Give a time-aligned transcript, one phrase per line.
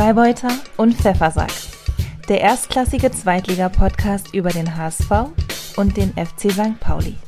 [0.00, 1.52] Freibeuter und Pfeffersack.
[2.26, 5.10] Der erstklassige Zweitliga-Podcast über den HSV
[5.76, 6.80] und den FC St.
[6.80, 7.18] Pauli.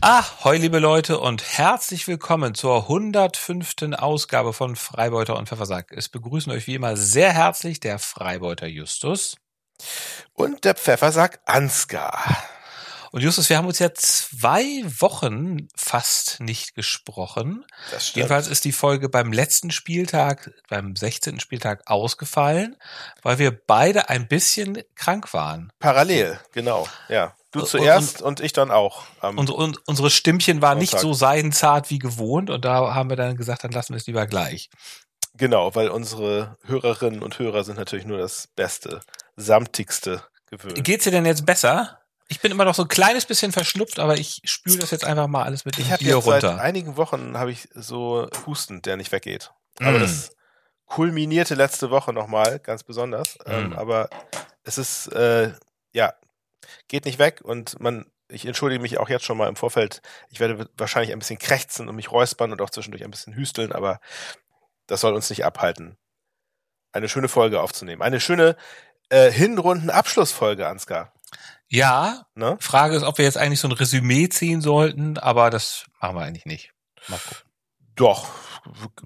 [0.00, 3.92] Ahoi, liebe Leute, und herzlich willkommen zur 105.
[3.96, 5.92] Ausgabe von Freibeuter und Pfeffersack.
[5.92, 9.36] Es begrüßen euch wie immer sehr herzlich der Freibeuter Justus.
[10.32, 12.42] Und der Pfeffersack Ansgar.
[13.12, 17.64] Und Justus, wir haben uns ja zwei Wochen fast nicht gesprochen.
[17.90, 18.16] Das stimmt.
[18.16, 21.38] Jedenfalls ist die Folge beim letzten Spieltag, beim 16.
[21.38, 22.74] Spieltag ausgefallen,
[23.22, 25.70] weil wir beide ein bisschen krank waren.
[25.78, 27.34] Parallel, genau, ja.
[27.50, 29.02] Du Und- zuerst und, ich dann auch.
[29.20, 33.36] Und, und unsere Stimmchen waren nicht so seidenzart wie gewohnt und da haben wir dann
[33.36, 34.70] gesagt, dann lassen wir es lieber gleich.
[35.34, 39.02] genau, weil unsere Hörerinnen und Hörer sind natürlich nur das Beste,
[39.36, 40.82] samtigste gewöhnt.
[40.82, 41.98] Geht's dir denn jetzt besser?
[42.28, 45.26] Ich bin immer noch so ein kleines bisschen verschnupft, aber ich spüle das jetzt einfach
[45.26, 46.60] mal alles mit Ich habe Bier jetzt seit runter.
[46.62, 49.52] einigen Wochen habe ich so Husten, der nicht weggeht.
[49.80, 50.00] Aber Mm.
[50.00, 50.30] das
[50.86, 53.38] kulminierte letzte Woche nochmal, ganz besonders.
[53.46, 53.72] Ähm, Mm.
[53.74, 54.08] aber
[54.64, 55.52] es ist, äh,
[55.92, 56.14] ja,
[56.88, 60.00] geht nicht weg und man, ich entschuldige mich auch jetzt schon mal im Vorfeld.
[60.30, 63.72] Ich werde wahrscheinlich ein bisschen krächzen und mich räuspern und auch zwischendurch ein bisschen hüsteln,
[63.72, 64.00] aber
[64.86, 65.96] das soll uns nicht abhalten,
[66.92, 68.00] eine schöne Folge aufzunehmen.
[68.02, 68.56] Eine schöne
[69.10, 71.12] äh, Hinrunden-Abschlussfolge, Ansgar.
[71.72, 72.56] Ja, Ne?
[72.60, 76.22] Frage ist, ob wir jetzt eigentlich so ein Resümee ziehen sollten, aber das machen wir
[76.22, 76.70] eigentlich nicht.
[77.08, 77.42] Mal gucken.
[77.96, 78.26] Doch,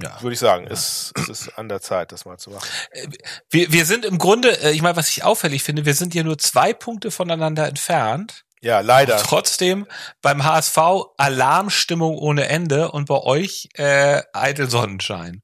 [0.03, 0.21] Ja.
[0.23, 0.67] würde ich sagen.
[0.69, 2.69] Es, es ist an der Zeit, das mal zu machen.
[3.51, 6.23] Wir, wir sind im Grunde, äh, ich meine, was ich auffällig finde, wir sind ja
[6.25, 8.45] nur zwei Punkte voneinander entfernt.
[8.63, 9.17] Ja, leider.
[9.19, 9.87] Trotzdem
[10.23, 10.79] beim HSV
[11.19, 15.43] Alarmstimmung ohne Ende und bei euch äh, eitel Sonnenschein.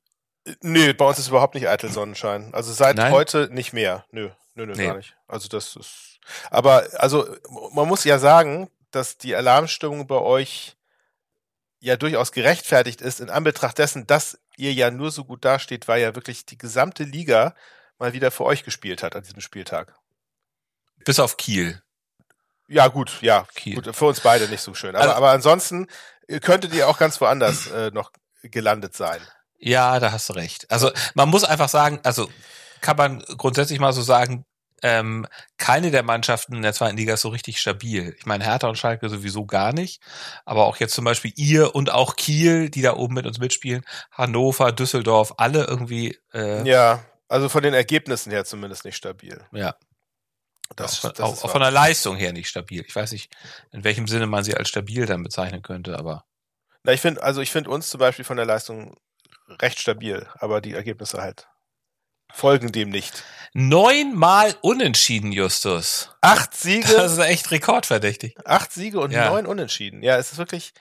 [0.63, 2.53] Nö, bei uns ist überhaupt nicht eitel Sonnenschein.
[2.53, 3.13] Also seit Nein?
[3.13, 4.05] heute nicht mehr.
[4.11, 4.87] Nö, nö, nö, Nee.
[4.87, 5.15] gar nicht.
[5.29, 6.12] Also das ist.
[6.51, 7.27] Aber also
[7.73, 10.77] man muss ja sagen, dass die Alarmstimmung bei euch
[11.81, 16.01] ja durchaus gerechtfertigt ist in Anbetracht dessen, dass ihr ja nur so gut dasteht, weil
[16.03, 17.55] ja wirklich die gesamte Liga
[17.99, 19.95] mal wieder für euch gespielt hat an diesem Spieltag.
[21.05, 21.83] Bis auf Kiel.
[22.69, 23.75] Ja, gut, ja, Kiel.
[23.75, 24.95] gut, für uns beide nicht so schön.
[24.95, 25.89] Aber, Also- aber ansonsten
[26.29, 28.13] äh, könntet ihr auch ganz woanders äh, noch
[28.43, 29.21] gelandet sein.
[29.59, 30.71] Ja, da hast du recht.
[30.71, 32.29] Also man muss einfach sagen, also
[32.81, 34.45] kann man grundsätzlich mal so sagen,
[34.83, 35.27] ähm,
[35.59, 38.15] keine der Mannschaften in der zweiten Liga ist so richtig stabil.
[38.19, 40.03] Ich meine, Hertha und Schalke sowieso gar nicht.
[40.45, 43.85] Aber auch jetzt zum Beispiel ihr und auch Kiel, die da oben mit uns mitspielen,
[44.11, 49.41] Hannover, Düsseldorf, alle irgendwie, äh, Ja, also von den Ergebnissen her zumindest nicht stabil.
[49.53, 49.75] ja,
[50.77, 52.85] Das, auch, von, das auch, auch von der Leistung her nicht stabil.
[52.87, 53.33] Ich weiß nicht,
[53.71, 56.25] in welchem Sinne man sie als stabil dann bezeichnen könnte, aber
[56.83, 58.97] Na, ich finde, also ich finde uns zum Beispiel von der Leistung
[59.61, 61.47] recht stabil, aber die Ergebnisse halt
[62.33, 63.23] folgen dem nicht.
[63.55, 66.09] neunmal unentschieden, Justus.
[66.23, 68.35] Acht Siege, Das ist echt rekordverdächtig.
[68.45, 69.29] acht Siege und Ja.
[69.31, 70.03] neun Unentschieden.
[70.03, 70.73] Ja, es ist wirklich.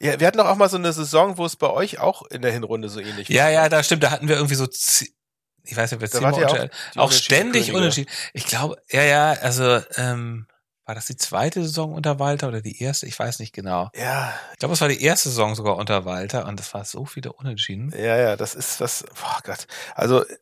[0.00, 2.42] Ja, wir hatten doch auch mal so eine Saison, wo es bei euch auch in
[2.42, 3.50] der Hinrunde so ähnlich Ja, war.
[3.50, 4.02] ja, da stimmt.
[4.02, 7.76] Da hatten wir irgendwie so, ich weiß nicht, wer Da zehnmal auch auch ständig Könige.
[7.78, 8.10] unentschieden.
[8.32, 10.48] Ich glaube, ja, ja, also ähm,
[10.84, 13.06] war das die zweite Saison unter Walter oder die erste?
[13.06, 13.90] Ich weiß nicht genau.
[13.94, 17.04] Ja, Ich glaube, es war die erste Saison sogar unter Walter und es war so
[17.04, 17.92] viele Unentschieden.
[17.96, 19.04] ja, ja, das ist was.
[19.20, 19.66] Boah Gott.
[19.94, 20.24] Also.
[20.24, 20.36] äh,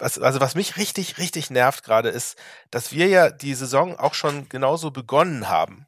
[0.00, 2.36] Was, also was mich richtig, richtig nervt gerade ist,
[2.70, 5.86] dass wir ja die Saison auch schon genauso begonnen haben.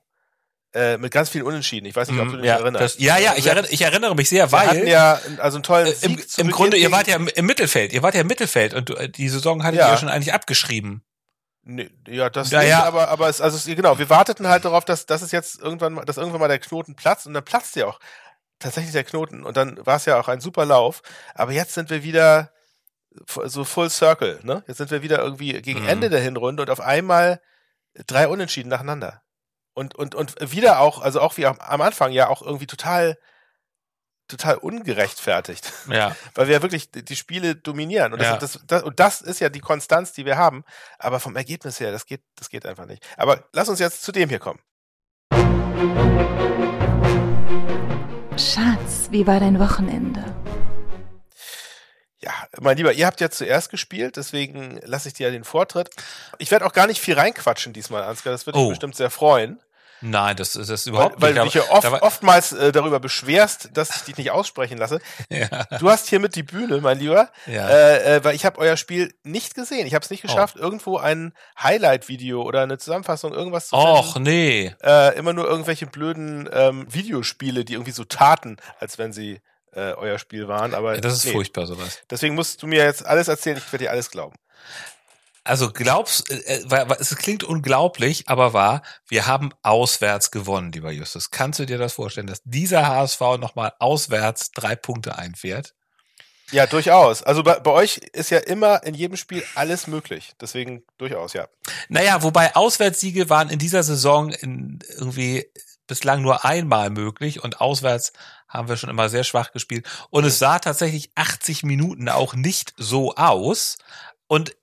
[0.73, 1.87] Äh, mit ganz vielen Unentschieden.
[1.87, 2.97] Ich weiß nicht, ob du dich Mhm, ja, erinnerst.
[2.97, 5.57] das, ja, ja, ich Wir- erinnere, ich erinnere mich sehr, Wir weil hatten ja also
[5.59, 8.15] einen tollen äh, Sieg im, im Grunde, ihr wart ja im, im Mittelfeld, ihr wart
[8.15, 9.87] ja im Mittelfeld und du, äh, die Saison hattet Ja.
[9.89, 11.03] ihr ja schon eigentlich abgeschrieben.
[11.75, 12.85] Nee, ja, das Ja, nicht, ja.
[12.85, 16.05] aber aber es, also genau, wir warteten halt darauf, dass dass es jetzt irgendwann mal,
[16.05, 18.01] dass irgendwann mal der Knoten platzt und dann platzt ja auch
[18.59, 21.03] tatsächlich der Knoten und dann war es ja auch ein super Lauf,
[21.35, 22.51] aber jetzt sind wir wieder
[23.27, 24.63] so full circle, ne?
[24.67, 25.89] Jetzt sind wir wieder irgendwie gegen Mhm.
[25.89, 27.41] Ende der Hinrunde und auf einmal
[28.07, 29.23] drei Unentschieden nacheinander.
[29.75, 33.17] Und und und wieder auch, also auch wie am Anfang ja auch irgendwie total
[34.31, 36.17] total ungerechtfertigt Ja.
[36.35, 38.13] weil wir ja wirklich die Spiele dominieren.
[38.13, 38.37] Und das, Ja.
[38.37, 40.65] das, das, und das ist ja die Konstanz, die wir haben.
[40.99, 43.07] Aber vom Ergebnis her, das geht, das geht einfach nicht.
[43.17, 44.61] Aber lass uns jetzt zu dem hier kommen.
[48.37, 50.25] Schatz, wie war dein Wochenende?
[52.23, 55.91] Ja, mein Lieber, ihr habt ja zuerst gespielt, deswegen lasse ich dir ja den Vortritt.
[56.39, 58.33] Ich werde auch gar nicht viel reinquatschen diesmal, Ansgar.
[58.33, 58.69] Das wird dich Oh.
[58.71, 59.59] bestimmt sehr freuen.
[60.03, 61.55] Nein, das ist das ist Weil, überhaupt weil du nicht.
[61.55, 65.01] dich ja oft, da war- oftmals äh, darüber beschwerst, dass ich dich nicht aussprechen lasse.
[65.29, 65.49] ja,
[65.79, 67.31] Du hast hiermit die Bühne, mein Lieber.
[67.47, 67.69] ja.
[67.69, 69.87] Äh, äh, weil ich habe euer Spiel nicht gesehen.
[69.87, 70.07] Ich habe Oh.
[70.07, 71.33] es nicht geschafft, irgendwo ein
[71.63, 73.93] Highlight-Video oder eine Zusammenfassung, irgendwas zu finden.
[73.93, 74.75] Och, nee.
[74.83, 79.41] äh, immer nur irgendwelche blöden ähm, Videospiele, die irgendwie so taten, als wenn sie
[79.73, 80.75] äh, euer Spiel waren.
[80.75, 81.33] Aber Ja, das ist nee.
[81.33, 82.01] furchtbar, sowas.
[82.11, 84.35] Deswegen musst du mir jetzt alles erzählen, ich werde dir alles glauben.
[85.43, 91.31] Also glaubst, äh, äh, es klingt unglaublich, aber wahr, wir haben auswärts gewonnen, lieber Justus.
[91.31, 95.75] Kannst du dir das vorstellen, dass dieser HSV nochmal auswärts drei Punkte einfährt?
[96.53, 97.23] Ja, durchaus.
[97.23, 100.33] Also bei, bei euch ist ja immer in jedem Spiel alles möglich.
[100.41, 101.49] Deswegen durchaus, ja.
[101.89, 105.47] Naja, wobei Auswärtssiege waren in dieser Saison in irgendwie
[105.87, 108.13] bislang nur einmal möglich und auswärts
[108.49, 109.87] haben wir schon immer sehr schwach gespielt.
[110.11, 113.79] Und es sah tatsächlich 80 Minuten auch nicht so aus.
[114.27, 114.57] Und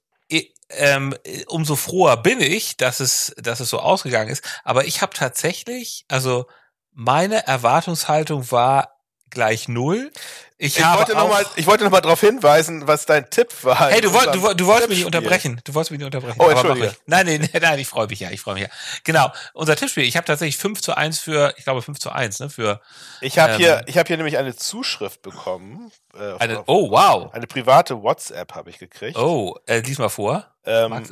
[0.70, 1.16] ähm,
[1.48, 4.44] umso froher bin ich, dass es, dass es so ausgegangen ist.
[4.64, 6.48] Aber ich habe tatsächlich, also
[6.94, 8.98] meine Erwartungshaltung war
[9.30, 10.12] gleich null.
[10.60, 13.90] Ich, ich wollte noch mal, ich wollte noch mal darauf hinweisen, was dein Tipp war.
[13.90, 15.62] Hey, du, wollt, du, du wolltest mich nicht unterbrechen.
[15.64, 16.38] Du wolltest mich nicht unterbrechen.
[16.40, 16.96] Oh, Entschuldige.
[17.06, 18.70] Nein, nein, nein, ich freue mich ja, ich freue mich ja.
[19.04, 20.04] Genau, unser Tippspiel.
[20.04, 22.82] Ich habe tatsächlich 5 zu 1 für, ich glaube 5 zu 1, ne, für.
[23.22, 25.92] Ich habe ähm, hier, ich habe hier nämlich eine Zuschrift bekommen.
[26.16, 27.32] Äh, eine, oh, wow.
[27.34, 29.16] Eine private WhatsApp habe ich gekriegt.
[29.16, 30.48] Oh, äh, lies mal vor.
[30.66, 31.04] Ähm,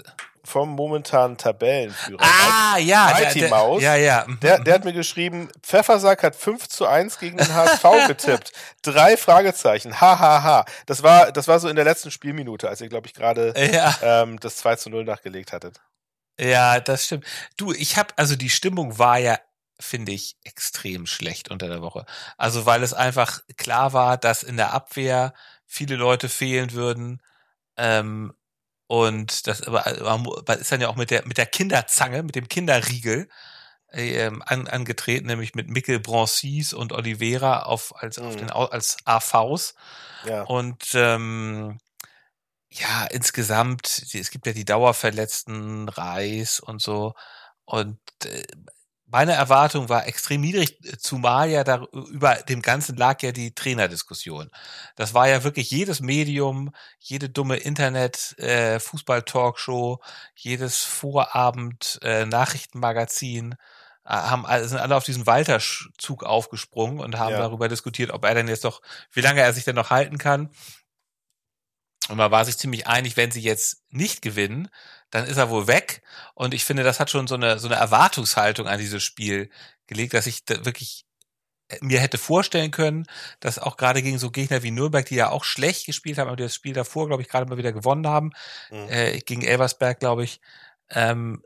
[0.45, 2.21] vom momentanen Tabellenführer.
[2.21, 3.11] Ah, ja.
[3.13, 3.81] Mighty der, Maus.
[3.81, 4.25] Ja, ja.
[4.41, 8.51] Der, der hat mir geschrieben, Pfeffersack hat 5 zu 1 gegen den HSV getippt.
[8.81, 9.99] Drei Fragezeichen.
[9.99, 10.65] Ha, ha, ha.
[10.85, 13.95] Das war, das war so in der letzten Spielminute, als ihr, glaube ich, gerade ja.
[14.01, 15.81] ähm, das 2 zu 0 nachgelegt hattet.
[16.39, 17.25] Ja, das stimmt.
[17.57, 19.39] Du, ich habe, also die Stimmung war ja
[19.79, 22.05] finde ich extrem schlecht unter der Woche.
[22.37, 25.33] Also weil es einfach klar war, dass in der Abwehr
[25.65, 27.21] viele Leute fehlen würden.
[27.77, 28.33] Ähm,
[28.87, 33.27] und das ist dann ja auch mit der, mit der Kinderzange, mit dem Kinderriegel
[33.91, 38.25] ähm, an, angetreten, nämlich mit Mikkel Broncis und Oliveira auf, als, mhm.
[38.25, 39.75] auf den, als AVs.
[40.25, 40.43] Ja.
[40.43, 41.79] Und ähm,
[42.69, 47.13] ja, insgesamt, es gibt ja die Dauerverletzten, Reis und so.
[47.63, 48.43] Und äh,
[49.15, 54.51] meine Erwartung war extrem niedrig, zumal ja da über dem Ganzen lag ja die Trainerdiskussion.
[54.97, 60.01] Das war ja wirklich jedes Medium, jede dumme Internet, äh, Fußball-Talkshow,
[60.35, 63.53] jedes Vorabend, äh, Nachrichtenmagazin,
[64.03, 67.39] äh, haben sind alle auf diesen Walter-Zug aufgesprungen und haben ja.
[67.39, 68.81] darüber diskutiert, ob er denn jetzt doch,
[69.13, 70.49] wie lange er sich denn noch halten kann.
[72.09, 74.69] Und man war sich ziemlich einig, wenn sie jetzt nicht gewinnen,
[75.09, 76.01] dann ist er wohl weg.
[76.33, 79.49] Und ich finde, das hat schon so eine, so eine Erwartungshaltung an dieses Spiel
[79.87, 81.05] gelegt, dass ich da wirklich
[81.69, 83.05] äh, mir hätte vorstellen können,
[83.39, 86.37] dass auch gerade gegen so Gegner wie Nürnberg, die ja auch schlecht gespielt haben, aber
[86.37, 88.31] die das Spiel davor, glaube ich, gerade mal wieder gewonnen haben,
[88.69, 88.89] mhm.
[88.89, 90.41] äh, gegen Elversberg, glaube ich,
[90.91, 91.43] ähm,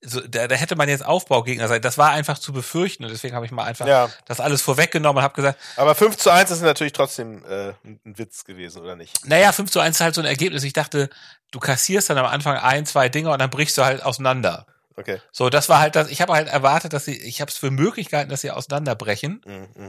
[0.00, 1.82] so, da, da hätte man jetzt Aufbaugegner sein.
[1.82, 4.08] Das war einfach zu befürchten und deswegen habe ich mal einfach ja.
[4.26, 5.58] das alles vorweggenommen und habe gesagt.
[5.76, 9.26] Aber 5 zu 1 ist natürlich trotzdem äh, ein Witz gewesen, oder nicht?
[9.26, 10.62] Naja, 5 zu 1 ist halt so ein Ergebnis.
[10.62, 11.10] Ich dachte,
[11.50, 14.66] du kassierst dann am Anfang ein, zwei Dinge und dann brichst du halt auseinander.
[14.96, 15.20] Okay.
[15.32, 16.10] So, das war halt das.
[16.10, 19.40] Ich habe halt erwartet, dass sie, ich habe es für möglich gehalten, dass sie auseinanderbrechen.
[19.46, 19.88] Mhm.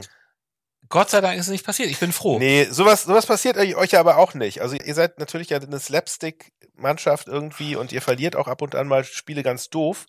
[0.90, 1.88] Gott sei Dank ist es nicht passiert.
[1.88, 2.38] Ich bin froh.
[2.38, 4.60] Nee, sowas, sowas passiert euch ja aber auch nicht.
[4.60, 8.88] Also ihr seid natürlich ja eine Slapstick-Mannschaft irgendwie und ihr verliert auch ab und an
[8.88, 10.06] mal Spiele ganz doof.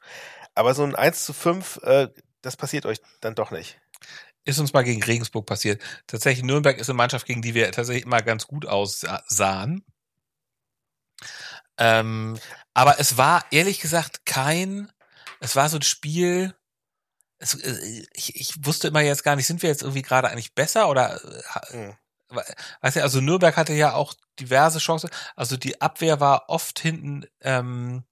[0.56, 2.07] Aber so ein 1 zu 5, äh,
[2.42, 3.80] das passiert euch dann doch nicht.
[4.44, 5.81] Ist uns mal gegen Regensburg passiert.
[6.07, 9.86] Tatsächlich, Nürnberg ist eine Mannschaft, gegen die wir tatsächlich immer ganz gut aussahen.
[11.78, 12.39] Ähm,
[12.74, 14.92] aber es war ehrlich gesagt kein,
[15.39, 16.56] es war so ein Spiel,
[17.41, 20.53] es, äh, ich, ich wusste immer jetzt gar nicht, sind wir jetzt irgendwie gerade eigentlich
[20.53, 21.19] besser oder
[21.71, 21.95] mhm.
[22.81, 25.09] weißt du, also Nürnberg hatte ja auch diverse Chancen.
[25.35, 28.03] Also die Abwehr war oft hinten ähm,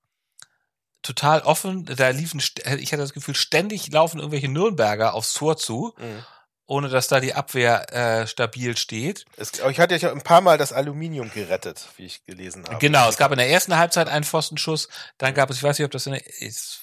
[1.01, 1.85] total offen.
[1.85, 5.93] Da liefen, ich hatte das Gefühl, ständig laufen irgendwelche Nürnberger aufs Tor zu.
[5.97, 6.25] Mhm
[6.69, 9.25] ohne dass da die Abwehr äh, stabil steht.
[9.37, 12.77] Es, ich hatte ja ein paar Mal das Aluminium gerettet, wie ich gelesen habe.
[12.77, 15.85] Genau, es gab in der ersten Halbzeit einen Pfostenschuss, dann gab es, ich weiß nicht,
[15.85, 16.81] ob das in der, es,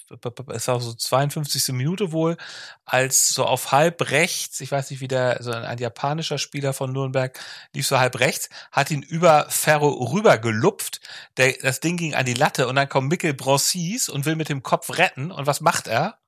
[0.53, 1.69] es war so 52.
[1.69, 2.37] Minute wohl,
[2.85, 6.73] als so auf halb rechts, ich weiß nicht, wie der, so ein, ein japanischer Spieler
[6.73, 7.39] von Nürnberg
[7.73, 11.01] lief so halb rechts, hat ihn über Ferro rüber gelupft,
[11.37, 14.49] der, das Ding ging an die Latte und dann kommt Mikkel Broncis und will mit
[14.49, 16.19] dem Kopf retten und was macht er?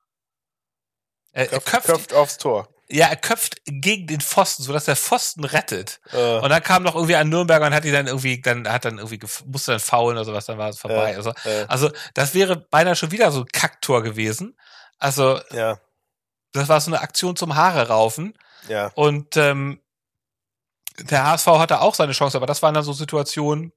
[1.33, 2.69] Er, köpft, köpft, köpft aufs Tor.
[2.91, 6.01] Ja, er köpft gegen den Pfosten, sodass der Pfosten rettet.
[6.13, 6.41] Uh.
[6.43, 8.97] Und dann kam noch irgendwie ein Nürnberger und hat die dann irgendwie, dann hat dann
[8.97, 11.13] irgendwie, musste dann faulen oder sowas, dann war es vorbei.
[11.13, 11.65] Uh, also, uh.
[11.69, 14.57] also, das wäre beinahe schon wieder so ein Kacktor gewesen.
[14.99, 15.79] Also, ja.
[16.53, 18.33] das war so eine Aktion zum Haare raufen.
[18.69, 18.91] Ja.
[18.95, 19.81] Und ähm,
[20.99, 23.73] der HSV hatte auch seine Chance, aber das waren dann so Situationen,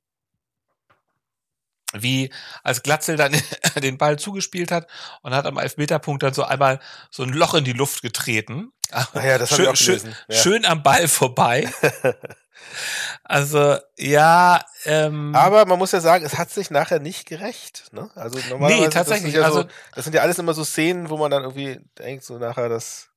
[1.94, 2.32] wie
[2.64, 3.36] als Glatzel dann
[3.82, 4.88] den Ball zugespielt hat
[5.22, 8.72] und hat am Elfmeterpunkt dann so einmal so ein Loch in die Luft getreten.
[8.92, 10.16] Ach ja, das schön, gelesen.
[10.28, 10.36] Ja.
[10.36, 11.70] schön am Ball vorbei.
[13.24, 14.62] also ja.
[14.86, 17.86] Ähm, Aber man muss ja sagen, es hat sich nachher nicht gerecht.
[17.92, 18.10] Ne?
[18.16, 19.34] Also normalerweise nee, tatsächlich.
[19.34, 21.80] Das ja, also, so, das sind ja alles immer so Szenen, wo man dann irgendwie
[21.98, 23.12] denkt, so nachher das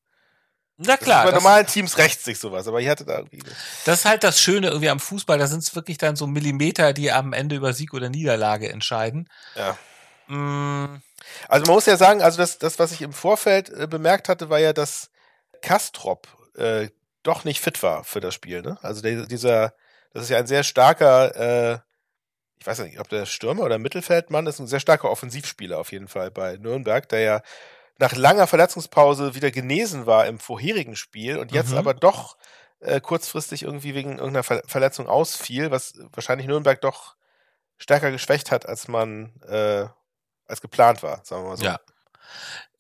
[0.76, 1.24] na klar.
[1.24, 3.42] bei normalen Teams rächt sich sowas, aber ich hatte da irgendwie.
[3.84, 6.92] Das ist halt das Schöne irgendwie am Fußball, da sind es wirklich dann so Millimeter,
[6.92, 9.28] die am Ende über Sieg oder Niederlage entscheiden.
[9.54, 9.78] Ja.
[10.26, 11.00] Mm.
[11.48, 14.50] Also man muss ja sagen, also das, das was ich im Vorfeld äh, bemerkt hatte,
[14.50, 15.10] war ja, dass
[15.64, 16.88] Kastrop äh,
[17.22, 18.62] doch nicht fit war für das Spiel.
[18.62, 18.78] Ne?
[18.82, 19.74] Also der, dieser,
[20.12, 21.34] Das ist ja ein sehr starker,
[21.74, 21.78] äh,
[22.60, 26.08] ich weiß nicht, ob der Stürmer oder Mittelfeldmann ist, ein sehr starker Offensivspieler auf jeden
[26.08, 27.42] Fall bei Nürnberg, der ja
[27.98, 31.78] nach langer Verletzungspause wieder genesen war im vorherigen Spiel und jetzt Mhm.
[31.78, 32.36] aber doch
[32.80, 37.16] äh, kurzfristig irgendwie wegen irgendeiner Ver Verletzung ausfiel, was wahrscheinlich Nürnberg doch
[37.78, 39.86] stärker geschwächt hat, als man äh,
[40.46, 41.64] als geplant war, sagen wir mal so.
[41.64, 41.80] Ja.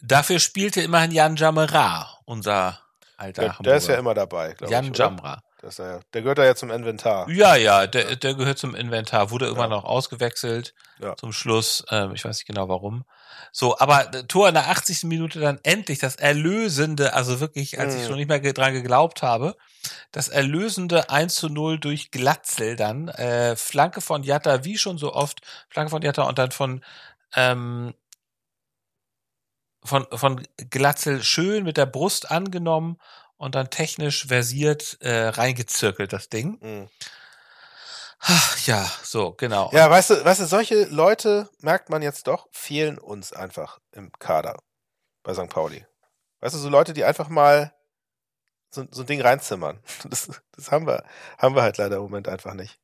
[0.06, 2.78] Dafür spielte immerhin Jan Jamera, unser
[3.16, 4.90] alter Der, der ist ja immer dabei, glaube Jan ich.
[4.90, 5.04] oder?
[5.04, 5.40] Jamra.
[5.60, 7.28] Das der gehört ja zum Inventar.
[7.30, 9.68] Ja, ja, der, der gehört zum Inventar, wurde immer Ja.
[9.68, 11.16] noch ausgewechselt Ja.
[11.16, 11.82] zum Schluss.
[11.90, 13.04] Ähm, ich weiß nicht genau warum.
[13.50, 15.04] So, aber äh, Tor in der 80.
[15.04, 18.06] Minute dann endlich das Erlösende, also wirklich, als ich Mhm.
[18.08, 19.56] schon nicht mehr dran geglaubt habe,
[20.12, 25.14] das Erlösende 1 zu 0 durch Glatzel dann, äh, Flanke von Jatta, wie schon so
[25.14, 26.84] oft, Flanke von Jatta und dann von,
[27.36, 27.94] ähm,
[29.84, 32.98] von, von Glatzel schön mit der Brust angenommen
[33.36, 36.58] und dann technisch versiert äh, reingezirkelt, das Ding.
[36.60, 36.88] Mhm.
[38.20, 39.70] Ach, Ja, so, genau.
[39.72, 44.10] Ja, weißt du, weißt du, solche Leute, merkt man jetzt doch, fehlen uns einfach im
[44.18, 44.56] Kader
[45.22, 45.48] bei St.
[45.50, 45.84] Pauli.
[46.40, 47.74] Weißt du, so Leute, die einfach mal
[48.70, 49.80] so, so ein Ding reinzimmern.
[50.08, 51.04] Das, das haben wir,
[51.38, 52.78] haben wir halt leider im Moment einfach nicht.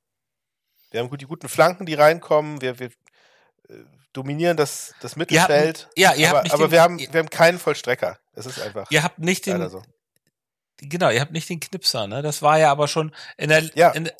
[0.90, 2.90] Wir haben gut, die guten Flanken, die reinkommen, wir, wir
[4.12, 5.88] dominieren das, das habt, Mittelfeld.
[5.96, 8.18] ja, ihr aber habt nicht aber den, wir, haben, wir haben keinen Vollstrecker.
[8.34, 9.82] Das ist einfach ihr habt nicht den, so.
[10.78, 12.22] genau, ihr habt nicht den Knipser, ne?
[12.22, 13.90] Das war ja aber schon in der, Ja.
[13.90, 14.10] in,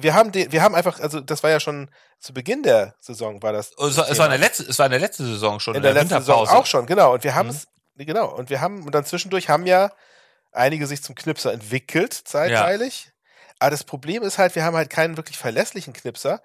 [0.00, 1.90] Wir haben, den, wir haben einfach, also das war ja schon
[2.20, 3.72] zu Beginn der Saison, war das.
[3.78, 5.82] es, war, es war in der letzten, es war in der letzten Saison schon in
[5.82, 7.12] der letzten Saison auch schon, genau.
[7.14, 7.54] Und wir haben Mhm.
[7.54, 7.66] es,
[8.06, 9.90] genau, und wir haben, und dann zwischendurch haben ja
[10.52, 13.12] einige sich zum Knipser entwickelt, zeitweilig.
[13.58, 16.40] Aber das Problem ist halt, wir haben halt keinen wirklich verlässlichen Knipser,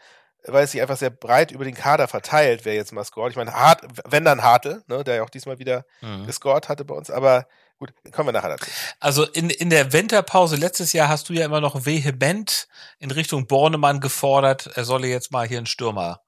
[0.47, 3.31] weil es sich einfach sehr breit über den Kader verteilt, wer jetzt mal scored.
[3.31, 6.25] Ich meine, Hart, wenn dann Hartl, ne, der ja auch diesmal wieder Mhm.
[6.25, 7.47] gescored hatte bei uns, aber
[7.79, 8.69] gut, kommen wir nachher dazu.
[8.99, 12.67] Also in, in der Winterpause letztes Jahr hast du ja immer noch vehement
[12.99, 16.21] in Richtung Bornemann gefordert, er solle jetzt mal hier einen Stürmer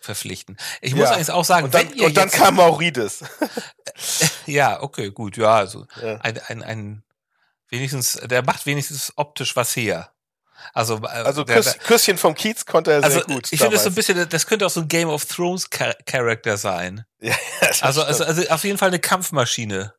[0.00, 0.56] verpflichten.
[0.80, 1.16] Ich muss Ja.
[1.16, 3.22] eigentlich auch sagen, Und dann, wenn ihr und dann kam Maurides.
[4.46, 6.16] ja, okay, gut, ja, also Ja.
[6.22, 7.04] ein, ein, ein
[7.68, 10.10] wenigstens, der macht wenigstens optisch was her.
[10.74, 13.52] Also, äh, Also Küss, Küsschen vom Kiez konnte er also sehr gut.
[13.52, 15.94] ich finde das so ein bisschen, das könnte auch so ein Game of Thrones Char
[16.06, 17.04] Charakter sein.
[17.20, 17.34] Ja,
[17.80, 19.94] Also, also, also auf jeden Fall eine Kampfmaschine.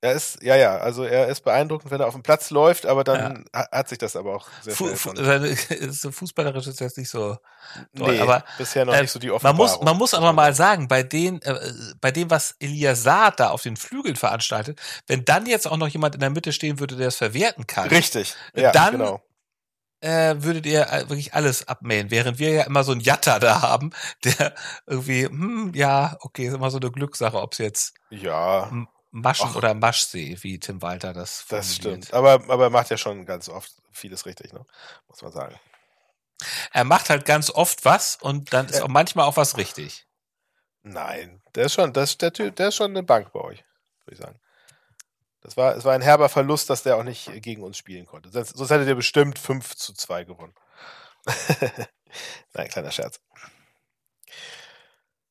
[0.00, 3.02] Er ist, ja, ja, also er ist beeindruckend, wenn er auf dem Platz läuft, aber
[3.02, 7.10] dann ha- hat sich das aber auch sehr Fu schnell Fu fußballerisch ist jetzt nicht
[7.10, 7.36] so
[7.94, 9.58] nee, aber bisher noch äh, nicht so die man Offenbarung.
[9.78, 11.58] muss, man muss aber mal sagen, bei den, äh,
[12.00, 15.88] bei dem, was Elias Saad da auf den Flügeln veranstaltet, wenn dann jetzt auch noch
[15.88, 19.20] jemand in der Mitte stehen würde, der es verwerten kann, Richtig, ja, Dann- genau.
[20.00, 23.62] Äh, würdet ihr äh, wirklich alles abmähen, während wir ja immer so einen Jatta da
[23.62, 23.90] haben,
[24.24, 24.54] der
[24.86, 28.70] irgendwie, hm, ja, okay, ist immer so eine Glückssache, ob es jetzt Ja,
[29.10, 29.56] Maschen Ach.
[29.56, 32.12] oder Maschsee, wie Tim Walter das das stimmt.
[32.12, 34.64] Aber, aber er macht ja schon ganz oft vieles richtig, ne?
[35.08, 35.58] muss man sagen.
[36.72, 40.06] Er macht halt ganz oft was und dann ist auch manchmal auch was richtig.
[40.82, 43.64] Nein, der ist schon, das, der Typ, der ist schon eine Bank bei euch,
[44.04, 44.38] würde ich sagen.
[45.48, 48.28] Das war, es war ein herber Verlust, dass der auch nicht gegen uns spielen konnte.
[48.28, 50.52] Sonst, sonst hättet ihr bestimmt 5 zu 2 gewonnen.
[52.52, 53.18] Nein, kleiner Scherz.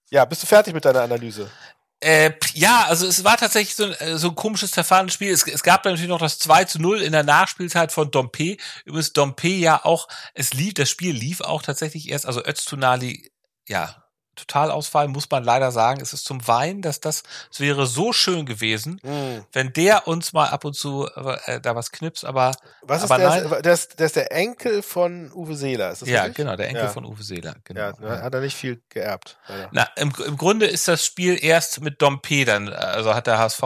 [0.10, 1.52] Ja, bist du fertig mit deiner Analyse?
[2.00, 5.32] Äh, ja, also es war tatsächlich so ein, äh, so ein komisches zerfahrenes Spiel.
[5.32, 8.58] Es, es gab dann natürlich noch das 2 zu 0 in der Nachspielzeit von Dompe.
[8.86, 13.32] Übrigens Dompe ja auch, es lief, das Spiel lief auch tatsächlich erst, also Öztunali,
[13.68, 14.07] ja,
[14.38, 16.00] Totalausfall, muss man leider sagen.
[16.02, 19.44] Es ist zum Weinen, dass das, es wäre so schön gewesen, Hm.
[19.52, 21.08] wenn der uns mal ab und zu
[21.46, 23.62] äh, da was knipst, aber Was ist Aber der, nein.
[23.64, 26.38] der, ist, der ist der Enkel von Uwe Seeler, ist das ja, richtig?
[26.38, 26.90] genau, der Enkel Ja.
[26.90, 27.56] von Uwe Seeler.
[27.66, 27.82] Genau.
[27.82, 29.38] Ja, da hat er nicht viel geerbt.
[29.48, 29.70] leider.
[29.72, 33.62] Na, im, im Grunde ist das Spiel erst mit Dompe dann, also hat der HSV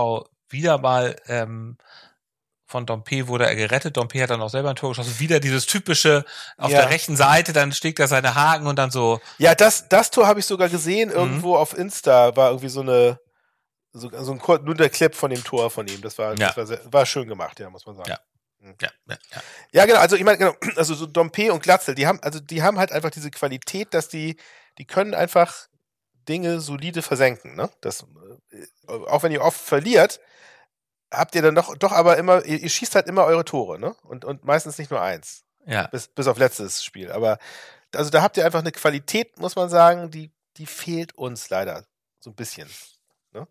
[0.49, 1.77] wieder mal ähm,
[2.71, 3.97] von Dompe wurde er gerettet.
[3.97, 5.19] Dompe hat dann auch selber ein Tor geschossen.
[5.19, 6.23] Wieder dieses typische
[6.57, 6.79] auf Ja.
[6.81, 10.25] der rechten Seite, dann schlägt er seine Haken und dann so, Ja, das, das Tor
[10.25, 11.15] habe ich sogar gesehen, Mhm.
[11.15, 13.19] irgendwo auf Insta war irgendwie so eine,
[13.93, 16.01] so, so ein nur der Clip von dem Tor von ihm.
[16.01, 16.47] Das war, Ja.
[16.47, 18.09] das war, sehr, war schön gemacht, ja, muss man sagen.
[18.09, 18.19] Ja.
[18.63, 18.73] ja,
[19.09, 19.41] ja, ja.
[19.73, 22.63] Ja, genau, also ich meine, genau, also so Dompe und Glatzel, die haben, also die
[22.63, 24.37] haben halt einfach diese Qualität, dass die,
[24.77, 25.67] die können einfach
[26.29, 27.69] Dinge solide versenken, ne?
[27.81, 28.05] Das,
[28.51, 30.21] äh, auch wenn ihr oft verliert,
[31.11, 33.95] habt ihr dann doch, doch aber immer, ihr, ihr schießt halt immer eure Tore, ne?
[34.03, 35.43] Und, und meistens nicht nur eins.
[35.65, 35.87] ja.
[35.87, 37.11] Bis, bis auf letztes Spiel.
[37.11, 37.37] Aber
[37.95, 41.85] also da habt ihr einfach eine Qualität, muss man sagen, die, die fehlt uns leider
[42.19, 42.69] so ein bisschen,
[43.33, 43.47] ne?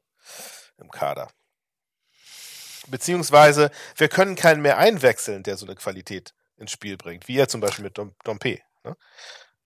[0.78, 1.28] Im Kader.
[2.86, 7.48] Beziehungsweise, wir können keinen mehr einwechseln, der so eine Qualität ins Spiel bringt, wie er
[7.48, 8.60] zum Beispiel mit Dom, Dompe.
[8.84, 8.96] Ne?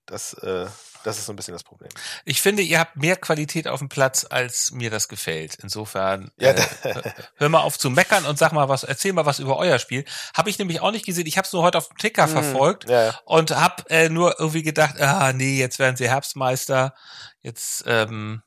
[0.05, 0.67] Das, äh,
[1.03, 1.89] das ist so ein bisschen das Problem.
[2.25, 5.55] Ich finde, ihr habt mehr Qualität auf dem Platz, als mir das gefällt.
[5.61, 9.39] Insofern, ja, äh, hör mal auf zu meckern und sag mal was, erzähl mal was
[9.39, 10.05] über euer Spiel.
[10.35, 11.27] Habe ich nämlich auch nicht gesehen.
[11.27, 13.19] Ich habe es nur heute auf dem Ticker hm, verfolgt ja.
[13.25, 16.95] und habe äh, nur irgendwie gedacht, ah nee, jetzt werden sie Herbstmeister.
[17.41, 18.41] Jetzt ähm,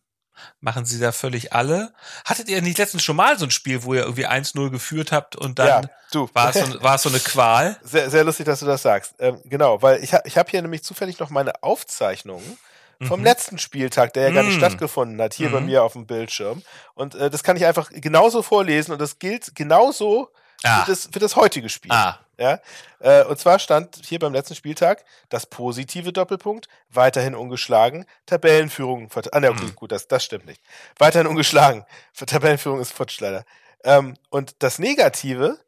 [0.61, 1.92] machen sie da völlig alle.
[2.25, 5.37] Hattet ihr nicht letztens schon mal so ein Spiel, wo ihr irgendwie 1-0 geführt habt
[5.37, 7.76] und dann ja, war, es so, war es so eine Qual?
[7.83, 9.14] Sehr, sehr lustig, dass du das sagst.
[9.18, 12.59] Ähm, genau, weil ich, ich habe hier nämlich zufällig noch meine Aufzeichnungen
[13.07, 13.26] vom mhm.
[13.26, 14.59] letzten Spieltag, der ja gar nicht mhm.
[14.59, 15.52] stattgefunden hat, hier mhm.
[15.52, 16.62] bei mir auf dem Bildschirm.
[16.95, 20.30] Und äh, das kann ich einfach genauso vorlesen und das gilt genauso
[20.64, 20.80] ah.
[20.80, 21.92] für, das, für das heutige Spiel.
[21.92, 22.18] Ah.
[22.38, 22.61] Ja?
[23.00, 29.11] Äh, und zwar stand hier beim letzten Spieltag das positive Doppelpunkt, weiterhin ungeschlagen, Tabellenführung.
[29.33, 29.75] Ah, ne, okay, mhm.
[29.75, 30.62] gut, das, das stimmt nicht.
[30.99, 31.85] Weiterhin ungeschlagen.
[32.12, 33.45] Für Tabellenführung ist futsch leider.
[33.85, 35.59] Ähm, und das Negative,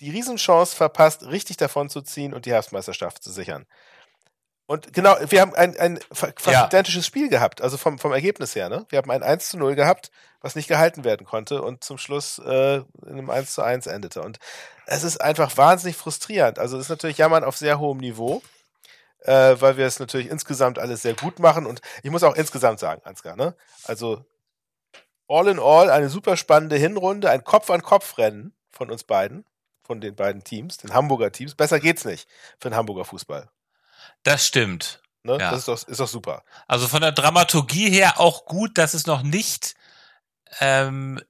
[0.00, 3.66] die Riesenchance verpasst, richtig davon zu ziehen und die Herbstmeisterschaft zu sichern.
[4.66, 6.66] Und genau, wir haben ein, ein fast ja.
[6.66, 8.86] identisches Spiel gehabt, also vom, vom Ergebnis her, ne?
[8.88, 12.38] Wir haben ein 1 zu 0 gehabt, was nicht gehalten werden konnte und zum Schluss
[12.38, 14.22] äh, in einem 1 zu 1 endete.
[14.22, 14.38] Und
[14.86, 16.58] es ist einfach wahnsinnig frustrierend.
[16.58, 18.42] Also es ist natürlich Jammern auf sehr hohem Niveau,
[19.20, 21.66] äh, weil wir es natürlich insgesamt alles sehr gut machen.
[21.66, 23.54] Und ich muss auch insgesamt sagen, Ansgar, ne?
[23.84, 24.24] Also
[25.28, 29.44] all in all eine super spannende Hinrunde, ein Kopf-an-Kopf-Rennen von uns beiden,
[29.82, 31.54] von den beiden Teams, den Hamburger Teams.
[31.54, 32.28] Besser geht's nicht
[32.58, 33.50] für den Hamburger Fußball.
[34.22, 35.02] Das stimmt.
[35.24, 35.38] Ne?
[35.40, 35.50] Ja.
[35.50, 36.44] Das ist doch, ist doch super.
[36.68, 39.74] Also von der Dramaturgie her auch gut, dass es noch nicht,
[40.60, 41.20] ähm,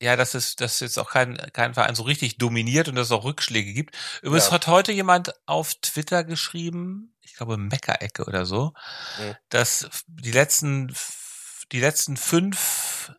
[0.00, 3.12] ja, dass es, dass jetzt auch kein, kein Verein so richtig dominiert und dass es
[3.12, 3.96] auch Rückschläge gibt.
[4.22, 4.52] Übrigens ja.
[4.52, 8.74] hat heute jemand auf Twitter geschrieben, ich glaube Meckerecke oder so,
[9.18, 9.36] mhm.
[9.48, 10.94] dass die letzten,
[11.72, 13.12] die letzten fünf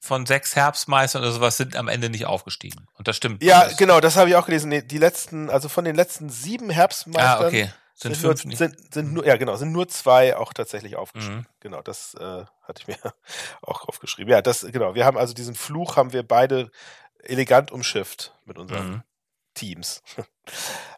[0.00, 2.86] von sechs Herbstmeistern oder sowas sind am Ende nicht aufgestiegen.
[2.94, 3.42] Und das stimmt.
[3.42, 3.76] Ja, alles.
[3.76, 4.86] genau, das habe ich auch gelesen.
[4.88, 7.72] Die letzten, also von den letzten sieben Herbstmeistern ah, okay.
[8.00, 11.38] Sind, sind, fünf nur, sind, sind nur, ja genau, sind nur zwei auch tatsächlich aufgeschrieben.
[11.38, 11.46] Mhm.
[11.58, 12.96] Genau, das äh, hatte ich mir
[13.62, 14.30] auch aufgeschrieben.
[14.30, 16.70] Ja, das, genau, wir haben also diesen Fluch haben wir beide
[17.24, 19.02] elegant umschifft mit unseren mhm.
[19.54, 20.02] Teams.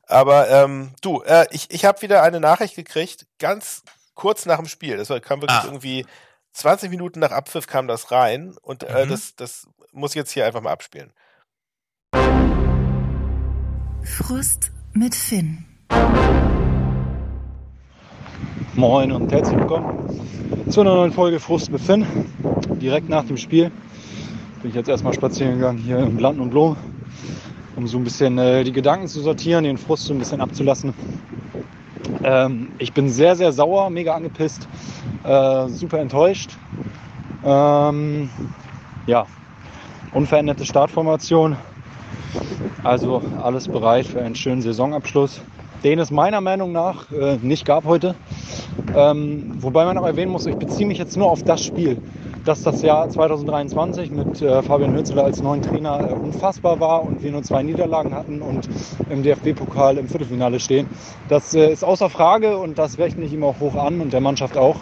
[0.07, 3.83] Aber ähm, du, äh, ich, ich habe wieder eine Nachricht gekriegt, ganz
[4.15, 4.99] kurz nach dem Spiel.
[4.99, 5.65] Das kam wirklich ah.
[5.65, 6.05] irgendwie
[6.53, 9.09] 20 Minuten nach Abpfiff kam das rein und äh, mhm.
[9.09, 11.15] das, das muss ich jetzt hier einfach mal abspielen.
[14.05, 15.65] Frust mit Finn.
[18.77, 20.21] Moin und herzlich willkommen
[20.71, 22.07] zu einer neuen Folge Frust mit Finn.
[22.81, 23.73] Direkt nach dem Spiel
[24.63, 26.77] bin ich jetzt erstmal spazieren gegangen hier im Land und Blom,
[27.75, 30.95] um so ein bisschen äh, die Gedanken zu sortieren, den Frust so ein bisschen abzulassen.
[32.23, 34.69] Ähm, ich bin sehr, sehr sauer, mega angepisst,
[35.25, 36.57] äh, super enttäuscht.
[37.45, 38.31] Ähm,
[39.07, 39.27] ja,
[40.13, 41.57] unveränderte Startformation.
[42.85, 45.41] Also alles bereit für einen schönen Saisonabschluss,
[45.85, 48.15] den es meiner Meinung nach äh, nicht gab heute.
[48.95, 51.99] Ähm, wobei man auch erwähnen muss, ich beziehe mich jetzt nur auf das Spiel,
[52.45, 57.23] dass das Jahr 2023 mit äh, Fabian Hünzeler als neuen Trainer äh, unfassbar war und
[57.23, 58.69] wir nur zwei Niederlagen hatten und
[59.09, 60.89] im DFB-Pokal im Viertelfinale stehen.
[61.29, 64.21] Das äh, ist außer Frage und das rechne ich ihm auch hoch an und der
[64.21, 64.77] Mannschaft auch.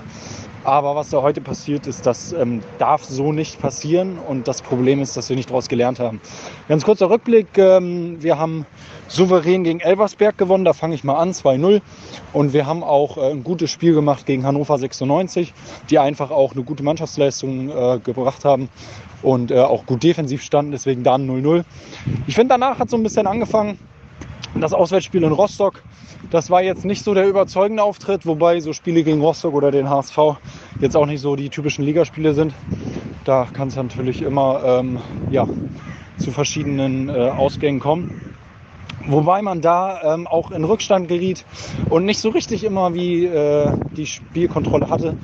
[0.69, 4.19] Aber was da heute passiert ist, das ähm, darf so nicht passieren.
[4.19, 6.21] Und das Problem ist, dass wir nicht daraus gelernt haben.
[6.69, 7.57] Ganz kurzer Rückblick.
[7.57, 8.67] Ähm, wir haben
[9.07, 10.67] souverän gegen Elversberg gewonnen.
[10.67, 11.81] Da fange ich mal an, 2-0.
[12.35, 15.55] Und wir haben auch äh, ein gutes Spiel gemacht gegen Hannover 96,
[15.89, 18.69] die einfach auch eine gute Mannschaftsleistung äh, gebracht haben
[19.23, 20.73] und äh, auch gut defensiv standen.
[20.73, 21.65] Deswegen dann 0-0.
[22.27, 23.79] Ich finde, danach hat so ein bisschen angefangen.
[24.55, 25.83] Das Auswärtsspiel in Rostock
[26.31, 29.89] das war jetzt nicht so der überzeugende Auftritt, wobei so Spiele gegen Rostock oder den
[29.89, 30.19] HSV
[30.81, 32.53] jetzt auch nicht so die typischen Ligaspiele sind.
[33.25, 34.99] Da kann es natürlich immer ähm,
[35.31, 35.47] ja,
[36.19, 38.28] zu verschiedenen äh, Ausgängen kommen.
[39.11, 41.43] Wobei man da ähm, auch in Rückstand geriet
[41.89, 45.15] und nicht so richtig immer wie äh, die Spielkontrolle hatte,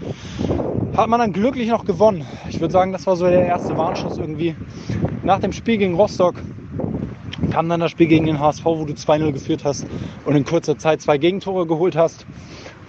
[0.97, 2.27] hat man dann glücklich noch gewonnen.
[2.49, 4.57] Ich würde sagen, das war so der erste Warnschuss irgendwie.
[5.23, 6.37] Nach dem Spiel gegen Rostock
[7.51, 9.85] kam dann das Spiel gegen den HSV, wo du 2-0 geführt hast
[10.25, 12.25] und in kurzer Zeit zwei Gegentore geholt hast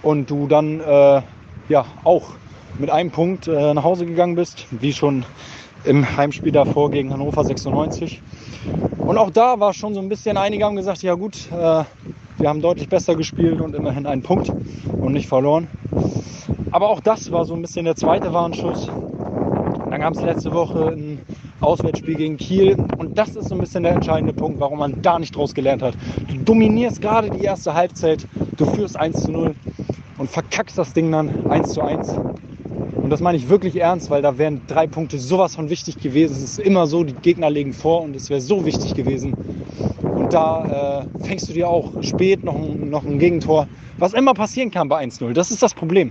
[0.02, 1.20] und du dann äh,
[1.68, 2.30] ja auch
[2.78, 5.26] mit einem Punkt äh, nach Hause gegangen bist, wie schon
[5.86, 8.20] im Heimspiel davor gegen Hannover 96.
[8.98, 11.84] Und auch da war schon so ein bisschen, einige haben gesagt, ja gut, äh,
[12.38, 14.52] wir haben deutlich besser gespielt und immerhin einen Punkt
[14.92, 15.68] und nicht verloren.
[16.72, 18.86] Aber auch das war so ein bisschen der zweite Warnschuss.
[19.90, 21.20] Dann gab es letzte Woche ein
[21.60, 22.76] Auswärtsspiel gegen Kiel.
[22.98, 25.82] Und das ist so ein bisschen der entscheidende Punkt, warum man da nicht draus gelernt
[25.82, 25.94] hat.
[26.28, 29.54] Du dominierst gerade die erste Halbzeit, du führst 1 zu 0
[30.18, 32.18] und verkackst das Ding dann 1 zu 1.
[33.06, 36.32] Und das meine ich wirklich ernst, weil da wären drei Punkte sowas von wichtig gewesen.
[36.42, 39.36] Es ist immer so, die Gegner legen vor und es wäre so wichtig gewesen.
[40.16, 43.68] Und da äh, fängst du dir auch spät noch, noch ein Gegentor,
[44.00, 45.34] was immer passieren kann bei 1-0.
[45.34, 46.10] Das ist das Problem.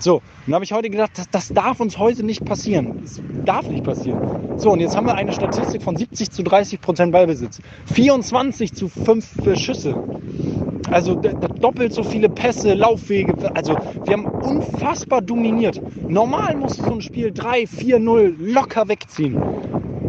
[0.00, 2.98] So, dann habe ich heute gedacht, das, das darf uns heute nicht passieren.
[3.02, 4.58] Das darf nicht passieren.
[4.58, 7.60] So, und jetzt haben wir eine Statistik von 70 zu 30 Prozent Ballbesitz.
[7.92, 9.94] 24 zu 5 für Schüsse.
[10.90, 13.34] Also doppelt so viele Pässe, Laufwege.
[13.54, 15.78] Also wir haben unfassbar dominiert.
[16.08, 19.38] Normal musst du so ein Spiel 3, 4, 0 locker wegziehen.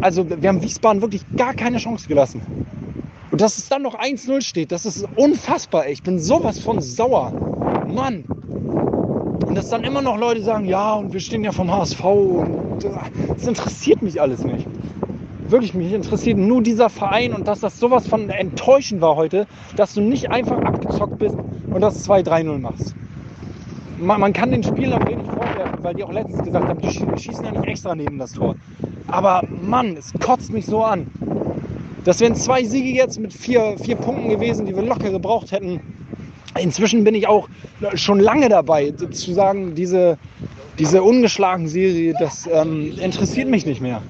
[0.00, 2.40] Also wir haben Wiesbaden wirklich gar keine Chance gelassen.
[3.30, 5.84] Und dass es dann noch 1-0 steht, das ist unfassbar.
[5.84, 5.92] ey.
[5.92, 7.32] Ich bin sowas von sauer.
[7.86, 8.24] Mann.
[9.48, 12.84] Und dass dann immer noch Leute sagen, ja, und wir stehen ja vom HSV und
[12.84, 12.90] äh,
[13.36, 14.68] das interessiert mich alles nicht.
[15.48, 19.92] Wirklich, mich interessiert nur dieser Verein und dass das sowas von enttäuschend war heute, dass
[19.94, 21.36] du nicht einfach abgezockt bist
[21.70, 22.96] und das 2-3-0 machst.
[23.98, 27.16] Man, man kann den Spielern wenig vorwerfen, weil die auch letztens gesagt haben, die schie-
[27.16, 28.56] schießen ja nicht extra neben das Tor.
[29.06, 31.08] Aber Mann, es kotzt mich so an.
[32.04, 35.80] Das wären zwei Siege jetzt mit vier, vier Punkten gewesen, die wir locker gebraucht hätten.
[36.60, 37.48] Inzwischen bin ich auch
[37.94, 40.18] schon lange dabei, zu sagen, diese,
[40.78, 44.02] diese ungeschlagen Serie, das ähm, interessiert mich nicht mehr.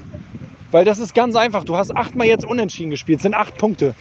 [0.70, 1.64] Weil das ist ganz einfach.
[1.64, 3.94] Du hast achtmal jetzt unentschieden gespielt, sind acht Punkte.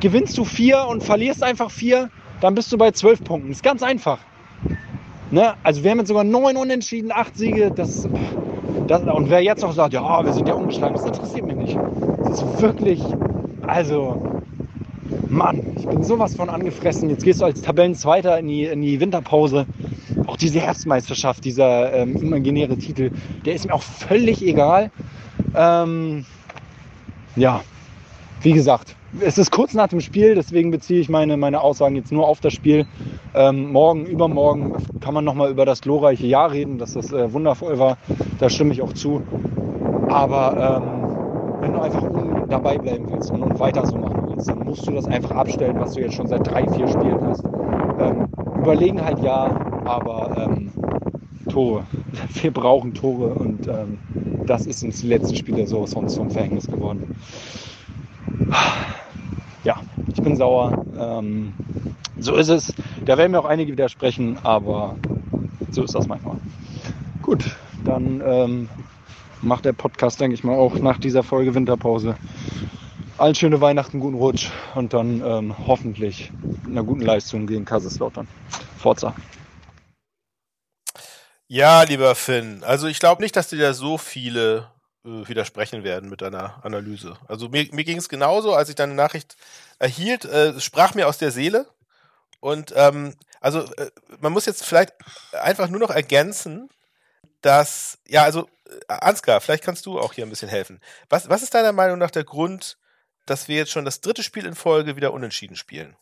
[0.00, 3.50] Gewinnst du vier und verlierst einfach vier, dann bist du bei zwölf Punkten.
[3.50, 4.18] ist ganz einfach.
[5.32, 5.54] Ne?
[5.62, 7.72] Also wir haben jetzt sogar neun Unentschieden, acht Siege.
[7.74, 8.06] Das,
[8.86, 11.78] das, und wer jetzt noch sagt, ja, wir sind ja ungeschlagen, das interessiert mich nicht.
[12.24, 13.02] Das ist wirklich,
[13.66, 14.42] also,
[15.32, 17.08] Mann, ich bin sowas von angefressen.
[17.08, 19.66] Jetzt gehst du als Tabellenzweiter in die, in die Winterpause.
[20.26, 23.10] Auch diese Herbstmeisterschaft, dieser ähm, imaginäre Titel,
[23.46, 24.90] der ist mir auch völlig egal.
[25.56, 26.26] Ähm,
[27.34, 27.62] ja,
[28.42, 32.12] wie gesagt, es ist kurz nach dem Spiel, deswegen beziehe ich meine, meine Aussagen jetzt
[32.12, 32.86] nur auf das Spiel.
[33.34, 37.78] Ähm, morgen, übermorgen kann man nochmal über das glorreiche Jahr reden, dass das äh, wundervoll
[37.78, 37.96] war.
[38.38, 39.22] Da stimme ich auch zu.
[40.08, 42.02] Aber ähm, wenn du einfach
[42.50, 45.78] dabei bleiben willst und, und weiter so machen willst, dann musst du das einfach abstellen,
[45.78, 47.44] was du jetzt schon seit drei, vier Spielen hast.
[47.44, 48.28] Ähm,
[48.60, 49.46] Überlegenheit ja,
[49.84, 50.70] aber ähm,
[51.48, 51.86] Tore.
[52.42, 53.98] Wir brauchen Tore und ähm,
[54.46, 57.02] das ist uns die letzten Spiele so sonst zum Verhängnis geworden.
[59.64, 59.76] Ja,
[60.12, 60.84] ich bin sauer.
[60.98, 61.54] Ähm,
[62.18, 62.74] so ist es.
[63.04, 64.98] Da werden mir auch einige widersprechen, aber
[65.70, 66.38] so ist das manchmal.
[67.22, 68.68] Gut, dann ähm,
[69.40, 72.16] macht der Podcast, denke ich mal, auch nach dieser Folge Winterpause.
[73.22, 76.32] Allen schöne Weihnachten, guten Rutsch und dann ähm, hoffentlich
[76.66, 78.26] einer guten Leistung gegen Kaiserslautern.
[78.76, 79.14] Forza.
[81.46, 84.72] Ja, lieber Finn, also ich glaube nicht, dass dir da so viele
[85.04, 87.16] äh, widersprechen werden mit deiner Analyse.
[87.28, 89.36] Also mir, mir ging es genauso, als ich deine Nachricht
[89.78, 91.68] erhielt, äh, sprach mir aus der Seele.
[92.40, 94.94] Und ähm, also äh, man muss jetzt vielleicht
[95.30, 96.70] einfach nur noch ergänzen,
[97.40, 98.48] dass, ja, also
[98.88, 100.80] äh, Ansgar, vielleicht kannst du auch hier ein bisschen helfen.
[101.08, 102.78] Was, was ist deiner Meinung nach der Grund,
[103.26, 105.96] dass wir jetzt schon das dritte Spiel in Folge wieder unentschieden spielen?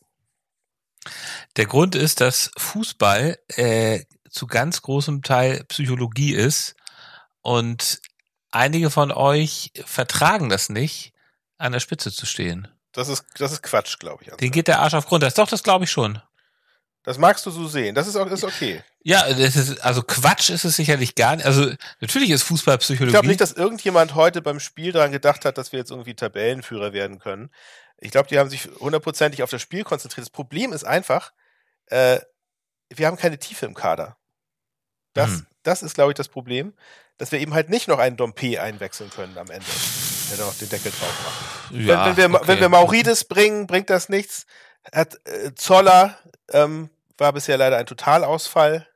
[1.57, 6.77] Der Grund ist, dass Fußball äh, zu ganz großem Teil Psychologie ist
[7.41, 8.01] und
[8.51, 11.13] einige von euch vertragen das nicht,
[11.59, 12.69] an der Spitze zu stehen.
[12.93, 14.35] Das ist, das ist Quatsch, glaube ich.
[14.37, 15.23] Den geht der Arsch auf Grund.
[15.23, 16.21] Das doch, das glaube ich schon.
[17.03, 17.95] Das magst du so sehen.
[17.95, 18.83] Das ist auch ist okay.
[19.03, 21.47] Ja, das ist, also Quatsch ist es sicherlich gar nicht.
[21.47, 25.57] Also natürlich ist Fußball Ich glaube nicht, dass irgendjemand heute beim Spiel daran gedacht hat,
[25.57, 27.51] dass wir jetzt irgendwie Tabellenführer werden können.
[27.99, 30.27] Ich glaube, die haben sich hundertprozentig auf das Spiel konzentriert.
[30.27, 31.33] Das Problem ist einfach,
[31.87, 32.21] äh,
[32.91, 34.17] wir haben keine Tiefe im Kader.
[35.15, 35.47] Das, Hm.
[35.63, 36.75] das ist, glaube ich, das Problem,
[37.17, 39.67] dass wir eben halt nicht noch einen Dompe einwechseln können am Ende,
[40.31, 41.81] der noch den Deckel drauf macht.
[41.81, 42.49] ja, wenn, wenn, wir, okay.
[42.49, 44.47] wenn wir Maurides bringen, bringt das nichts.
[44.95, 46.19] Hat, äh, Zoller
[46.53, 48.87] ähm, war bisher leider ein Totalausfall.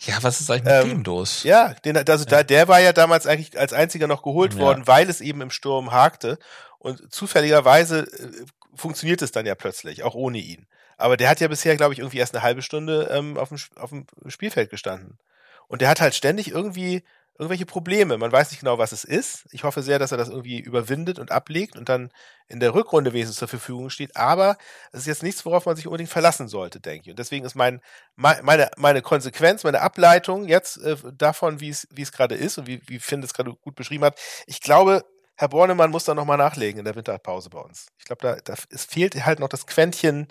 [0.00, 1.42] Ja, was ist eigentlich mit Ähm, dem los?
[1.42, 4.58] Ja, den, also Da, der war ja damals eigentlich als einziger noch geholt Ja.
[4.60, 6.38] worden, weil es eben im Sturm hakte.
[6.78, 10.66] Und zufälligerweise äh, funktioniert es dann ja plötzlich, auch ohne ihn.
[10.98, 13.58] Aber der hat ja bisher, glaube ich, irgendwie erst eine halbe Stunde ähm, auf, dem,
[13.76, 15.18] auf dem Spielfeld gestanden.
[15.66, 17.02] Und der hat halt ständig irgendwie
[17.38, 18.16] irgendwelche Probleme.
[18.18, 19.46] Man weiß nicht genau, was es ist.
[19.50, 22.10] Ich hoffe sehr, dass er das irgendwie überwindet und ablegt und dann
[22.46, 24.16] in der Rückrunde wesentlich zur Verfügung steht.
[24.16, 24.56] Aber
[24.92, 27.10] es ist jetzt nichts, worauf man sich unbedingt verlassen sollte, denke ich.
[27.10, 27.80] Und deswegen ist mein,
[28.16, 32.58] mei- meine, meine Konsequenz, meine Ableitung jetzt äh, davon, wie es wie es gerade ist
[32.58, 34.18] und wie, wie Finn das gerade gut beschrieben hat.
[34.46, 35.04] Ich glaube,
[35.36, 37.88] Herr Bornemann muss da nochmal nachlegen in der Winterpause bei uns.
[37.98, 40.28] Ich glaube, da, da es fehlt halt noch das Quäntchen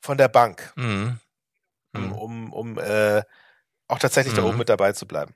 [0.00, 1.18] von der Bank, Mhm.
[1.94, 2.12] um, Mhm.
[2.12, 3.22] um, um äh,
[3.88, 4.48] auch tatsächlich da Mhm.
[4.48, 5.34] oben mit dabei zu bleiben.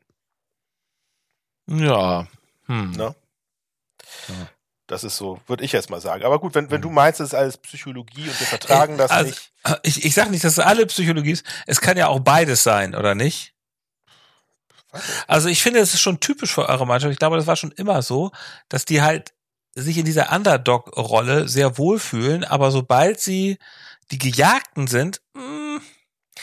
[1.66, 2.26] Ja.
[2.66, 2.90] Hm.
[2.92, 3.14] Ne?
[4.28, 4.34] Ja.
[4.88, 6.24] Das ist so, würde ich jetzt mal sagen.
[6.24, 6.82] Aber gut, wenn, wenn Mhm.
[6.82, 9.52] du meinst, es ist alles Psychologie und wir vertragen das also, nicht.
[9.82, 11.44] Ich, ich sage nicht, dass es alle Psychologie ist.
[11.66, 13.52] Es kann ja auch beides sein, oder nicht?
[15.26, 17.12] Also ich finde, es ist schon typisch für eure Mannschaft.
[17.12, 18.30] Ich glaube, das war schon immer so,
[18.68, 19.34] dass die halt
[19.74, 23.58] sich in dieser Underdog-Rolle sehr wohlfühlen, aber sobald sie
[24.10, 25.80] die Gejagten sind, mh,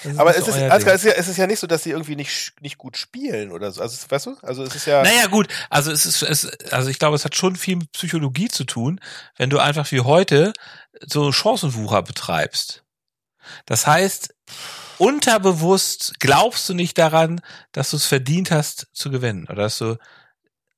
[0.01, 0.71] das ist Aber nicht es ist, Ding.
[0.71, 3.51] es ist, ja, es ist ja nicht so, dass sie irgendwie nicht, nicht gut spielen
[3.51, 3.81] oder so.
[3.81, 4.37] Also, weißt du?
[4.41, 5.03] Also, es ist ja.
[5.03, 8.47] Naja, gut, also es ist, es, also ich glaube, es hat schon viel mit Psychologie
[8.47, 8.99] zu tun,
[9.37, 10.53] wenn du einfach wie heute
[11.05, 12.83] so Chancenwucher betreibst.
[13.65, 14.33] Das heißt,
[14.97, 19.97] unterbewusst glaubst du nicht daran, dass du es verdient hast zu gewinnen oder dass du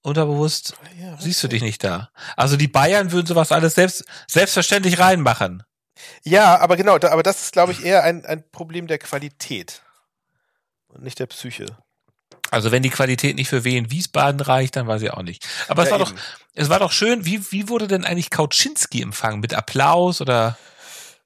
[0.01, 2.09] unterbewusst Ja, siehst du dich nicht da.
[2.35, 5.63] Also die Bayern würden sowas alles selbst selbstverständlich reinmachen.
[6.23, 9.81] Ja, aber genau, da, aber das ist, glaube ich, eher ein, ein Problem der Qualität
[10.87, 11.65] und nicht der Psyche.
[12.51, 15.47] Also wenn die Qualität nicht für Wien Wiesbaden reicht, dann weiß ich auch nicht.
[15.67, 16.19] Aber es Ja, war doch eben.
[16.53, 20.57] es war doch schön, wie wie wurde denn eigentlich Kauczynski empfangen mit Applaus oder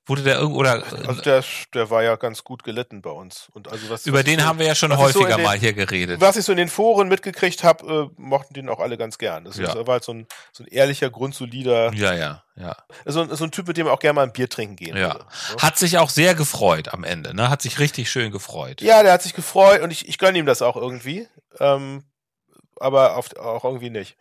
[0.09, 1.43] wurde der irgendwo oder Also der,
[1.73, 3.47] der war ja ganz gut gelitten bei uns.
[3.53, 5.43] Und also was, über was den so, haben wir ja schon so häufiger in den-
[5.43, 6.19] mal hier geredet.
[6.19, 9.45] Was ich so in den Foren mitgekriegt habe, äh, mochten den auch alle ganz gern.
[9.45, 9.69] Das, Ja.
[9.69, 12.75] ist, war halt so ein, so ein ehrlicher, grundsolider, Ja, ja, ja.
[13.05, 15.13] so, ein- so ein Typ, mit dem auch gerne mal ein Bier trinken gehen Ja.
[15.13, 15.19] würde.
[15.19, 15.61] ne?
[15.61, 17.49] Hat sich auch sehr gefreut am Ende, ne?
[17.49, 18.81] Hat sich richtig schön gefreut.
[18.81, 21.27] Ja, der hat sich gefreut und ich, ich gönne ihm das auch irgendwie.
[21.59, 22.03] Ähm,
[22.79, 24.15] aber auf, auch irgendwie nicht.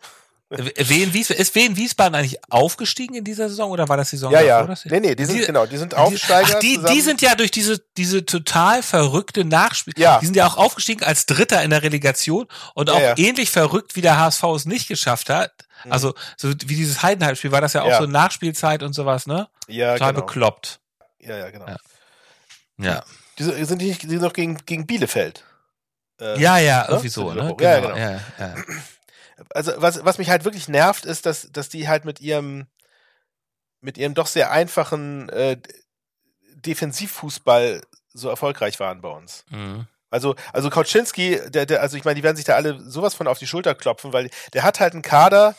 [0.49, 4.31] Wien Wies ist Wien Wiesbaden eigentlich aufgestiegen in dieser Saison oder war das die Saison
[4.31, 4.91] Ja, davor, ja.
[4.91, 6.55] Nee, nee, die sind, Die- genau, die sind Aufsteiger.
[6.55, 9.93] Ach, die, die sind ja durch diese, diese total verrückte Nachspiel.
[9.97, 10.17] Ja.
[10.19, 13.17] Die sind ja auch aufgestiegen als Dritter in der Relegation und Ja, auch ja.
[13.17, 15.51] ähnlich verrückt, wie der HSV es nicht geschafft hat.
[15.85, 15.91] Mhm.
[15.91, 17.99] Also, so wie dieses Heidenheim-Spiel war das ja auch Ja.
[17.99, 19.47] so Nachspielzeit und sowas, ne?
[19.67, 20.25] ja, Total genau.
[20.25, 20.79] bekloppt.
[21.19, 21.67] Ja, ja, genau.
[21.67, 21.77] Ja.
[22.79, 23.03] Ja.
[23.37, 25.43] Die sind, die nicht, die sind noch gegen, gegen Bielefeld.
[26.19, 26.87] Äh, Ja, ja, ne?
[26.89, 27.49] irgendwie so, die ne?
[27.49, 27.95] doch- ja, genau.
[27.95, 28.55] Ja, ja.
[29.53, 32.67] Also was, was mich halt wirklich nervt, ist, dass, dass die halt mit ihrem,
[33.81, 35.57] mit ihrem doch sehr einfachen äh,
[36.55, 37.81] Defensivfußball
[38.13, 39.45] so erfolgreich waren bei uns.
[39.49, 39.87] Mhm.
[40.11, 43.27] Also, also Kauczynski, der, der, also ich meine, die werden sich da alle sowas von
[43.27, 45.55] auf die Schulter klopfen, weil der hat halt einen Kader,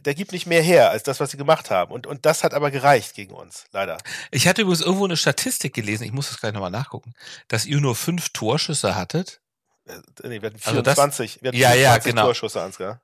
[0.00, 1.90] der gibt nicht mehr her als das, was sie gemacht haben.
[1.92, 3.96] Und, und das hat aber gereicht gegen uns, leider.
[4.30, 7.14] Ich hatte übrigens irgendwo eine Statistik gelesen, ich muss das gleich nochmal nachgucken,
[7.48, 9.40] dass ihr nur fünf Torschüsse hattet.
[9.86, 9.94] Äh,
[10.28, 12.24] Nee, wir hatten Also das- 24, wir hatten Ja, ja, 24 genau.
[12.26, 13.00] Torschüsse, Ansgar.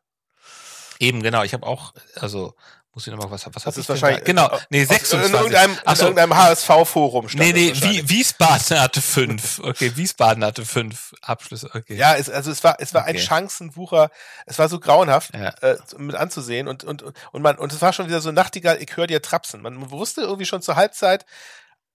[0.98, 1.42] Eben, genau.
[1.42, 2.54] Ich habe auch, also,
[2.92, 4.24] muss ich nochmal was, was Das ist wahrscheinlich da?
[4.24, 5.28] Genau, nee, aus- 26.
[5.28, 6.02] In irgendeinem, so.
[6.04, 7.72] irgendeinem HSV-Forum stand Nee, nee.
[7.74, 9.58] Wie, Wiesbaden hatte fünf.
[9.58, 11.70] Okay, Wiesbaden hatte fünf Abschlüsse.
[11.74, 11.96] Okay.
[11.96, 13.24] Ja, es, also es war, es war ein Okay.
[13.26, 14.10] Chancenwucher.
[14.46, 15.48] Es war so grauenhaft Ja.
[15.60, 18.80] äh, mit anzusehen und und und man und es war schon wieder so Nachtigall.
[18.80, 19.60] Ich höre dir trapsen.
[19.60, 21.26] Man wusste irgendwie schon zur Halbzeit,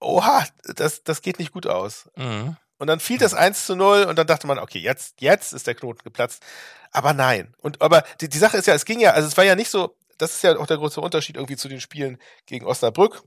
[0.01, 2.09] oha, das das geht nicht gut aus.
[2.17, 2.57] Mhm.
[2.79, 5.67] Und dann fiel das 1 zu 0 und dann dachte man, okay, jetzt jetzt ist
[5.67, 6.43] der Knoten geplatzt.
[6.91, 7.53] Aber nein.
[7.61, 9.69] Und aber die, die Sache ist ja, es ging ja, also es war ja nicht
[9.69, 9.95] so.
[10.17, 13.23] Das ist ja auch der große Unterschied irgendwie zu den Spielen gegen Osnabrück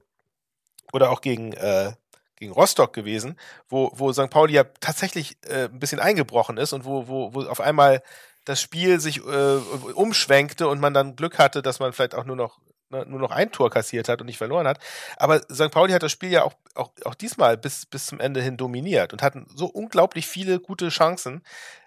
[0.93, 1.93] oder auch gegen äh,
[2.37, 3.39] gegen Rostock gewesen,
[3.69, 4.29] wo, wo St.
[4.29, 8.03] Pauli ja tatsächlich äh, ein bisschen eingebrochen ist und wo, wo, wo auf einmal
[8.45, 9.57] das Spiel sich äh,
[9.95, 12.59] umschwenkte und man dann Glück hatte, dass man vielleicht auch nur noch
[12.93, 14.79] ne, nur noch ein Tor kassiert hat und nicht verloren hat.
[15.17, 15.71] Aber St.
[15.71, 19.13] Pauli hat das Spiel ja auch, auch, auch diesmal bis, bis zum Ende hin dominiert
[19.13, 21.43] und hatten so unglaublich viele gute Chancen,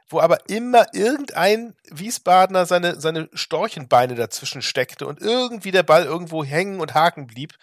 [0.09, 6.43] wo aber immer irgendein Wiesbadener seine, seine Storchenbeine dazwischen steckte und irgendwie der Ball irgendwo
[6.43, 7.53] hängen und haken blieb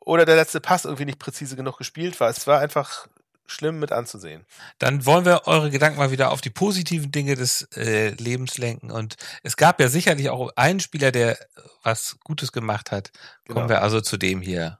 [0.00, 2.30] oder der letzte Pass irgendwie nicht präzise genug gespielt war.
[2.30, 3.08] Es war einfach
[3.46, 4.44] schlimm mit anzusehen.
[4.78, 8.90] Dann wollen wir eure Gedanken mal wieder auf die positiven Dinge des äh, Lebens lenken.
[8.90, 11.38] Und es gab ja sicherlich auch einen Spieler, der
[11.82, 13.12] was Gutes gemacht hat.
[13.46, 13.68] Kommen Genau.
[13.68, 14.78] wir also zu dem hier.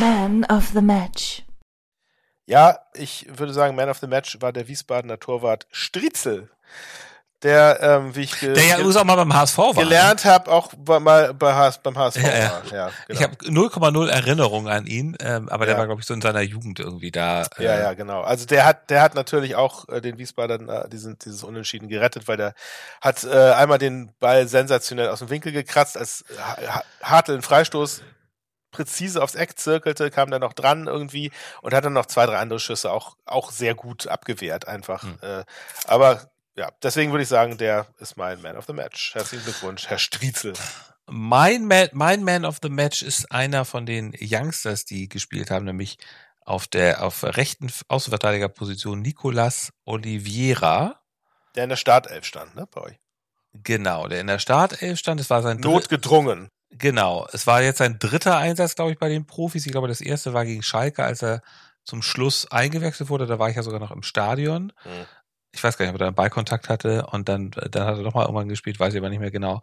[0.00, 1.44] Man of the Match.
[2.46, 6.50] Ja, ich würde sagen, Man of the Match war der Wiesbadener Torwart Striezel,
[7.42, 9.74] der, ähm, wie ich Der ja ge übrigens auch mal beim HSV war.
[9.74, 9.80] ne?
[9.84, 12.50] gelernt habe, auch bei, mal bei HS, beim HSV Ja, ja.
[12.50, 12.62] war.
[12.72, 13.20] Ja, genau.
[13.20, 15.78] Ich habe 0,0 Erinnerung an ihn, ähm, aber der Ja.
[15.78, 17.42] war, glaube ich, so in seiner Jugend irgendwie da.
[17.58, 18.22] Äh, Ja, ja, genau.
[18.22, 22.26] Also der hat, der hat natürlich auch äh, den Wiesbaden äh, diesen, dieses Unentschieden gerettet,
[22.26, 22.54] weil der
[23.00, 27.42] hat äh, einmal den Ball sensationell aus dem Winkel gekratzt, als Ha- Ha- Hartl einen
[27.42, 28.02] Freistoß
[28.70, 31.30] präzise aufs Eck zirkelte, kam dann noch dran irgendwie
[31.62, 35.04] und hat dann noch zwei, drei andere Schüsse auch, auch sehr gut abgewehrt einfach.
[35.04, 35.18] Hm.
[35.22, 35.44] Äh,
[35.86, 39.14] aber ja, deswegen würde ich sagen, der ist mein Man of the Match.
[39.14, 40.54] Herzlichen Glückwunsch, Herr Striezel.
[41.06, 45.64] Mein Man, mein Man of the Match ist einer von den Youngsters, die gespielt haben,
[45.64, 45.98] nämlich
[46.44, 51.00] auf der auf rechten Außenverteidigerposition Nicolas Oliveira.
[51.54, 52.98] Der in der Startelf stand, ne, bei euch.
[53.52, 55.20] Genau, der in der Startelf stand.
[55.20, 56.48] Es war sein Notgedrungen.
[56.70, 59.64] Genau, es war jetzt sein dritter Einsatz, glaube ich, bei den Profis.
[59.64, 61.40] Ich glaube, das erste war gegen Schalke, als er
[61.84, 63.26] zum Schluss eingewechselt wurde.
[63.26, 64.72] Da war ich ja sogar noch im Stadion.
[64.82, 65.06] Hm.
[65.58, 68.02] Ich weiß gar nicht, ob er da einen Ballkontakt hatte und dann, dann hat er
[68.02, 69.60] nochmal irgendwann gespielt, weiß ich aber nicht mehr genau.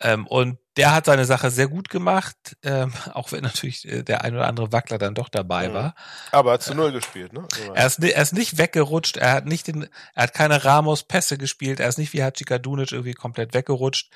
[0.00, 4.22] Ähm, und der hat seine Sache sehr gut gemacht, ähm, auch wenn natürlich äh, der
[4.24, 5.74] ein oder andere Wackler dann doch dabei Mhm.
[5.74, 5.94] war.
[6.32, 7.46] Aber zu Null gespielt, ne?
[7.74, 11.80] Er ist, er ist nicht weggerutscht, er hat nicht den, er hat keine Ramos-Pässe gespielt,
[11.80, 14.12] er ist nicht wie Hachika Dunic irgendwie komplett weggerutscht.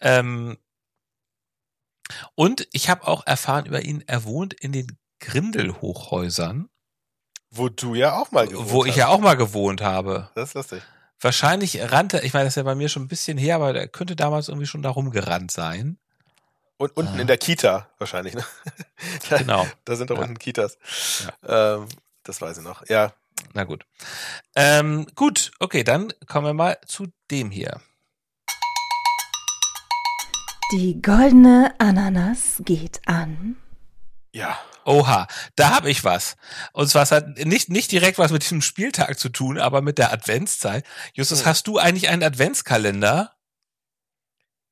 [0.00, 0.56] Ähm,
[2.34, 6.68] Und ich habe auch erfahren über ihn, er wohnt in den Grindelhochhäusern,
[7.50, 8.96] Wo du ja auch mal gewohnt wo ich hast.
[8.98, 10.30] ja auch mal gewohnt habe.
[10.34, 10.82] Das ist lustig.
[11.20, 13.88] Wahrscheinlich rannte, ich meine, das ist ja bei mir schon ein bisschen her, aber der
[13.88, 15.98] könnte damals irgendwie schon da rumgerannt sein.
[16.76, 17.20] Und unten Ah.
[17.22, 18.44] in der Kita wahrscheinlich, ne?
[19.30, 19.66] Da, Genau.
[19.84, 20.22] da sind doch Ja.
[20.22, 20.78] unten Kitas.
[21.46, 21.86] Ähm,
[22.22, 22.86] das weiß ich noch.
[22.88, 23.12] Ja.
[23.54, 23.84] Na gut.
[24.54, 27.80] Ähm, gut, okay, dann kommen wir mal zu dem hier.
[30.72, 33.56] Die goldene Ananas geht an.
[34.32, 34.58] Ja.
[34.84, 36.36] Oha, da habe ich was.
[36.72, 39.98] Und zwar es hat nicht, nicht direkt was mit diesem Spieltag zu tun, aber mit
[39.98, 40.84] der Adventszeit.
[41.14, 41.46] Justus, Hm.
[41.46, 43.32] hast du eigentlich einen Adventskalender?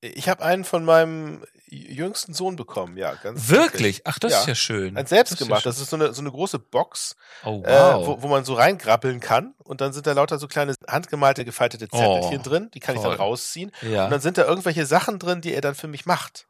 [0.03, 3.15] Ich habe einen von meinem jüngsten Sohn bekommen, ja.
[3.15, 4.03] Ganz Wirklich?
[4.07, 4.41] Ach, das Ja.
[4.41, 4.97] ist ja schön.
[4.97, 5.61] Ein selbst Das ist ja.
[5.61, 8.07] Das ist so eine, so eine große Box, Oh, äh, wow.
[8.07, 9.55] wo, wo man so reingrappeln kann.
[9.65, 12.71] Und dann sind da lauter so kleine handgemalte, gefaltete Zettelchen Oh, drin.
[12.73, 13.11] Die kann ich toll.
[13.13, 13.73] dann rausziehen.
[13.83, 14.05] ja.
[14.05, 16.47] Und dann sind da irgendwelche Sachen drin, die er dann für mich macht.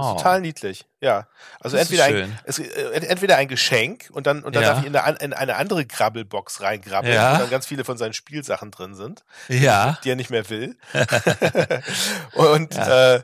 [0.00, 0.86] Oh, total niedlich.
[1.00, 1.26] Ja.
[1.60, 4.68] Also entweder ein, es, äh, entweder ein Geschenk und dann, und dann Ja.
[4.70, 7.34] darf ich in eine, in eine andere Grabbelbox reingrabbeln, Ja.
[7.34, 9.98] wo dann ganz viele von seinen Spielsachen drin sind, Ja.
[10.04, 10.76] die er nicht mehr will.
[12.34, 13.14] und, Ja.
[13.16, 13.22] äh,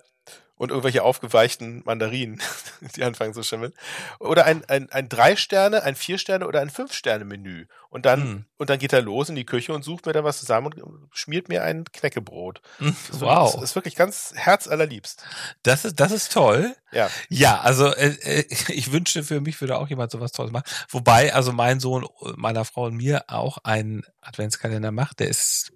[0.64, 2.40] und irgendwelche aufgeweichten Mandarinen,
[2.96, 3.72] die anfangen zu schimmeln.
[4.18, 7.66] Oder ein, ein, ein Drei-Sterne, ein Vier-Sterne oder ein Fünf-Sterne-Menü.
[7.90, 8.44] Und dann, Hm.
[8.56, 11.08] und dann geht er los in die Küche und sucht mir dann was zusammen und
[11.12, 12.60] schmiert mir ein Knäckebrot.
[12.78, 13.30] Hm, Das ist Wow.
[13.30, 15.22] Wirklich, das ist wirklich ganz herzallerliebst.
[15.62, 16.74] Das ist, das ist toll.
[16.90, 17.08] Ja.
[17.28, 20.64] Ja, also äh, äh, ich wünschte, für mich würde auch jemand sowas Tolles machen.
[20.88, 25.20] Wobei also mein Sohn äh, meiner Frau und mir auch einen Adventskalender macht.
[25.20, 25.72] Der ist,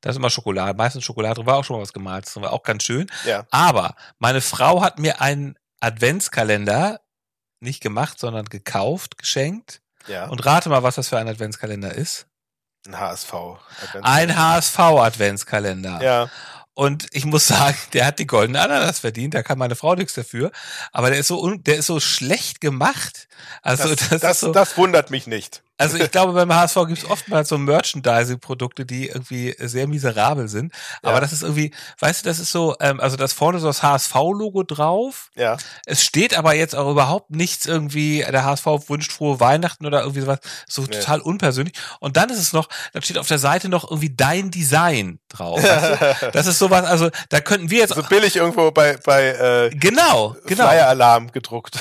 [0.00, 2.52] da ist immer Schokolade, meistens Schokolade drin, war auch schon mal was gemalt, das war
[2.52, 3.10] auch ganz schön.
[3.24, 3.46] Ja.
[3.50, 7.00] Aber meine Frau hat mir einen Adventskalender
[7.60, 9.80] nicht gemacht, sondern gekauft, geschenkt.
[10.06, 10.26] Ja.
[10.26, 12.26] Und rate mal, was das für ein Adventskalender ist.
[12.86, 13.32] ein HSV.
[14.02, 16.02] Ein HSV-Adventskalender.
[16.02, 16.30] Ja.
[16.74, 20.12] Und ich muss sagen, der hat die goldene Ananas verdient, da kann meine Frau nichts
[20.12, 20.52] dafür.
[20.92, 23.28] Aber der ist so, der ist so schlecht gemacht.
[23.62, 25.62] Also Das, das, das, so, das wundert mich nicht.
[25.78, 30.72] Also ich glaube, beim HSV gibt es oftmals so Merchandising-Produkte, die irgendwie sehr miserabel sind.
[31.02, 31.20] Aber Ja.
[31.20, 34.62] das ist irgendwie, weißt du, das ist so, ähm, also das vorne so das HSV-Logo
[34.62, 35.30] drauf.
[35.34, 35.56] Ja.
[35.86, 40.20] Es steht aber jetzt auch überhaupt nichts irgendwie, der HSV wünscht frohe Weihnachten oder irgendwie
[40.20, 40.88] sowas, so Nee.
[40.98, 41.74] total unpersönlich.
[42.00, 45.62] Und dann ist es noch, dann steht auf der Seite noch irgendwie dein Design drauf.
[45.62, 46.30] Weißt du?
[46.32, 50.36] Das ist sowas, also da könnten wir jetzt, so billig irgendwo bei, bei äh, genau,
[50.46, 51.78] genau, Flyer-Alarm gedruckt.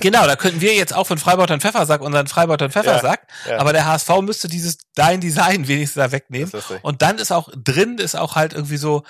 [0.00, 3.58] Genau, da könnten wir jetzt auch von Freiburg und Pfeffersack unseren Freiburg und Pfeffersack, ja.
[3.58, 6.50] aber der HSV müsste dieses dein Design wenigstens da wegnehmen.
[6.50, 6.66] Das.
[6.82, 9.04] Und dann ist auch drin ist auch halt irgendwie so,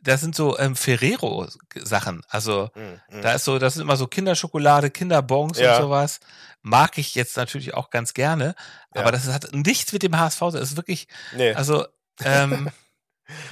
[0.00, 2.22] da sind so ähm, Ferrero-Sachen.
[2.28, 3.22] Also Mhm, mhm.
[3.22, 5.76] da ist so, das sind immer so Kinderschokolade, Kinderbons Ja.
[5.76, 6.20] und sowas.
[6.62, 8.54] Mag ich jetzt natürlich auch ganz gerne,
[8.94, 9.02] Ja.
[9.02, 10.40] aber das hat nichts mit dem HSV.
[10.52, 11.52] Das ist wirklich, nee.
[11.54, 11.86] also
[12.24, 12.70] ähm,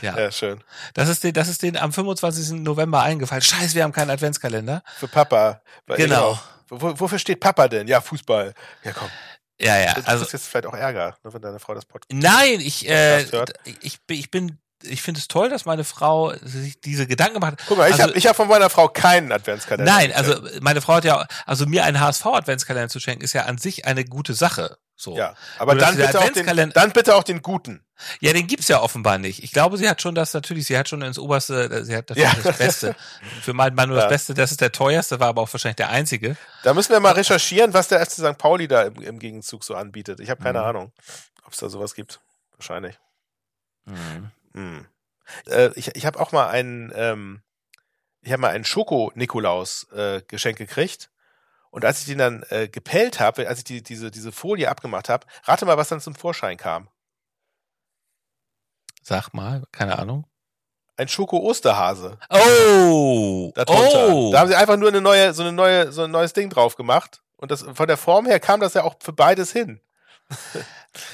[0.02, 0.62] ja, ja, schön.
[0.94, 2.60] das ist den, das ist den am 25.
[2.62, 3.42] November eingefallen.
[3.42, 4.82] Scheiße, wir haben keinen Adventskalender.
[4.98, 5.60] Für Papa.
[5.86, 6.38] Weil- Genau.
[6.68, 7.86] Wo, wofür steht Papa denn?
[7.88, 8.54] Ja, Fußball.
[8.84, 9.10] Ja, komm.
[9.60, 9.94] Ja, ja.
[9.94, 12.10] Du Also kriegst jetzt vielleicht auch Ärger, ne, wenn deine Frau das Podcast.
[12.12, 13.22] nein, ich, äh,
[13.82, 17.52] ich, bin- ich bin, ich finde es toll, dass meine Frau sich diese Gedanken gemacht
[17.52, 17.62] hat.
[17.68, 19.90] Guck mal, ich Also- habe hab von meiner Frau keinen Adventskalender.
[19.90, 23.58] Nein, also meine Frau hat ja, also mir einen HSV-Adventskalender zu schenken, ist ja an
[23.58, 24.76] sich eine gute Sache.
[24.96, 25.16] So.
[25.16, 27.84] Ja, aber Nur, dann bitte, auch den, dann bitte auch den guten.
[28.20, 29.42] Ja, den gibt's ja offenbar nicht.
[29.42, 32.32] Ich glaube, sie hat schon das natürlich, sie hat schon ins oberste, sie hat natürlich
[32.32, 32.40] Ja.
[32.42, 32.96] das Beste.
[33.42, 34.04] Für meinen Mann nur Ja.
[34.04, 36.36] das Beste, das ist der teuerste, war aber auch wahrscheinlich der einzige.
[36.62, 38.38] Da müssen wir mal recherchieren, was der FC St.
[38.38, 40.20] Pauli da im, im Gegenzug so anbietet.
[40.20, 40.64] Ich habe keine Mhm.
[40.66, 40.92] Ahnung,
[41.44, 42.20] ob es da sowas gibt.
[42.56, 42.96] Wahrscheinlich.
[43.86, 44.30] Mhm.
[44.54, 44.86] Hm.
[45.46, 47.42] Äh, ich ich habe auch mal einen, ähm,
[48.22, 51.10] ich habe mal einen Schoko-Nikolaus äh, Geschenk gekriegt.
[51.70, 55.08] Und als ich den dann äh, gepellt habe, als ich die, diese, diese Folie abgemacht
[55.08, 56.88] habe, rate mal, was dann zum Vorschein kam.
[59.02, 60.24] Sag mal, keine Ahnung.
[60.96, 62.18] Ein Schoko-Osterhase.
[62.30, 63.50] Oh!
[63.56, 64.14] Darunter.
[64.14, 64.30] Oh!
[64.30, 66.76] Da haben sie einfach nur eine neue, so eine neue, so ein neues Ding drauf
[66.76, 67.22] gemacht.
[67.36, 69.80] Und das, von der Form her kam das ja auch für beides hin.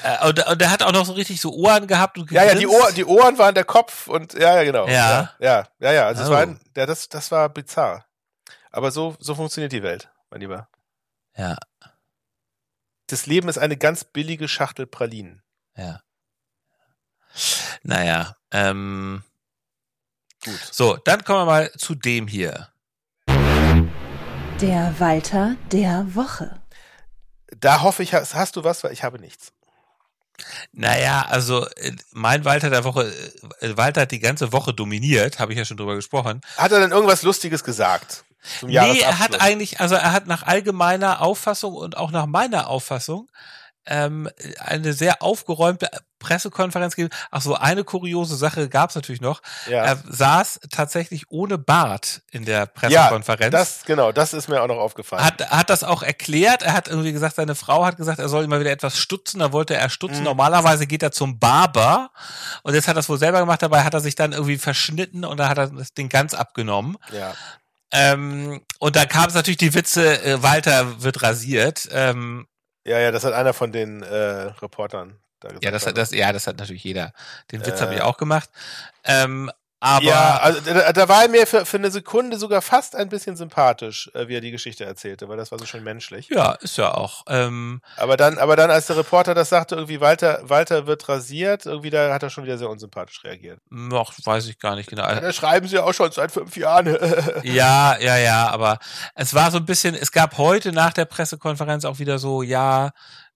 [0.03, 2.15] Äh, und, und der hat auch noch so richtig so Ohren gehabt.
[2.19, 2.83] Und Ja, ja, die, gegrinst.
[2.83, 4.87] Ohr, die Ohren waren der Kopf und ja, ja, genau.
[4.87, 5.33] Ja.
[5.39, 6.05] ja, ja, ja.
[6.05, 6.29] Also Oh.
[6.29, 8.05] war ein, ja, das, das war bizarr.
[8.69, 10.69] Aber so, so funktioniert die Welt, mein Lieber.
[11.35, 11.57] Ja,
[13.07, 15.41] Das Leben ist eine ganz billige Schachtel Pralinen.
[15.75, 16.01] ja.
[17.81, 19.23] Naja, ähm,
[20.45, 20.59] Gut.
[20.71, 22.67] so, dann kommen wir mal zu dem hier.
[23.27, 26.60] Der Walter der Woche.
[27.59, 29.51] Da hoffe ich, hast, hast du was, weil ich habe nichts.
[30.71, 33.11] Naja, also äh, mein Walter der Woche,
[33.59, 36.41] äh, Walter hat die ganze Woche dominiert, habe ich ja schon drüber gesprochen.
[36.57, 38.23] Hat er denn irgendwas Lustiges gesagt?
[38.59, 42.67] Zum Nee, er hat eigentlich, also er hat nach allgemeiner Auffassung und auch nach meiner
[42.67, 43.29] Auffassung
[43.85, 44.29] ähm,
[44.59, 47.13] eine sehr aufgeräumte Pressekonferenz gegeben.
[47.31, 49.41] Ach so, eine kuriose Sache gab es natürlich noch.
[49.67, 49.83] Ja.
[49.83, 53.51] Er saß tatsächlich ohne Bart in der Pressekonferenz.
[53.53, 55.23] Ja, das, genau, das ist mir auch noch aufgefallen.
[55.25, 56.61] hat, hat das auch erklärt.
[56.61, 59.39] Er hat irgendwie gesagt, seine Frau hat gesagt, er soll immer wieder etwas stutzen.
[59.39, 60.19] Da wollte er stutzen.
[60.19, 60.25] Mhm.
[60.25, 62.11] Normalerweise geht er zum Barber.
[62.61, 63.63] Und jetzt hat er es wohl selber gemacht.
[63.63, 66.97] Dabei hat er sich dann irgendwie verschnitten und dann hat er das Ding ganz abgenommen.
[67.11, 67.33] ja.
[67.93, 71.89] Ähm, und da kam es natürlich die Witze, äh, Walter wird rasiert.
[71.91, 72.47] Ähm,
[72.85, 74.15] ja, ja, das hat einer von den äh,
[74.61, 75.63] Reportern da gesagt.
[75.65, 77.13] ja, das hat das, ja, das hat natürlich jeder.
[77.51, 77.83] Den Witz Äh.
[77.83, 78.49] habe ich auch gemacht.
[79.03, 79.51] Ähm,
[79.83, 83.09] aber ja, also da, da war er mir für, für eine Sekunde sogar fast ein
[83.09, 86.29] bisschen sympathisch, äh, wie er die Geschichte erzählte, weil das war so schön menschlich.
[86.29, 87.23] ja, ist ja auch.
[87.27, 91.65] Ähm, Aber dann, aber dann, als der Reporter das sagte, irgendwie Walter, Walter wird rasiert,
[91.65, 93.59] irgendwie da hat er schon wieder sehr unsympathisch reagiert.
[93.71, 95.07] noch weiß ich gar nicht genau.
[95.07, 96.95] Da schreiben sie auch schon seit fünf Jahren.
[97.43, 98.77] Ja, ja, ja, aber
[99.15, 102.91] es war so ein bisschen, es gab heute nach der Pressekonferenz auch wieder so, ja,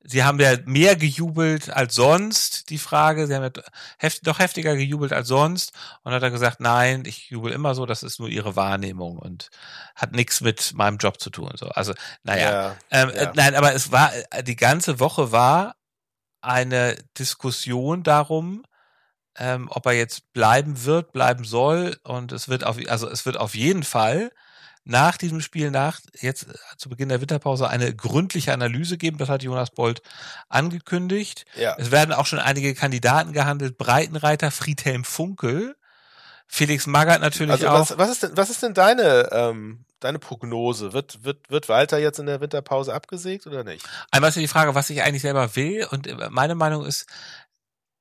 [0.05, 3.63] sie haben ja mehr gejubelt als sonst, die Frage, sie haben ja
[3.97, 7.85] heft, doch heftiger gejubelt als sonst und hat er gesagt, nein, ich jubel immer so,
[7.85, 9.49] das ist nur ihre Wahrnehmung und
[9.95, 11.51] hat nichts mit meinem Job zu tun.
[11.55, 11.67] So.
[11.69, 11.93] Also,
[12.23, 12.75] naja, ja.
[12.91, 13.15] ähm, ja.
[13.15, 15.75] äh, nein, aber es war, äh, die ganze Woche war
[16.41, 18.63] eine Diskussion darum,
[19.37, 21.97] ähm, ob er jetzt bleiben wird, bleiben soll.
[22.03, 24.31] Und es wird auf, also es wird auf jeden Fall
[24.85, 29.17] nach diesem Spiel, nach jetzt äh, zu Beginn der Winterpause, eine gründliche Analyse geben.
[29.17, 30.01] Das hat Jonas Bold
[30.47, 31.45] angekündigt.
[31.55, 31.75] ja.
[31.77, 33.77] Es werden auch schon einige Kandidaten gehandelt.
[33.77, 35.75] Breitenreiter, Friedhelm Funkel,
[36.47, 37.79] Felix Magath natürlich Also auch.
[37.79, 40.93] was, was ist denn, was ist denn deine, ähm, deine Prognose?
[40.93, 43.83] Wird, wird, wird Walter jetzt in der Winterpause abgesägt oder nicht?
[44.11, 45.87] Einmal ist ja die Frage, was ich eigentlich selber will.
[45.89, 47.07] Und äh, meine Meinung ist,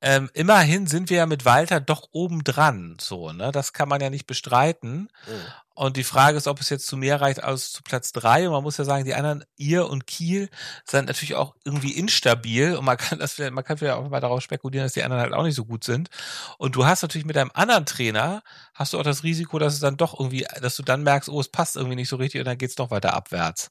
[0.03, 2.99] ähm, immerhin sind wir ja mit Walter doch obendran.
[3.01, 3.51] So, ne?
[3.53, 5.09] Das kann man ja nicht bestreiten.
[5.25, 5.35] Hm.
[5.77, 8.47] Und die Frage ist, ob es jetzt zu mehr reicht als zu Platz drei.
[8.47, 10.49] Und man muss ja sagen, die anderen, ihr und Kiel,
[10.85, 12.77] sind natürlich auch irgendwie instabil.
[12.77, 15.23] Und man kann das, vielleicht- man kann vielleicht auch mal darauf spekulieren, dass die anderen
[15.23, 16.11] halt auch nicht so gut sind.
[16.59, 18.43] Und du hast natürlich mit einem anderen Trainer,
[18.75, 21.41] hast du auch das Risiko, dass es dann doch irgendwie, dass du dann merkst, oh,
[21.41, 23.71] es passt irgendwie nicht so richtig und dann geht's doch weiter abwärts.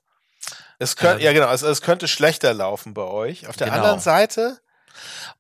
[0.79, 1.25] Es könnte, Ähm.
[1.27, 3.47] ja genau, also es könnte schlechter laufen bei euch.
[3.47, 3.77] Auf der Genau.
[3.77, 4.59] anderen Seite,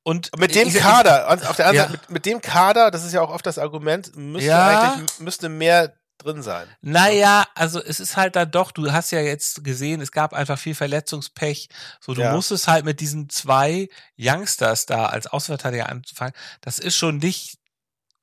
[0.03, 1.91] Und mit dem ich- ich- Kader, und auf der anderen Ja.
[1.91, 4.93] Seite, mit, mit dem Kader, das ist ja auch oft das Argument, müsste Ja.
[4.93, 5.93] eigentlich, müsste mehr
[6.23, 6.67] drin sein.
[6.81, 10.57] Naja, also es ist halt da doch, du hast ja jetzt gesehen, es gab einfach
[10.57, 11.69] viel Verletzungspech.
[11.99, 12.33] So, du Ja.
[12.33, 16.33] musstest halt mit diesen zwei Youngsters da als Außenverteidiger anfangen.
[16.61, 17.57] Das ist schon nicht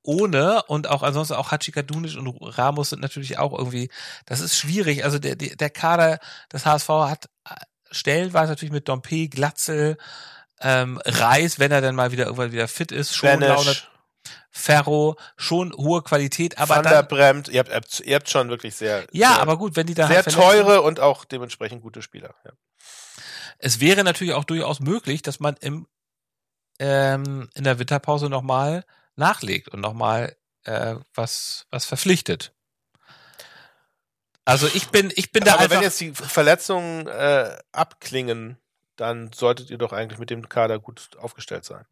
[0.02, 3.90] ohne und auch ansonsten auch Hachikadunic und Ramos sind natürlich auch irgendwie,
[4.26, 5.04] das ist schwierig.
[5.04, 6.18] Also der, der, der Kader
[6.52, 7.54] des HSV hat äh,
[7.90, 9.98] stellenweise natürlich mit Dompe, Glatzel,
[10.62, 13.89] ähm, Reis, wenn er dann mal wieder irgendwann wieder fit ist, schon Laune, Banish,
[14.50, 18.74] Ferro, schon hohe Qualität, aber Van der dann, Bremt, ihr habt, ihr habt, schon wirklich
[18.74, 22.02] sehr, ja, sehr, aber gut, wenn die sehr halt sind- teure und auch dementsprechend gute
[22.02, 22.34] Spieler.
[22.44, 22.52] Ja.
[23.58, 25.86] es wäre natürlich auch durchaus möglich, dass man im,
[26.78, 28.84] ähm, in der Winterpause nochmal
[29.16, 32.52] nachlegt und nochmal äh, was, was verpflichtet.
[34.44, 35.76] Also ich bin, ich bin da aber einfach.
[35.76, 38.58] wenn jetzt die Verletzungen äh, abklingen,
[38.96, 41.86] dann solltet ihr doch eigentlich mit dem Kader gut aufgestellt sein.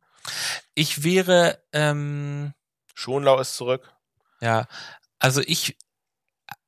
[0.74, 2.52] Ich wäre, ähm,
[2.94, 3.92] Schonlau ist zurück.
[4.40, 4.66] ja,
[5.18, 5.76] also ich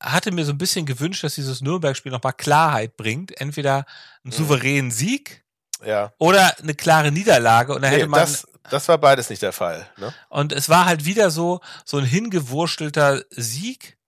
[0.01, 3.39] hatte mir so ein bisschen gewünscht, dass dieses Nürnberg-Spiel nochmal Klarheit bringt.
[3.41, 3.77] Entweder
[4.25, 4.33] einen Mhm.
[4.33, 5.45] souveränen Sieg
[5.85, 6.13] Ja.
[6.19, 7.75] oder eine klare Niederlage.
[7.75, 8.21] Und da Nee, hätte man.
[8.21, 9.87] das, das war beides nicht der Fall.
[9.99, 10.13] Ne?
[10.29, 13.99] Und es war halt wieder so, so ein hingewurstelter Sieg.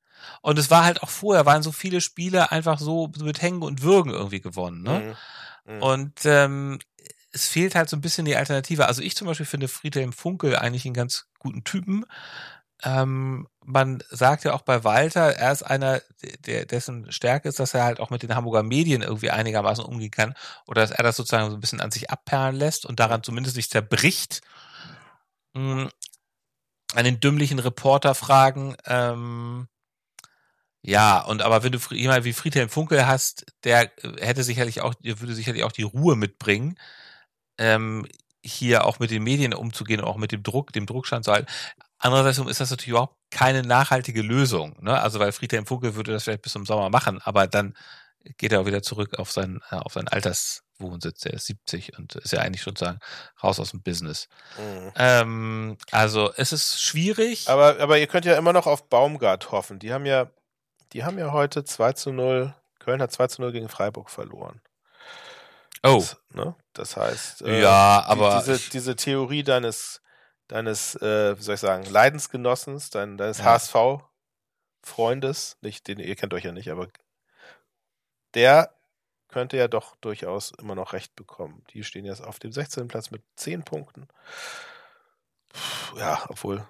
[0.40, 3.82] Und es war halt auch vorher, waren so viele Spiele einfach so mit Hängen und
[3.82, 4.82] Würgen irgendwie gewonnen.
[4.82, 5.16] Ne?
[5.66, 5.74] Mhm.
[5.76, 5.82] Mhm.
[5.82, 6.78] Und ähm,
[7.32, 8.86] es fehlt halt so ein bisschen die Alternative.
[8.86, 12.04] Also ich zum Beispiel finde Friedhelm Funkel eigentlich einen ganz guten Typen.
[12.84, 16.02] Ähm, man sagt ja auch bei Walter, er ist einer,
[16.46, 20.10] der, dessen Stärke ist, dass er halt auch mit den Hamburger Medien irgendwie einigermaßen umgehen
[20.10, 20.34] kann
[20.66, 23.56] oder dass er das sozusagen so ein bisschen an sich abperlen lässt und daran zumindest
[23.56, 24.42] nicht zerbricht.
[25.54, 25.88] Mm,
[26.94, 28.76] An den dümmlichen Reporterfragen.
[28.86, 29.68] Ähm,
[30.84, 34.94] ja, und aber wenn du jemand wie Friedhelm Funkel hast, der äh, hätte sicherlich auch,
[34.94, 36.76] der würde sicherlich auch die Ruhe mitbringen,
[37.58, 38.06] ähm,
[38.44, 41.50] hier auch mit den Medien umzugehen und auch mit dem Druck, dem Druckstand zu halten.
[41.98, 45.00] Andererseits ist das natürlich überhaupt keine nachhaltige Lösung, ne?
[45.00, 47.74] Also weil Friedhelm Funkel würde das vielleicht bis zum Sommer machen, aber dann
[48.36, 52.16] geht er auch wieder zurück auf seinen, äh, auf seinen Alterswohnsitz, der ist 70 und
[52.16, 52.98] ist ja eigentlich sozusagen
[53.42, 54.28] raus aus dem Business.
[54.58, 54.92] Mhm.
[54.96, 57.48] Ähm, also es ist schwierig.
[57.48, 59.78] Aber, aber ihr könnt ja immer noch auf Baumgart hoffen.
[59.78, 60.30] Die haben ja,
[60.92, 64.60] die haben ja heute 2 zu 0, Köln hat 2 zu 0 gegen Freiburg verloren.
[65.82, 66.54] Oh, Das, ne?
[66.72, 70.00] das heißt, äh, ja, die- aber diese, ich- diese Theorie deines,
[70.48, 73.44] deines, äh, wie soll ich sagen, Leidensgenossens, dein, deines Ja.
[73.44, 76.88] HSV-Freundes, nicht, den, ihr kennt euch ja nicht, aber
[78.34, 78.74] der
[79.28, 81.64] könnte ja doch durchaus immer noch recht bekommen.
[81.70, 82.88] Die stehen jetzt auf dem 16.
[82.88, 84.08] Platz mit 10 Punkten.
[85.96, 86.66] Ja, obwohl.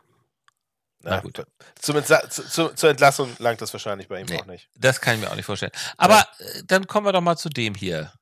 [1.00, 1.44] Na gut.
[1.80, 4.40] Zum zu, zu, zur Entlassung langt das wahrscheinlich bei ihm Nee.
[4.40, 4.68] auch nicht.
[4.76, 5.72] Das kann ich mir auch nicht vorstellen.
[5.96, 8.12] Aber äh, dann kommen wir doch mal zu dem hier.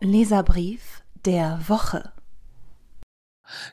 [0.00, 2.12] Leserbrief der Woche.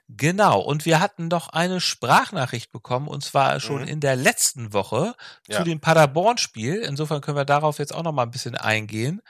[0.09, 3.88] Genau, und wir hatten doch eine Sprachnachricht bekommen, und zwar schon Mhm.
[3.88, 5.15] in der letzten Woche
[5.47, 5.57] Ja.
[5.59, 6.76] zu dem Paderborn-Spiel.
[6.76, 9.22] Insofern können wir darauf jetzt auch noch mal ein bisschen eingehen.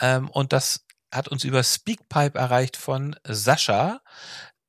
[0.00, 4.00] Ähm, und das hat uns über Speakpipe erreicht von Sascha.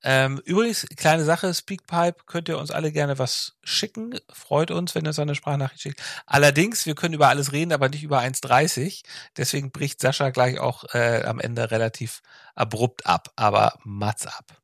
[0.07, 4.19] Ähm, übrigens, kleine Sache, Speakpipe, könnt ihr uns alle gerne was schicken.
[4.31, 6.01] Freut uns, wenn ihr so eine Sprachnachricht schickt.
[6.27, 9.01] Allerdings, wir können über alles reden, aber nicht über 1,30.
[9.35, 12.21] Deswegen bricht Sascha gleich auch äh, am Ende relativ
[12.53, 13.31] abrupt ab.
[13.35, 14.61] Aber Mats ab.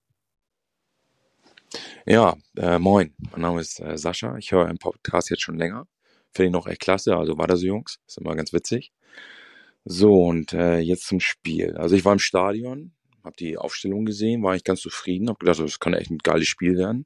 [2.05, 3.15] Ja, äh, moin.
[3.31, 4.37] Mein Name ist äh, Sascha.
[4.37, 5.87] Ich höre einen Podcast jetzt schon länger.
[6.31, 7.17] Finde ich noch echt klasse.
[7.17, 7.97] Also weiter so, Jungs.
[8.07, 8.91] Ist immer ganz witzig.
[9.85, 11.77] So, und äh, jetzt zum Spiel.
[11.77, 12.93] Also ich war im Stadion,
[13.23, 16.47] habe die Aufstellung gesehen, war ich ganz zufrieden, habe gedacht, das kann echt ein geiles
[16.47, 17.05] Spiel werden.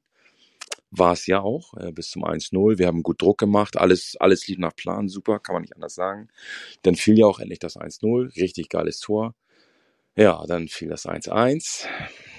[0.90, 2.78] War es ja auch, äh, bis zum 1-0.
[2.78, 5.94] Wir haben gut Druck gemacht, alles, alles lief nach Plan, super, kann man nicht anders
[5.94, 6.28] sagen.
[6.82, 9.34] Dann fiel ja auch endlich das 1-0, richtig geiles Tor.
[10.16, 11.86] Ja, dann fiel das 1-1,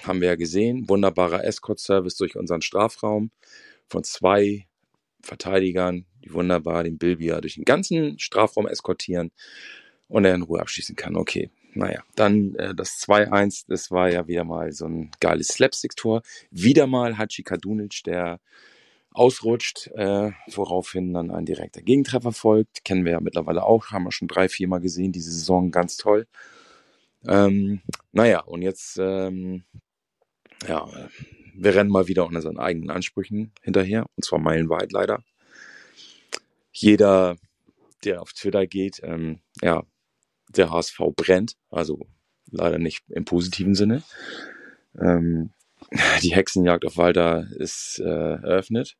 [0.02, 0.88] haben wir ja gesehen.
[0.88, 3.30] Wunderbarer Escort-Service durch unseren Strafraum
[3.86, 4.66] von zwei
[5.22, 9.30] Verteidigern, die wunderbar den Bilbia durch den ganzen Strafraum eskortieren
[10.08, 11.16] und er in Ruhe abschließen kann.
[11.16, 16.22] Okay, naja, dann äh, das 2-1, das war ja wieder mal so ein geiles Slapstick-Tor.
[16.50, 18.40] Wieder mal Hachi Kadunic, der
[19.12, 22.84] ausrutscht, äh, woraufhin dann ein direkter Gegentreffer folgt.
[22.84, 25.96] Kennen wir ja mittlerweile auch, haben wir schon drei, vier Mal gesehen, diese Saison ganz
[25.96, 26.26] toll.
[27.28, 29.62] Ähm, naja, und jetzt, ähm,
[30.66, 30.88] ja,
[31.54, 35.22] wir rennen mal wieder unseren eigenen Ansprüchen hinterher, und zwar meilenweit leider.
[36.72, 37.36] Jeder,
[38.04, 39.84] der auf Twitter geht, ähm, ja,
[40.48, 42.06] der HSV brennt, also
[42.50, 44.02] leider nicht im positiven Sinne.
[44.98, 45.50] Ähm,
[46.22, 48.96] die Hexenjagd auf Walter ist äh, eröffnet.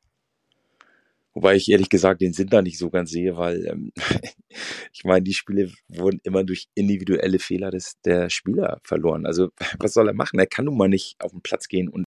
[1.34, 3.92] Wobei ich ehrlich gesagt den Sinn da nicht so ganz sehe, weil ähm,
[4.92, 9.26] ich meine, die Spiele wurden immer durch individuelle Fehler des, der Spieler verloren.
[9.26, 10.38] Also was soll er machen?
[10.40, 12.04] Er kann nun mal nicht auf den Platz gehen und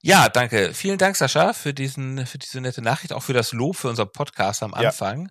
[0.00, 0.74] Ja, danke.
[0.74, 4.06] Vielen Dank, Sascha, für diesen, für diese nette Nachricht, auch für das Lob für unser
[4.06, 4.88] Podcast am Ja.
[4.90, 5.28] Anfang.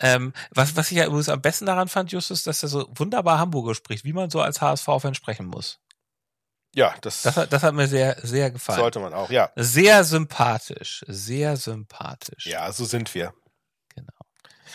[0.00, 3.38] Ähm, was, was ich ja übrigens am besten daran fand, Justus, dass er so wunderbar
[3.38, 5.78] Hamburger spricht, wie man so als HSV-Fan sprechen muss.
[6.74, 8.80] Ja, das, Das, hat- das hat mir sehr, sehr gefallen.
[8.80, 9.30] sollte man auch.
[9.30, 12.46] Ja, Sehr sympathisch, sehr sympathisch.
[12.46, 13.32] ja, so sind wir.
[13.94, 14.12] Genau.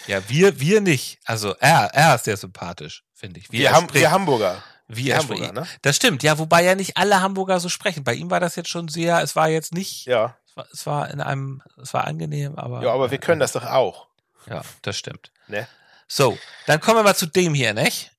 [0.08, 1.20] Ja, wir, wir nicht.
[1.26, 3.52] Also er, er ist sehr sympathisch, finde ich.
[3.52, 4.64] Wie Wir, Ham spricht, wir Hamburger.
[4.96, 5.68] Wie er Hamburger, ne?
[5.82, 8.04] Das stimmt, ja, wobei ja nicht alle Hamburger so sprechen.
[8.04, 10.38] Bei ihm war das jetzt schon sehr, es war jetzt nicht, Ja.
[10.48, 12.82] es, war, es war in einem, es war angenehm, aber.
[12.84, 14.08] ja, aber wir können das doch auch.
[14.48, 15.32] Ja, das stimmt.
[15.48, 15.68] Ne?
[16.08, 16.38] So,
[16.68, 18.12] dann kommen wir mal zu dem hier, nicht?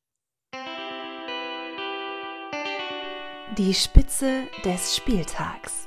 [3.57, 5.87] Die Spitze des Spieltags.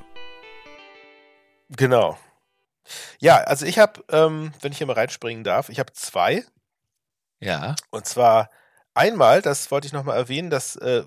[1.70, 2.18] Genau.
[3.20, 6.46] Ja, also ich habe, ähm, wenn ich hier mal reinspringen darf, ich habe zwei.
[7.40, 7.76] Ja.
[7.90, 8.50] Und zwar
[8.98, 11.04] einmal, das wollte ich nochmal erwähnen, das äh,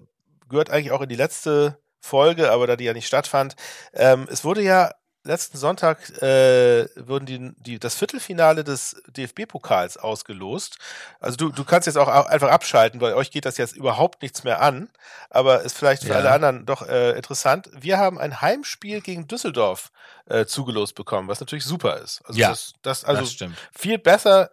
[0.49, 3.57] gehört eigentlich auch in die letzte Folge, aber da die ja nicht stattfand.
[3.93, 4.91] Ähm, es wurde ja
[5.23, 10.79] letzten Sonntag äh, wurden die, die, das Viertelfinale des DFB-Pokals ausgelost.
[11.21, 14.23] Also du, du kannst jetzt auch au- einfach abschalten, weil euch geht das jetzt überhaupt
[14.23, 14.89] nichts mehr an,
[15.29, 16.17] aber ist vielleicht für Ja.
[16.17, 17.69] alle anderen doch äh, interessant.
[17.75, 19.93] Wir haben ein Heimspiel gegen Düsseldorf
[20.25, 22.23] äh, zugelost bekommen, was natürlich super ist.
[22.25, 23.59] Also Ja, das, das also das stimmt.
[23.73, 24.51] viel besser,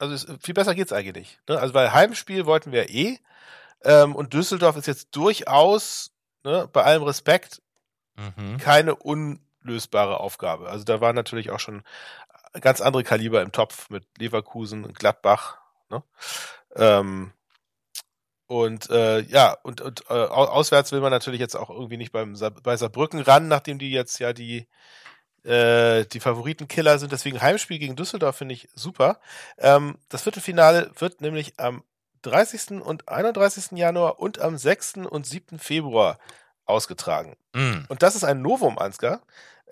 [0.00, 1.48] also es, viel besser geht's eigentlich nicht.
[1.48, 1.58] Ne?
[1.58, 3.18] Also weil Heimspiel wollten wir eh
[3.82, 6.12] ähm, und Düsseldorf ist jetzt durchaus,
[6.44, 7.62] ne, bei allem Respekt,
[8.16, 8.58] Mhm.
[8.58, 10.68] keine unlösbare Aufgabe.
[10.68, 11.82] Also da waren natürlich auch schon
[12.60, 15.58] ganz andere Kaliber im Topf mit Leverkusen und Gladbach.
[15.88, 16.02] Ne?
[16.76, 17.32] Ähm,
[18.46, 22.12] und äh, ja, und, und äh, au- auswärts will man natürlich jetzt auch irgendwie nicht
[22.12, 24.68] beim bei Saarbrücken ran, nachdem die jetzt ja die
[25.44, 27.12] äh, die Favoritenkiller sind.
[27.12, 29.20] Deswegen Heimspiel gegen Düsseldorf finde ich super.
[29.58, 31.82] Ähm, das Viertelfinale wird nämlich am
[32.22, 32.82] 30.
[32.82, 33.72] und 31.
[33.78, 35.06] Januar und am 6.
[35.08, 35.58] und 7.
[35.58, 36.18] Februar
[36.66, 37.36] ausgetragen.
[37.54, 37.84] Mhm.
[37.88, 39.20] Und das ist ein Novum, Ansgar.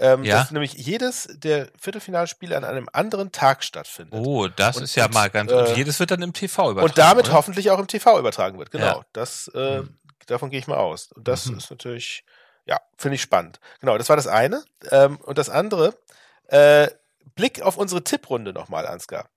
[0.01, 0.37] Ähm, Ja.
[0.39, 4.15] Dass nämlich jedes der Viertelfinalspiele an einem anderen Tag stattfindet.
[4.15, 5.51] Oh, das Und- ist ja und, mal ganz.
[5.51, 6.89] äh, und jedes wird dann im TV übertragen.
[6.89, 7.35] und damit oder?
[7.35, 8.71] hoffentlich auch im TV übertragen wird.
[8.71, 8.85] Genau.
[8.99, 9.05] Ja.
[9.13, 9.99] Das, äh, Mhm.
[10.27, 11.11] davon gehe ich mal aus.
[11.13, 11.59] Und das Mhm.
[11.59, 12.25] ist natürlich,
[12.69, 13.59] ja, finde ich spannend.
[13.81, 14.63] Genau, das war das eine.
[14.91, 15.99] Ähm, und das andere,
[16.49, 16.89] äh,
[17.35, 19.29] Blick auf unsere Tipprunde nochmal, Ansgar.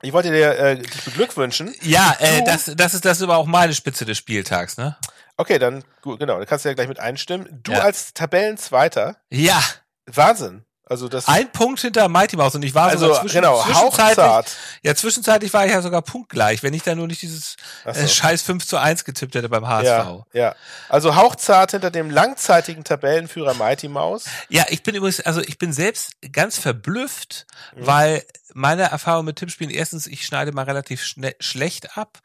[0.00, 1.74] Ich wollte dir äh, dich beglückwünschen.
[1.82, 4.96] Ja, äh, das, das ist das ist aber auch meine Spitze des Spieltags, ne?
[5.36, 7.60] Okay, dann, gut, genau, dann kannst du ja gleich mit einstimmen.
[7.64, 7.80] Du Ja.
[7.80, 9.60] als Tabellenzweiter, Ja,
[10.06, 10.64] Wahnsinn.
[10.88, 14.18] Also das Ein Punkt hinter Mighty Mouse und ich war also sogar zwischen, genau, zwischenzeitlich,
[14.24, 14.56] hauchzart.
[14.82, 18.00] ja, zwischenzeitlich war ich ja sogar punktgleich, wenn ich da nur nicht dieses Ach so.
[18.00, 19.86] äh, scheiß 5 zu 1 getippt hätte beim HSV.
[19.86, 20.54] Ja, ja.
[20.88, 24.24] Also hauchzart hinter dem langzeitigen Tabellenführer Mighty Mouse.
[24.48, 27.86] Ja, ich bin übrigens, also ich bin selbst ganz verblüfft, Mhm.
[27.86, 28.24] weil
[28.54, 32.18] meine Erfahrung mit Tippspielen, erstens, ich schneide mal relativ schnell, schlecht ab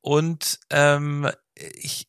[0.00, 2.06] und ähm, ich,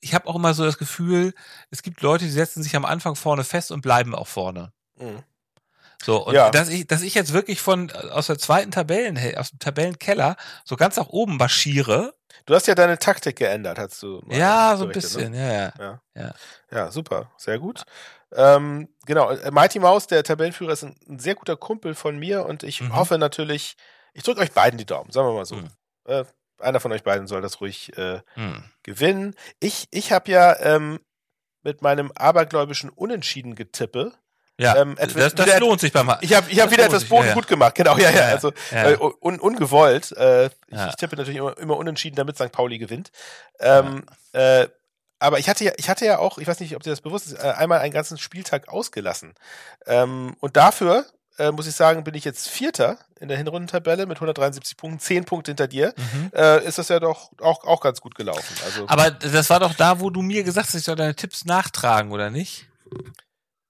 [0.00, 1.34] ich habe auch immer so das Gefühl,
[1.70, 4.72] es gibt Leute, die setzen sich am Anfang vorne fest und bleiben auch vorne.
[4.98, 5.22] Mhm.
[6.02, 6.50] So, und Ja.
[6.50, 10.76] dass ich, dass ich jetzt wirklich von aus der zweiten Tabellen, aus dem Tabellenkeller so
[10.76, 12.14] ganz nach oben marschiere.
[12.46, 14.20] Du hast ja deine Taktik geändert, hast du.
[14.24, 15.72] mal Ja, so ein berichtet, bisschen, Ne?
[15.78, 16.02] ja, ja.
[16.14, 16.34] Ja.
[16.70, 17.82] ja, super, sehr gut.
[18.32, 22.46] Ähm, genau, äh, Mighty Mouse, der Tabellenführer, ist ein, ein sehr guter Kumpel von mir
[22.46, 22.94] und ich Mhm.
[22.94, 23.76] hoffe natürlich,
[24.12, 25.56] ich drücke euch beiden die Daumen, sagen wir mal so.
[25.56, 25.68] Mhm.
[26.04, 26.24] Äh,
[26.60, 28.62] einer von euch beiden soll das ruhig äh, Hm.
[28.82, 29.34] gewinnen.
[29.60, 31.00] Ich, ich habe ja ähm,
[31.62, 34.12] mit meinem abergläubischen Unentschieden getippe.
[34.60, 37.04] Ja, Ähm, etwa- das, das wieder- lohnt sich beim Ich habe ich hab wieder etwas
[37.04, 37.34] Boden ja, ja.
[37.34, 38.16] gut gemacht, genau, ja, ja.
[38.16, 38.34] Ja, ja.
[38.34, 38.90] Also Ja.
[38.90, 40.12] äh, un, ungewollt.
[40.12, 40.88] Äh, ich, Ja.
[40.88, 42.50] ich tippe natürlich immer, immer unentschieden, damit St.
[42.50, 43.10] Pauli gewinnt.
[43.60, 44.66] Ähm, äh,
[45.20, 47.26] aber ich hatte ja, ich hatte ja auch, ich weiß nicht, ob dir das bewusst
[47.28, 49.34] ist, äh, einmal einen ganzen Spieltag ausgelassen.
[49.86, 51.06] Ähm, und dafür
[51.38, 55.24] äh, muss ich sagen, bin ich jetzt Vierter in der Hinrundentabelle mit 173 Punkten, 10
[55.24, 55.94] Punkte hinter dir.
[55.96, 56.32] Mhm.
[56.34, 58.56] Äh, ist das ja doch auch, auch ganz gut gelaufen.
[58.64, 61.44] Also, Aber das war doch da, wo du mir gesagt hast, ich soll deine Tipps
[61.44, 62.66] nachtragen, oder nicht?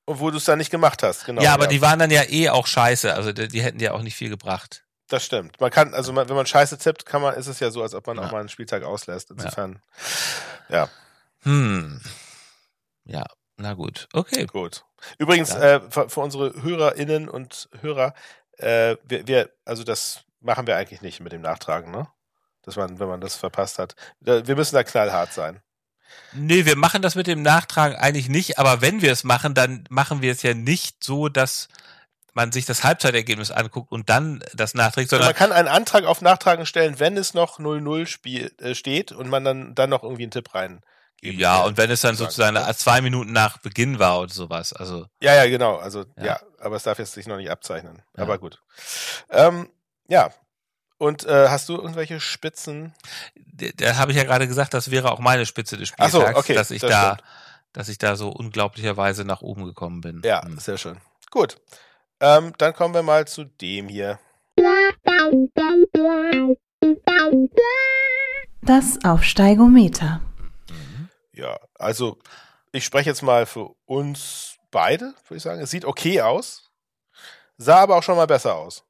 [0.08, 1.42] Obwohl du es dann nicht gemacht hast, genau.
[1.42, 3.14] ja, aber die waren dann ja eh auch scheiße.
[3.14, 4.84] Also die, die hätten dir auch nicht viel gebracht.
[5.08, 5.60] Das stimmt.
[5.60, 7.94] Man kann, also man, wenn man Scheiße tippt, kann man, ist es ja so, als
[7.94, 8.24] ob man Ja.
[8.26, 9.30] auch mal einen Spieltag auslässt.
[9.30, 9.80] Insofern,
[10.68, 10.88] ja.
[11.44, 12.00] Hm.
[13.04, 13.24] Ja,
[13.56, 14.06] na gut.
[14.12, 14.44] Okay.
[14.46, 14.84] Gut.
[15.18, 15.76] Übrigens, Ja.
[15.76, 18.12] äh, für, für unsere HörerInnen und Hörer,
[18.58, 22.08] äh, wir, wir, also das machen wir eigentlich nicht mit dem Nachtragen, ne?
[22.62, 23.94] Dass man, wenn man das verpasst hat.
[24.20, 25.62] Wir müssen da knallhart sein.
[26.32, 29.84] Nee, wir machen das mit dem Nachtragen eigentlich nicht, aber wenn wir es machen, dann
[29.88, 31.68] machen wir es ja nicht so, dass
[32.34, 36.04] man sich das Halbzeitergebnis anguckt und dann das nachträgt, Also sondern man kann einen Antrag
[36.04, 40.02] auf Nachtragen stellen, wenn es noch 0-0 Spiel, äh, steht und man dann, dann noch
[40.04, 40.80] irgendwie einen Tipp rein.
[41.20, 42.76] ja, und wenn es dann sozusagen, ne?
[42.76, 45.76] zwei Minuten nach Beginn war oder sowas, also Ja, ja, genau.
[45.78, 46.40] Also, ja, Ja.
[46.60, 48.02] aber es darf jetzt sich noch nicht abzeichnen.
[48.16, 48.22] Ja.
[48.22, 48.62] Aber gut.
[49.30, 49.68] Ähm,
[50.06, 50.30] ja.
[50.98, 52.92] Und äh, hast du irgendwelche Spitzen?
[53.36, 56.38] da, habe ich ja gerade gesagt, das wäre auch meine Spitze des Ach Spieltags, so,
[56.38, 57.28] okay, dass ich das da, stimmt.
[57.72, 60.22] dass ich da so unglaublicherweise nach oben gekommen bin.
[60.24, 60.58] Ja, Hm.
[60.58, 60.98] sehr schön.
[61.30, 61.56] Gut.
[62.20, 64.18] Ähm, dann kommen wir mal zu dem hier.
[68.62, 70.20] Das Aufsteigometer.
[71.32, 72.18] Ja, also
[72.72, 75.60] ich spreche jetzt mal für uns beide, würde ich sagen.
[75.60, 76.70] Es sieht okay aus,
[77.56, 78.84] sah aber auch schon mal besser aus.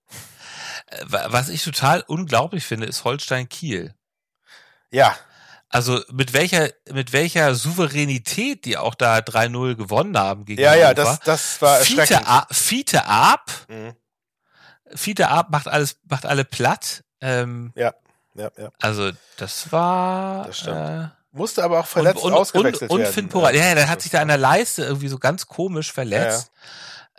[1.04, 3.94] Wa- Was ich total unglaublich finde, ist Holstein Kiel.
[4.90, 5.14] Ja,
[5.68, 10.94] Also mit welcher mit welcher Souveränität die auch da 3-0 gewonnen haben gegen ja, ja,
[10.94, 12.28] das, das war Fiete, erschreckend.
[12.28, 13.94] A- Fiete ab, Mhm.
[14.94, 17.04] Fiete ab macht alles macht alle platt.
[17.20, 17.92] Ähm, Ja,
[18.34, 18.50] ja.
[18.80, 20.76] also das war Das stimmt.
[20.78, 23.12] äh, Musste aber auch verletzt und, und, ausgewechselt und, und werden.
[23.12, 25.92] Finn Porat, ja, ja, der hat sich da an der Leiste irgendwie so ganz komisch
[25.92, 26.50] verletzt.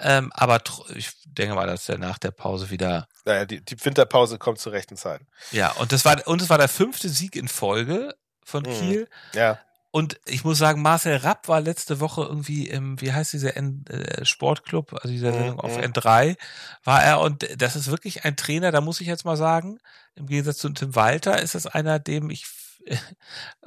[0.02, 0.62] Ähm, aber
[0.96, 4.72] ich denke mal, dass er nach der Pause wieder Naja, die, die Winterpause kommt zur
[4.74, 5.22] rechten Zeit.
[5.52, 8.70] Ja, und das war und es war der fünfte Sieg in Folge von Mhm.
[8.70, 9.08] Kiel.
[9.34, 9.60] Ja,
[9.92, 13.86] Und ich muss sagen, Marcel Rapp war letzte Woche irgendwie im, wie heißt dieser N
[13.90, 15.84] äh, Sportclub, also dieser Mhm, Sendung auf mhm.
[15.84, 16.38] N3,
[16.84, 19.80] war er und das ist wirklich ein Trainer, da muss ich jetzt mal sagen,
[20.16, 22.46] im Gegensatz zu Tim Walter ist das einer, dem ich,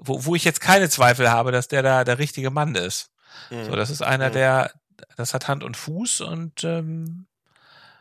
[0.01, 3.11] wo, wo ich jetzt keine Zweifel habe, dass der da der richtige Mann ist.
[3.51, 3.64] Mhm.
[3.64, 4.33] So, das ist einer, Mhm.
[4.35, 4.72] der,
[5.17, 7.27] das hat Hand und Fuß und ähm,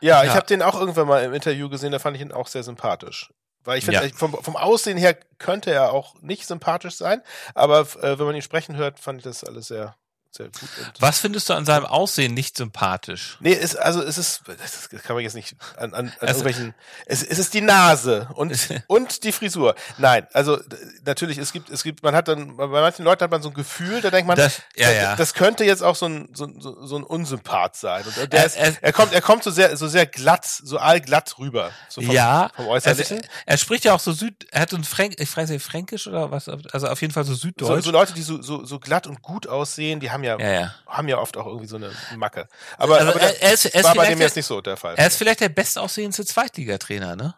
[0.00, 0.34] ja ich Ja.
[0.36, 3.30] habe den auch irgendwann mal im Interview gesehen, da fand ich ihn auch sehr sympathisch.
[3.64, 4.12] Weil ich finde, Ja.
[4.16, 7.22] vom, vom Aussehen her könnte er auch nicht sympathisch sein,
[7.54, 9.94] aber äh, wenn man ihn sprechen hört, fand ich das alles sehr,
[10.34, 10.68] sehr gut.
[10.98, 13.36] Was findest du an seinem Aussehen nicht sympathisch?
[13.40, 16.74] Nee, es, also es ist, das kann man jetzt nicht an, an, an Also- irgendwelchen,
[17.06, 18.56] es, es ist die Nase und,
[18.86, 19.74] und die Frisur.
[19.98, 20.58] Nein, also
[21.04, 23.54] natürlich, es gibt, es gibt, man hat dann, bei manchen Leuten hat man so ein
[23.54, 25.16] Gefühl, da denkt man, Das, ja, das, ja.
[25.16, 28.04] das könnte jetzt auch so ein, so, ein- so, so ein Unsympath sein.
[28.04, 30.78] Und der Er- ist, er- er kommt, er kommt so sehr, so sehr glatt, so
[30.78, 31.70] allglatt rüber.
[31.88, 33.18] So vom, ja, vom also, Äußerlichen.
[33.18, 36.06] er, er spricht ja auch so Süd, er hat so ein Fränk, ich nicht, Fränkisch
[36.06, 37.84] oder was, also auf jeden Fall so so, Süddeutsch.
[37.84, 40.74] so Leute, die so, so, so glatt und gut aussehen, die haben ja, ja, ja.
[40.86, 42.48] haben ja oft auch irgendwie so eine Macke.
[42.78, 44.36] Aber, Also aber er, der, er ist, er ist war bei vielleicht dem der, jetzt
[44.36, 44.94] nicht so der Fall.
[44.96, 47.34] er ist vielleicht der bestaussehendste Zweitligatrainer, ne?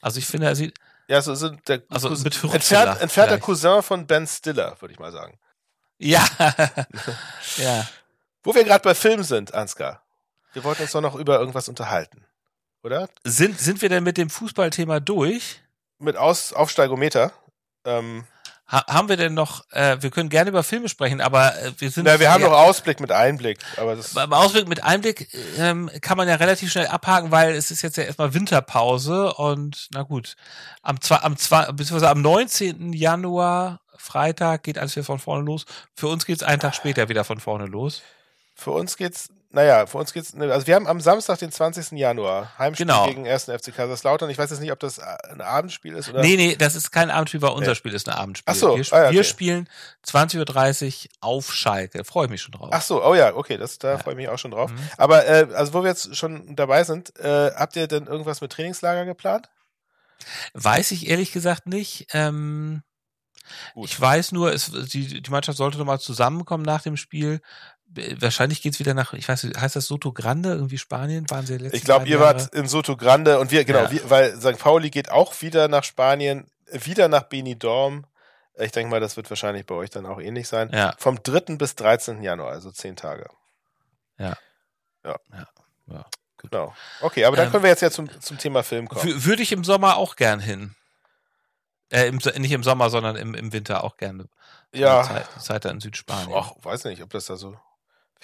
[0.00, 0.74] Also ich finde, er sieht,
[1.08, 3.38] Ja, so sind der Also Cousin- entfernt, entfernter.
[3.38, 5.38] Cousin von Ben Stiller, würde ich mal sagen.
[5.98, 6.26] ja,
[7.56, 7.86] ja.
[8.42, 10.02] Wo wir gerade bei Film sind, Ansgar.
[10.52, 12.26] Wir wollten uns doch noch über irgendwas unterhalten.
[12.82, 13.08] Oder?
[13.24, 15.62] Sind, sind wir denn mit dem Fußballthema durch?
[15.98, 17.32] Mit Aus Aufsteigometer.
[17.86, 18.26] Ähm,
[18.66, 21.90] Ha haben wir denn noch, äh, wir können gerne über Filme sprechen, aber äh, wir
[21.90, 22.04] sind.
[22.04, 24.14] Na, wir haben noch Ausblick mit Einblick, aber das.
[24.14, 27.98] Beim Ausblick mit Einblick ähm, kann man ja relativ schnell abhaken, weil es ist jetzt
[27.98, 30.36] ja erstmal Winterpause und na gut,
[30.80, 32.94] am zwei, am zwei, beziehungsweise am 19.
[32.94, 35.66] Januar, Freitag, geht alles wieder von vorne los.
[35.94, 38.00] Für uns geht's einen Tag später wieder von vorne los.
[38.54, 41.92] Für uns geht's, naja, für uns geht's, ne, also wir haben am Samstag, den 20.
[41.92, 43.06] Januar, Heimspiel Genau.
[43.06, 43.44] gegen 1.
[43.48, 44.28] FC Kaiserslautern.
[44.30, 46.20] Ich weiß jetzt nicht, ob das ein Abendspiel ist oder.
[46.20, 47.74] Nee, nee, das ist kein Abendspiel, weil unser Nee.
[47.76, 48.52] Spiel ist ein Abendspiel.
[48.52, 49.24] Ach so, wir, ah ja, wir okay.
[49.28, 49.68] spielen
[50.06, 52.04] 20.30 Uhr auf Schalke.
[52.04, 52.68] Freue ich mich schon drauf.
[52.72, 53.98] Ach so, oh ja, okay, das, da Ja.
[53.98, 54.70] freue ich mich auch schon drauf.
[54.70, 54.78] Mhm.
[54.98, 58.52] Aber, äh, also wo wir jetzt schon dabei sind, äh, habt ihr denn irgendwas mit
[58.52, 59.48] Trainingslager geplant?
[60.54, 62.06] Weiß ich ehrlich gesagt nicht.
[62.12, 62.82] Ähm,
[63.74, 63.90] Gut.
[63.90, 67.40] ich weiß nur, es, die, die Mannschaft sollte nochmal zusammenkommen nach dem Spiel.
[68.20, 71.28] Wahrscheinlich geht's wieder nach, ich weiß nicht, heißt das Soto Grande, irgendwie Spanien?
[71.30, 73.90] Waren sie letztes Ich glaube, ihr wart in Soto Grande und wir, genau, Ja.
[73.90, 74.58] wir, weil St.
[74.58, 78.04] Pauli geht auch wieder nach Spanien, wieder nach Benidorm.
[78.56, 80.70] Ich denke mal, das wird wahrscheinlich bei euch dann auch ähnlich sein.
[80.72, 81.56] Ja, Vom 3.
[81.56, 82.22] bis 13.
[82.22, 83.28] Januar, also zehn Tage.
[84.18, 84.36] ja.
[86.38, 86.74] Genau.
[87.00, 89.00] Okay, aber dann Ähm, können wir jetzt ja zum, zum Thema Film kommen.
[89.02, 90.74] Wü- Würde ich im Sommer auch gern hin.
[91.90, 94.26] Äh, im, nicht im Sommer, sondern im, im Winter auch gerne.
[94.74, 96.32] Ja, Zeit, Zeit da in Südspanien.
[96.36, 97.56] ach, weiß nicht, ob das da so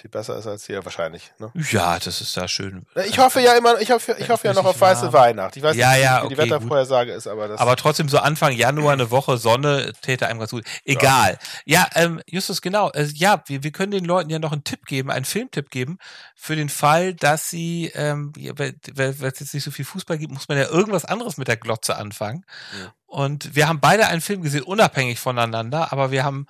[0.01, 1.31] viel besser ist als hier, wahrscheinlich.
[1.37, 1.51] Ne?
[1.71, 2.85] Ja, das ist da schön.
[3.05, 5.13] Ich hoffe ja immer, ich hoffe, ich hoffe ja noch auf Richtig weiße warm.
[5.13, 5.55] Weihnacht.
[5.55, 7.59] Ich weiß Ja, nicht, ja, wie die okay, Wettervorhersage ist, aber das.
[7.61, 10.65] Aber trotzdem so Anfang Januar eine Woche Sonne täte einem ganz gut.
[10.83, 11.37] Egal.
[11.65, 12.89] Ja, ähm, Justus, genau.
[12.91, 15.99] Äh, ja, wir, wir können den Leuten ja noch einen Tipp geben, einen Filmtipp geben,
[16.35, 20.33] für den Fall, dass sie, ähm, ja, weil es jetzt nicht so viel Fußball gibt,
[20.33, 22.43] muss man ja irgendwas anderes mit der Glotze anfangen.
[22.81, 22.93] Ja.
[23.05, 26.47] Und wir haben beide einen Film gesehen, unabhängig voneinander, aber wir haben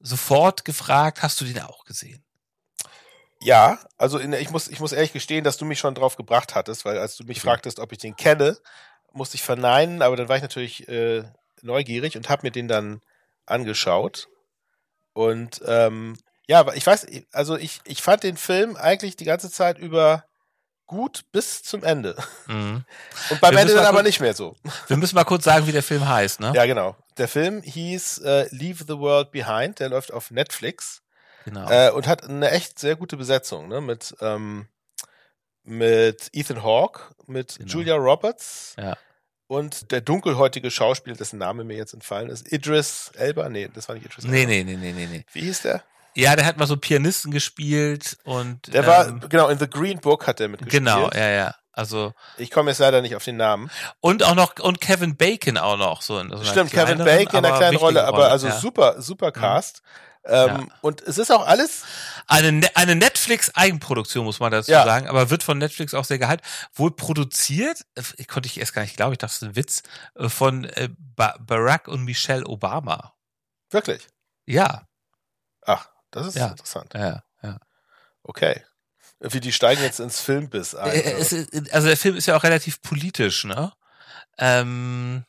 [0.00, 2.23] sofort gefragt, hast du den auch gesehen?
[3.44, 6.54] Ja, also in, ich muss, ich muss ehrlich gestehen, dass du mich schon drauf gebracht
[6.54, 7.46] hattest, weil als du mich Okay.
[7.48, 8.56] fragtest, ob ich den kenne,
[9.12, 11.24] musste ich verneinen, aber dann war ich natürlich äh,
[11.62, 13.00] neugierig und habe mir den dann
[13.46, 14.28] angeschaut.
[15.12, 16.16] Und ähm,
[16.46, 20.24] ja, aber ich weiß, also ich, ich fand den Film eigentlich die ganze Zeit über
[20.86, 22.16] gut bis zum Ende.
[22.46, 22.84] Mhm.
[23.30, 24.54] Und beim Wir Ende dann aber kurz- nicht mehr so.
[24.88, 26.52] Wir müssen mal kurz sagen, wie der Film heißt, ne?
[26.54, 26.96] Ja, genau.
[27.16, 31.00] Der Film hieß äh, Leave the World Behind, der läuft auf Netflix.
[31.44, 31.68] Genau.
[31.70, 33.80] Äh, und hat eine echt sehr gute Besetzung, ne?
[33.80, 34.66] Mit, ähm,
[35.62, 37.70] mit Ethan Hawke, mit Genau.
[37.72, 38.96] Julia Roberts Ja.
[39.46, 43.48] und der dunkelhäutige Schauspieler, dessen Name mir jetzt entfallen ist, Idris Elba.
[43.48, 44.50] Nee, das war nicht Idris nee, Elba.
[44.52, 45.24] nee, nee, nee, nee, nee.
[45.32, 45.82] Wie hieß der?
[46.16, 49.98] Ja, der hat mal so Pianisten gespielt und Der war, ähm, genau, in The Green
[50.00, 50.84] Book hat der mitgespielt.
[50.84, 51.54] genau, ja, ja.
[51.76, 53.68] Also Ich komme jetzt leider nicht auf den Namen.
[54.00, 57.38] und auch noch und Kevin Bacon auch noch so in so einer Stimmt, Kevin Bacon
[57.40, 58.54] in einer kleinen wichtigen Rolle, aber also ja.
[58.54, 58.60] Mhm.
[58.60, 59.82] super, super Cast.
[60.26, 60.66] Ähm, Ja.
[60.80, 61.82] Und es ist auch alles,
[62.26, 64.84] Eine, Ne- eine Netflix-Eigenproduktion, muss man dazu Ja.
[64.84, 66.42] sagen, aber wird von Netflix auch sehr gehalten.
[66.72, 69.82] Wohl produziert, äh, konnte ich erst gar nicht glauben, ich dachte, das ist ein Witz,
[70.14, 73.12] äh, von äh, ba Barack und Michelle Obama.
[73.70, 74.06] wirklich.
[74.46, 74.86] Ja,
[75.66, 76.48] Ach, das ist Ja.
[76.48, 76.92] interessant.
[76.94, 77.58] ja, ja.
[78.22, 78.62] Okay.
[79.20, 80.90] Wie die steigen jetzt ins Filmbiss ein.
[80.92, 83.72] Äh, ist- also der Film ist ja auch relativ politisch, ne?
[84.38, 85.24] Ähm,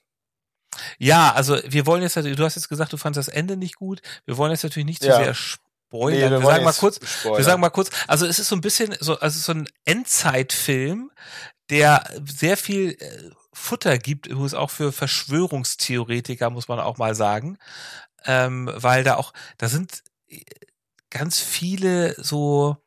[0.97, 4.01] ja, also wir wollen jetzt, du hast jetzt gesagt, du fandest das Ende nicht gut.
[4.26, 5.17] Wir wollen jetzt natürlich nicht zu Ja.
[5.17, 6.19] sehr spoilern.
[6.19, 7.38] Nee, wir wollen sagen mal kurz, spoilern.
[7.38, 11.11] wir sagen mal kurz, also es ist so ein bisschen so, also so ein Endzeitfilm,
[11.69, 17.57] der sehr viel äh, Futter gibt, übrigens auch für Verschwörungstheoretiker, muss man auch mal sagen.
[18.26, 20.41] Ähm, weil da auch, da sind äh,
[21.09, 22.78] ganz viele so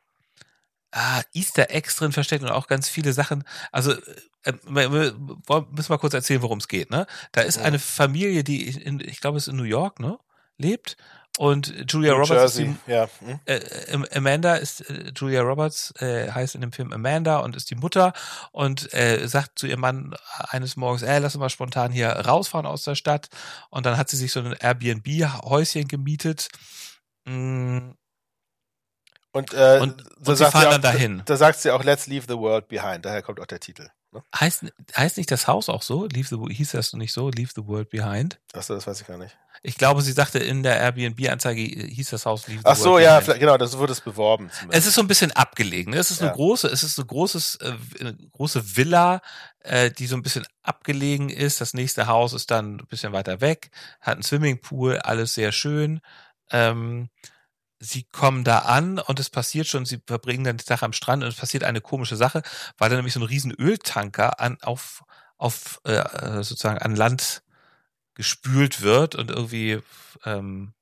[0.93, 3.45] ah, Easter Eggs drin versteckt und auch ganz viele Sachen.
[3.73, 3.93] Also
[4.45, 6.91] äh, wir- wir müssen wir kurz erzählen, worum es geht.
[6.91, 7.07] Ne?
[7.33, 7.63] Da ist Ja.
[7.65, 10.19] eine Familie, die in, ich glaube, es ist in New York, ne,
[10.57, 10.97] lebt.
[11.37, 13.09] Und Julia New Roberts ist Jersey, die, ja.
[13.21, 13.39] Hm?
[13.45, 13.61] äh,
[13.93, 17.77] Am- Amanda ist äh, Julia Roberts äh, heißt in dem Film Amanda und ist die
[17.77, 18.13] Mutter
[18.51, 20.17] und äh, sagt zu ihrem Mann
[20.49, 23.29] eines Morgens, ey, lass uns mal spontan hier rausfahren aus der Stadt
[23.71, 25.07] und dann hat sie sich so ein Airbnb
[25.45, 26.49] Häuschen gemietet.
[27.25, 27.91] Mm,
[29.33, 31.19] Und, äh, Und- da und sie fahren sie auch, dann dahin.
[31.19, 33.05] Da, da sagt sie auch, let's leave the world behind.
[33.05, 33.89] Daher kommt auch der Titel.
[34.11, 34.23] Ne?
[34.35, 34.65] heißt
[34.97, 36.07] heißt nicht das Haus auch so?
[36.07, 37.29] Leave the hieß das nicht so?
[37.29, 38.41] Leave the world behind?
[38.55, 39.37] Achso, das weiß ich gar nicht.
[39.63, 43.05] Ich glaube, sie sagte in der Airbnb-Anzeige hieß das Haus Leave the Ach so, world
[43.05, 43.41] ja, behind.
[43.41, 44.47] genau, das wurde es beworben.
[44.51, 44.89] Es Zumindest.
[44.89, 45.93] ist so ein bisschen abgelegen.
[45.93, 45.99] ne?
[45.99, 46.37] Es ist eine Ja.
[46.37, 49.21] große, es ist eine großes, äh, eine große Villa,
[49.61, 51.61] äh, die so ein bisschen abgelegen ist.
[51.61, 53.71] Das nächste Haus ist dann ein bisschen weiter weg,
[54.01, 56.01] hat einen Swimmingpool, alles sehr schön.
[56.51, 57.11] Ähm,
[57.81, 61.23] sie kommen da an und es passiert schon, sie verbringen dann den Tag am Strand
[61.23, 62.43] und es passiert eine komische Sache,
[62.79, 65.05] weil da nämlich so ein riesen Öltanker an, auf,
[65.37, 67.43] auf äh, äh, sozusagen an Land
[68.15, 69.81] gespült wird und irgendwie
[70.25, 70.75] ähm,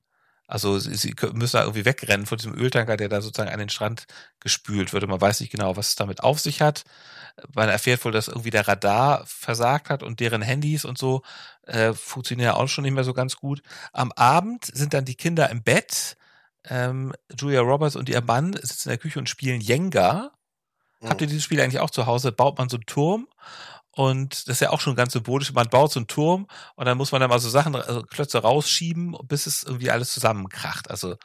[0.49, 3.69] Also sie, sie müssen da irgendwie wegrennen von diesem Öltanker, der da sozusagen an den
[3.69, 4.07] Strand
[4.41, 5.03] gespült wird.
[5.05, 6.85] Und man weiß nicht genau, was es damit auf sich hat.
[7.55, 11.23] Man erfährt wohl, dass irgendwie der Radar versagt hat und deren Handys und so
[11.67, 13.63] äh, funktionieren ja auch schon nicht mehr so ganz gut.
[13.93, 16.17] Am Abend sind dann die Kinder im Bett.
[16.69, 20.33] Ähm, Julia Roberts und ihr Mann sitzen in der Küche und spielen Jenga.
[21.05, 22.33] Habt ihr dieses Spiel eigentlich auch zu Hause?
[22.33, 23.29] Baut man so einen Turm
[23.97, 25.55] und das ist ja auch schon ganz symbolisch.
[25.55, 28.39] Man baut so einen Turm und dann muss man dann mal so Sachen, also Klötze
[28.39, 30.91] rausschieben, bis es irgendwie alles zusammenkracht.
[30.91, 31.17] Also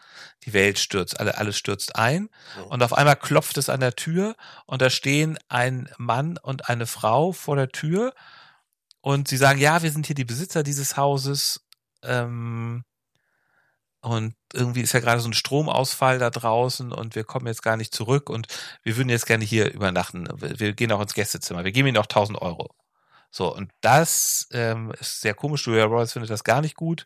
[0.46, 2.30] die Welt stürzt, alle, alles stürzt ein.
[2.58, 2.64] Mhm.
[2.70, 6.88] Und auf einmal klopft es an der Tür und da stehen ein Mann und eine
[6.88, 8.14] Frau vor der Tür
[9.02, 11.68] und sie sagen, ja, wir sind hier die Besitzer dieses Hauses.
[12.04, 12.86] Ähm,
[14.02, 17.78] und irgendwie ist ja gerade so ein Stromausfall da draußen und wir kommen jetzt gar
[17.78, 18.48] nicht zurück und
[18.84, 20.28] wir würden jetzt gerne hier übernachten.
[20.38, 21.64] Wir gehen auch ins Gästezimmer.
[21.64, 22.70] Wir geben ihnen auch 1000 Euro.
[23.30, 25.66] So, und das ähm, ist sehr komisch.
[25.66, 27.06] Julia Roberts findet das gar nicht gut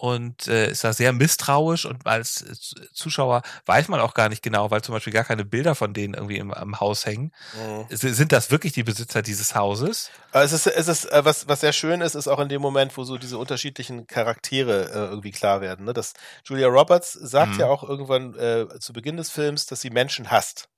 [0.00, 4.42] und äh, ist da sehr misstrauisch und als äh, Zuschauer weiß man auch gar nicht
[4.42, 7.32] genau, weil zum Beispiel gar keine Bilder von denen irgendwie im, am Haus hängen.
[7.54, 7.84] Mhm.
[7.94, 10.10] Sind das wirklich die Besitzer dieses Hauses?
[10.32, 12.96] Es ist, es ist äh, was, was sehr schön ist, ist auch in dem Moment,
[12.96, 15.84] wo so diese unterschiedlichen Charaktere äh, irgendwie klar werden.
[15.84, 15.92] Ne?
[15.92, 17.60] Das Julia Roberts sagt Mhm.
[17.60, 20.68] ja auch irgendwann äh, zu Beginn des Films, dass sie Menschen hasst.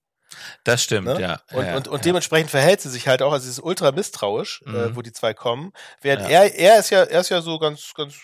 [0.64, 1.20] Das stimmt, Ne?
[1.20, 1.40] ja.
[1.52, 2.02] Und, ja, und, und ja.
[2.02, 4.96] dementsprechend verhält sie sich halt auch, also sie ist ultra misstrauisch, äh, Mhm.
[4.96, 5.72] wo die zwei kommen.
[6.00, 6.42] Während Ja.
[6.42, 8.14] er, er ist ja, er ist ja so ganz, ganz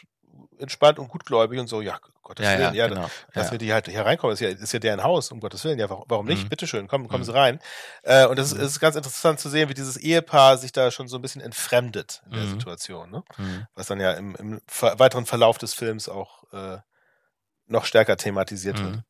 [0.61, 3.11] entspannt und gutgläubig und so, ja, Gottes ja, ja, Willen, ja, genau.
[3.33, 3.53] dass ja.
[3.53, 5.89] wir die halt hier reinkommen, ist ja, ist ja deren Haus, um Gottes Willen, ja,
[5.89, 6.45] warum, nicht?
[6.45, 6.49] Mhm.
[6.49, 7.27] Bitteschön, kommen, kommen Mhm.
[7.27, 7.61] Sie rein.
[8.03, 8.65] Äh, und das ist, Mhm.
[8.65, 12.23] ist ganz interessant zu sehen, wie dieses Ehepaar sich da schon so ein bisschen entfremdet
[12.27, 12.51] in der Mhm.
[12.51, 13.23] Situation, ne?
[13.37, 13.67] Hm.
[13.75, 16.79] Was dann ja im, im ver weiteren Verlauf des Films auch äh,
[17.67, 18.97] noch stärker thematisiert wird.
[18.97, 19.03] Mhm.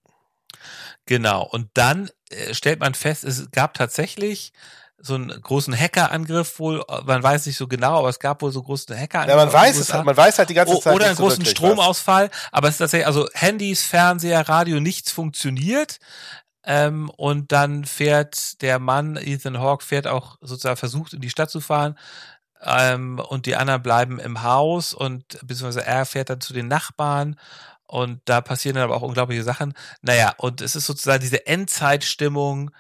[1.07, 1.43] Genau.
[1.43, 4.53] Und dann äh, stellt man fest, es gab tatsächlich
[5.01, 8.63] so einen großen Hackerangriff wohl, man weiß nicht so genau, aber es gab wohl so
[8.63, 9.37] großen Hackerangriff.
[9.37, 11.39] Ja, man weiß es halt, man weiß halt die ganze Zeit Oder einen so großen
[11.39, 15.99] wirklich Stromausfall, aber es ist tatsächlich, also Handys, Fernseher, Radio, nichts funktioniert.
[16.65, 21.51] Ähm, und dann fährt der Mann, Ethan Hawke, fährt auch sozusagen versucht, in die Stadt
[21.51, 21.97] zu fahren.
[22.63, 27.37] Ähm, und die anderen bleiben im Haus und beziehungsweise er fährt dann zu den Nachbarn
[27.87, 29.73] und da passieren dann aber auch unglaubliche Sachen.
[30.03, 32.71] Naja, und es ist sozusagen diese Endzeitstimmung.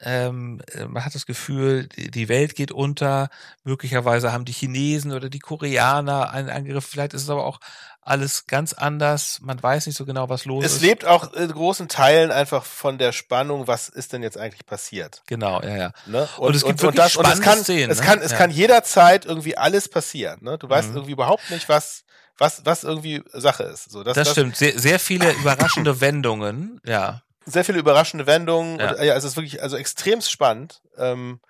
[0.00, 3.30] Ähm, äh, man hat das Gefühl, die Welt geht unter.
[3.64, 6.84] Möglicherweise haben die Chinesen oder die Koreaner einen Angriff.
[6.86, 7.60] Vielleicht ist es aber auch
[8.02, 9.38] alles ganz anders.
[9.42, 10.82] Man weiß nicht so genau, was los Es ist.
[10.82, 15.22] lebt auch in großen Teilen einfach von der Spannung, was ist denn jetzt eigentlich passiert.
[15.26, 15.92] Genau, ja, ja.
[16.06, 16.28] Ne?
[16.36, 18.04] Und es gibt wirklich das, und es spannende kann, Szenen, es ne?
[18.06, 18.36] kann, es Ja.
[18.38, 20.38] kann jederzeit irgendwie alles passieren.
[20.42, 20.56] Ne?
[20.58, 20.94] Du weißt Mhm.
[20.96, 22.04] irgendwie überhaupt nicht, was,
[22.38, 23.90] was, was irgendwie Sache ist.
[23.90, 24.56] So, das, Das, stimmt.
[24.56, 26.80] Sehr, sehr viele überraschende Wendungen.
[26.84, 27.22] Ja.
[27.46, 28.78] Sehr viele überraschende Wendungen.
[28.78, 28.90] Ja.
[28.92, 30.80] Und, ja, es ist wirklich also extrem spannend.
[30.98, 31.40] Ähm,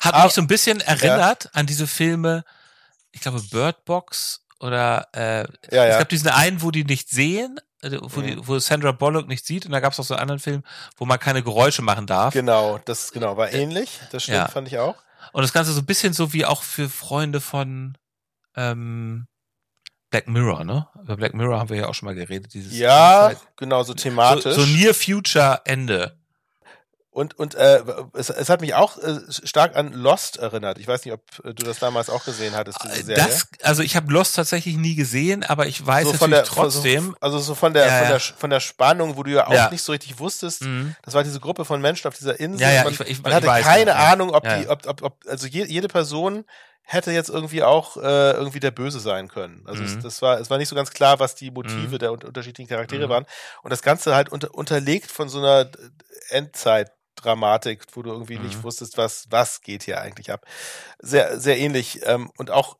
[0.00, 2.44] Hat Aber- mich so ein bisschen erinnert an diese Filme,
[3.12, 5.98] ich glaube Bird Box oder äh, ja, es ja.
[5.98, 8.26] gab diesen einen, wo die nicht sehen, äh, wo, Mhm.
[8.26, 10.62] die, wo Sandra Bullock nicht sieht und da gab es auch so einen anderen Film,
[10.96, 12.34] wo man keine Geräusche machen darf.
[12.34, 14.00] Genau, das genau war ähnlich.
[14.10, 14.48] Das stimmt, Ja.
[14.48, 14.96] fand ich auch.
[15.32, 17.96] Und das Ganze so ein bisschen so wie auch für Freunde von
[18.56, 19.26] ähm,
[20.14, 20.86] Black Mirror, ne?
[21.02, 22.54] Über Black Mirror haben wir ja auch schon mal geredet.
[22.54, 24.54] Dieses Ja, genau so so, thematisch.
[24.54, 26.16] so Near Future Ende.
[27.10, 27.80] Und, und äh,
[28.14, 30.78] es, es hat mich auch äh, stark an Lost erinnert.
[30.78, 33.24] Ich weiß nicht, ob äh, du das damals auch gesehen hattest, diese Serie.
[33.24, 36.44] Das, also ich habe Lost tatsächlich nie gesehen, aber ich weiß so natürlich von der,
[36.44, 37.04] trotzdem.
[37.10, 38.08] So, also so von der, Ja, von, ja.
[38.10, 39.70] der, von der Spannung, wo du ja auch Ja.
[39.70, 40.94] nicht so richtig wusstest, Mhm.
[41.02, 42.62] das war diese Gruppe von Menschen auf dieser Insel.
[42.62, 43.94] Ja, ja, man, ich- ich- man ich hatte weiß keine.
[43.96, 46.44] Ahnung, ob die, ob, ob, ob also je, jede Person
[46.86, 49.62] hätte jetzt irgendwie auch äh, irgendwie der Böse sein können.
[49.66, 50.00] Also es, Mhm.
[50.02, 51.98] das war, es war nicht so ganz klar, was die Motive Mhm.
[51.98, 53.10] der un- unterschiedlichen Charaktere Mhm.
[53.10, 53.26] waren.
[53.62, 55.70] Und das Ganze halt unter, unterlegt von so einer
[56.28, 58.64] Endzeitdramatik, wo du irgendwie nicht Mhm.
[58.64, 60.46] wusstest, was, was geht hier eigentlich ab.
[60.98, 62.00] Sehr, sehr ähnlich.
[62.04, 62.76] Ähm, und auch,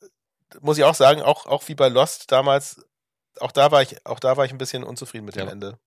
[0.61, 2.85] muss ich auch sagen, auch, auch wie bei Lost damals,
[3.41, 5.53] auch da war ich, auch da war ich ein bisschen unzufrieden mit dem Ja.
[5.53, 5.79] Ende.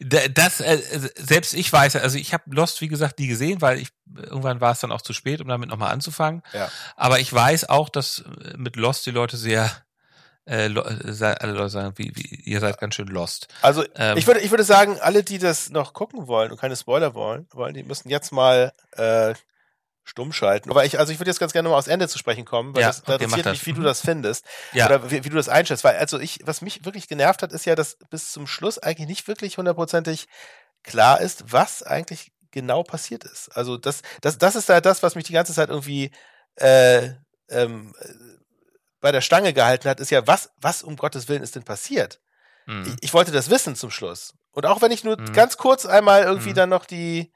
[0.00, 0.78] Da- Das, äh,
[1.16, 4.72] selbst ich weiß, also ich habe Lost, wie gesagt, nie gesehen, weil ich irgendwann war
[4.72, 6.42] es dann auch zu spät, um damit nochmal anzufangen.
[6.52, 6.70] Ja.
[6.96, 9.70] Aber ich weiß auch, dass äh, mit Lost die Leute sehr,
[10.44, 13.48] äh, äh, alle Leute sagen, wie, wie, ihr seid ganz schön lost.
[13.62, 16.76] Also Ähm, ich würde, ich würde sagen, alle, die das noch gucken wollen und keine
[16.76, 19.34] Spoiler wollen, wollen, die müssen jetzt mal äh,
[20.04, 20.70] stumm schalten.
[20.70, 22.82] Aber ich, also ich würde jetzt ganz gerne mal aufs Ende zu sprechen kommen, weil
[22.82, 24.86] Ja, das da okay, interessiert mich, wie du das findest Ja.
[24.86, 25.84] oder wie, wie du das einschätzt.
[25.84, 29.08] Weil also ich, was mich wirklich genervt hat, ist ja, dass bis zum Schluss eigentlich
[29.08, 30.26] nicht wirklich hundertprozentig
[30.82, 33.48] klar ist, was eigentlich genau passiert ist.
[33.56, 36.10] Also das, das, das ist da das, was mich die ganze Zeit irgendwie
[36.56, 37.10] äh,
[37.48, 38.08] ähm, äh,
[39.00, 42.20] bei der Stange gehalten hat, ist ja, was, was um Gottes Willen ist denn passiert?
[42.66, 42.86] Mhm.
[42.86, 44.34] ich, ich wollte das wissen zum Schluss.
[44.52, 45.32] Und auch wenn ich nur Mhm.
[45.32, 46.54] ganz kurz einmal irgendwie Mhm.
[46.54, 47.32] dann noch die,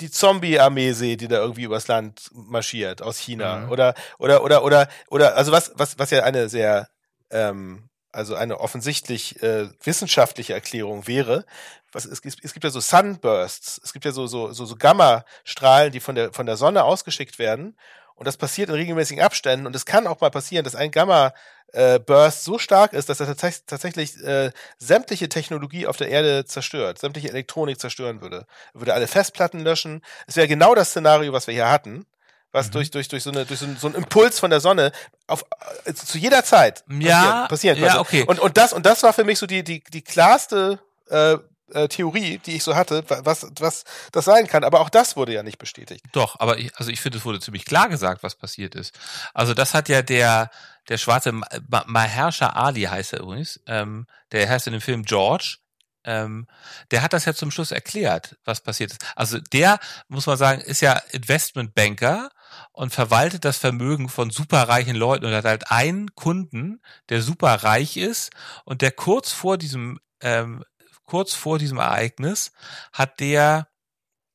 [0.00, 3.60] die Zombie-Armee sehe, die da irgendwie übers Land marschiert aus China.
[3.60, 3.70] Mhm.
[3.70, 6.88] Oder, oder, oder, oder, oder, also was, was, was ja eine sehr,
[7.30, 11.44] ähm, also eine offensichtlich äh, wissenschaftliche Erklärung wäre,
[11.92, 14.76] was es, gibt- es gibt ja so Sunbursts, es gibt ja so so so, so
[14.76, 17.76] Gammastrahlen, die von der von der Sonne ausgeschickt werden
[18.14, 21.32] und das passiert in regelmäßigen Abständen und es kann auch mal passieren, dass ein Gamma
[21.72, 26.44] äh, Burst so stark ist, dass er tats tatsächlich äh, sämtliche Technologie auf der Erde
[26.46, 28.46] zerstört, sämtliche Elektronik zerstören würde.
[28.74, 30.02] Er würde alle Festplatten löschen.
[30.26, 32.06] Es wäre genau das Szenario, was wir hier hatten,
[32.52, 32.72] was Mhm.
[32.72, 34.92] durch durch durch so eine durch so, einen- so einen Impuls von der Sonne
[35.26, 35.44] auf
[35.84, 38.24] äh, zu jeder Zeit Ja, passieren, passieren ja, okay.
[38.26, 40.78] Und und das und das war für mich so die die die klarste
[41.10, 41.36] äh,
[41.74, 44.64] äh, Theorie, die ich so hatte, wa- was was das sein kann.
[44.64, 46.02] Aber auch das wurde ja nicht bestätigt.
[46.12, 48.94] Doch, aber ich, also ich finde, es wurde ziemlich klar gesagt, was passiert ist.
[49.34, 50.50] Also das hat ja der
[50.88, 55.04] der schwarze Ma- Ma- Mahershala Ali heißt er übrigens, ähm, der heißt in dem Film
[55.04, 55.58] George.
[56.04, 56.46] Ähm,
[56.90, 59.04] der hat das ja zum Schluss erklärt, was passiert ist.
[59.14, 59.78] Also der,
[60.08, 62.30] muss man sagen, ist ja Investmentbanker
[62.72, 66.80] und verwaltet das Vermögen von superreichen Leuten und hat halt einen Kunden,
[67.10, 68.30] der superreich ist
[68.64, 70.64] und der kurz vor diesem, ähm,
[71.04, 72.52] kurz vor diesem Ereignis
[72.92, 73.68] hat der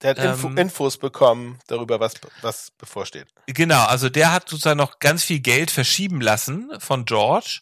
[0.03, 3.27] Der hat Info, Ähm, Infos bekommen darüber, was was bevorsteht.
[3.47, 7.61] Genau, also der hat sozusagen noch ganz viel Geld verschieben lassen von George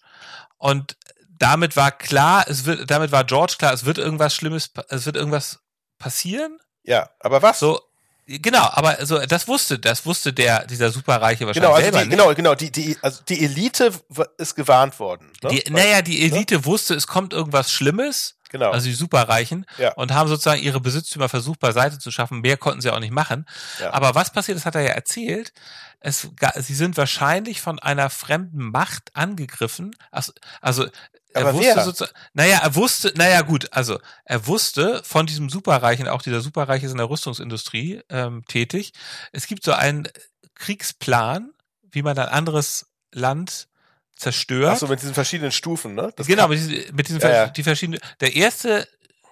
[0.57, 0.97] und
[1.39, 5.15] damit war klar, es wird, damit war George klar, es wird irgendwas Schlimmes, es wird
[5.15, 5.59] irgendwas
[5.97, 6.59] passieren.
[6.83, 7.59] Ja, aber was?
[7.59, 7.79] So,
[8.27, 12.09] genau, aber also das wusste, das wusste der, dieser Superreiche wahrscheinlich Genau, also selber die,
[12.09, 12.17] nicht.
[12.17, 13.91] genau, genau, die, die, also die Elite
[14.37, 15.31] ist gewarnt worden.
[15.43, 15.49] Ne?
[15.49, 18.69] Die, naja, die Elite wusste, es kommt irgendwas Schlimmes, genau.
[18.71, 19.93] also die Superreichen, Ja.
[19.93, 22.41] und haben sozusagen ihre Besitztümer versucht beiseite zu schaffen.
[22.41, 23.45] Mehr konnten sie auch nicht machen.
[23.79, 23.91] Ja.
[23.93, 25.53] Aber was passiert, das hat er ja erzählt.
[25.99, 26.27] Es,
[26.57, 29.95] sie sind wahrscheinlich von einer fremden Macht angegriffen.
[30.11, 30.87] Also, also
[31.33, 31.83] er Aber wusste wer?
[31.83, 36.83] sozusagen, naja, er wusste, naja gut, also er wusste von diesem Superreichen, auch dieser Superreich
[36.83, 38.91] ist in der Rüstungsindustrie ähm, tätig.
[39.31, 40.07] Es gibt so einen
[40.55, 41.51] Kriegsplan,
[41.91, 43.67] wie man ein anderes Land
[44.15, 44.73] zerstört.
[44.73, 46.11] Ach so, mit diesen verschiedenen Stufen, ne?
[46.15, 47.47] Das genau, mit diesen, mit diesen Ja, ja.
[47.47, 47.99] die verschiedenen.
[48.19, 48.87] Der erste,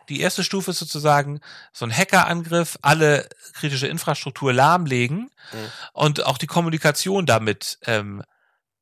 [0.10, 1.40] die erste Stufe ist sozusagen
[1.74, 5.58] so ein Hackerangriff, alle kritische Infrastruktur lahmlegen Mhm.
[5.94, 8.24] und auch die Kommunikation damit ähm,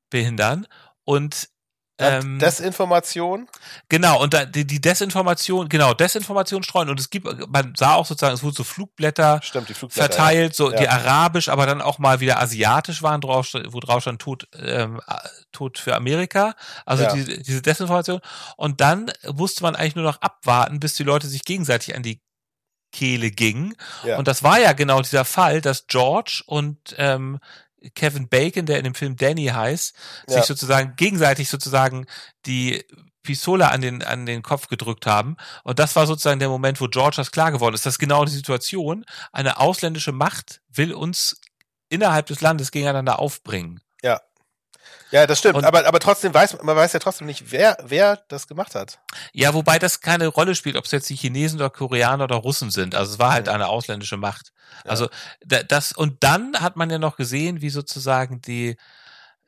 [0.10, 0.68] behindern.
[1.04, 1.50] Und
[2.00, 3.48] ähm, Desinformation.
[3.90, 6.90] genau, und da, die, die Desinformation, genau, Desinformation streuen.
[6.90, 10.08] Und es gibt, man sah auch sozusagen, es wurden so Flugblätter Stimmt, die Flugblätter.
[10.14, 10.78] verteilt, so Ja.
[10.80, 15.02] die arabisch, aber dann auch mal wieder asiatisch waren, drauf, wo drauf stand Tod, ähm,
[15.08, 15.16] äh,
[15.52, 16.56] Tod für Amerika.
[16.86, 17.14] Also Ja.
[17.14, 18.22] diese, diese Desinformation.
[18.58, 22.22] Und dann musste man eigentlich nur noch abwarten, bis die Leute sich gegenseitig an die
[22.94, 23.76] Kehle gingen.
[24.06, 24.18] Ja.
[24.18, 27.40] Und das war ja genau dieser Fall, dass George und ähm,
[27.96, 29.96] Kevin Bacon, der in dem Film Danny heißt,
[30.28, 30.38] Ja.
[30.38, 32.06] sich sozusagen gegenseitig sozusagen
[32.46, 32.84] die
[33.24, 35.36] Pistole an den, an den Kopf gedrückt haben.
[35.64, 37.86] Und das war sozusagen der Moment, wo George das klar geworden ist.
[37.86, 39.06] Das ist genau die Situation.
[39.34, 41.40] Eine ausländische Macht will uns
[41.90, 43.82] innerhalb des Landes gegeneinander aufbringen.
[45.12, 45.56] Ja, das stimmt.
[45.56, 49.00] Und- aber, aber trotzdem weiß man weiß ja trotzdem nicht, wer, wer das gemacht hat.
[49.34, 52.72] Ja, wobei das keine Rolle spielt, ob es jetzt die Chinesen oder Koreaner oder Russen
[52.72, 52.94] sind.
[52.96, 53.54] Also es war halt Mhm.
[53.54, 54.52] eine ausländische Macht.
[54.84, 54.92] Ja.
[54.92, 55.08] Also
[55.46, 58.76] da- das und dann hat man ja noch gesehen, wie sozusagen die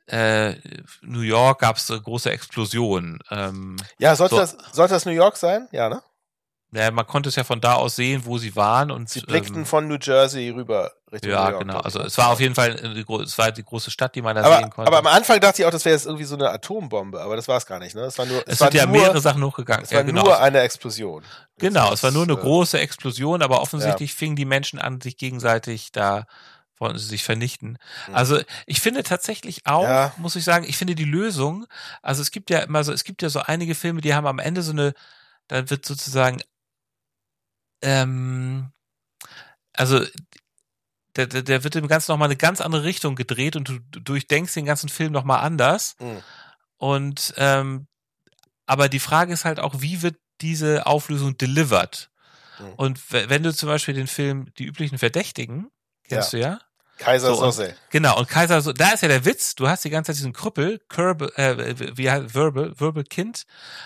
[0.06, 0.56] äh,
[1.02, 3.20] New York gab es eine große Explosion.
[3.30, 4.40] Ähm, Ja, sollte So.
[4.40, 5.68] das, sollte das New York sein?
[5.70, 6.02] Ja, ne?
[6.72, 9.56] Ja, man konnte es ja von da aus sehen, wo sie waren und Sie blickten
[9.58, 11.62] ähm, von New Jersey rüber Richtung ja York.
[11.62, 11.78] genau.
[11.80, 14.36] Also es war auf jeden Fall eine, gro- es war die große Stadt, die man
[14.36, 14.86] da aber, sehen konnte.
[14.88, 17.48] aber am Anfang dachte ich auch, das wäre jetzt irgendwie so eine Atombombe, aber das
[17.48, 18.02] war es gar nicht, ne?
[18.02, 19.84] Es war nur, es war sind ja nur, mehrere Sachen hochgegangen.
[19.84, 20.22] es ja, war genau.
[20.22, 21.24] nur eine Explosion.
[21.58, 25.00] Genau, Das- es war nur eine äh, große Explosion, aber offensichtlich fingen die Menschen an,
[25.00, 26.26] sich gegenseitig da
[26.78, 27.76] wollten sie sich vernichten.
[28.08, 28.14] Mhm.
[28.14, 30.14] Also ich finde tatsächlich auch, Ja.
[30.16, 31.66] muss ich sagen, ich finde die Lösung,
[32.00, 34.38] also es gibt ja immer so, es gibt ja so einige Filme, die haben am
[34.38, 34.94] Ende so eine,
[35.48, 36.40] da wird sozusagen,
[37.82, 38.72] ähm,
[39.72, 40.04] also
[41.16, 44.00] der, der, der wird dem Ganzen nochmal eine ganz andere Richtung gedreht und du, du
[44.00, 45.96] durchdenkst den ganzen Film nochmal anders.
[45.98, 46.22] Mhm.
[46.76, 47.86] Und ähm,
[48.66, 52.10] aber die Frage ist halt auch, wie wird diese Auflösung delivered?
[52.58, 52.72] Mhm.
[52.74, 55.70] Und wenn du zum Beispiel den Film Die üblichen Verdächtigen,
[56.04, 56.60] kennst du ja?
[57.00, 57.74] Kaiser So, und-.
[57.90, 60.32] Genau, und Kaiser, so, da ist ja der Witz, du hast die ganze Zeit diesen
[60.32, 63.44] Krüppel, Körbe, äh, wie heißt, Wirbel, Wirbelkind,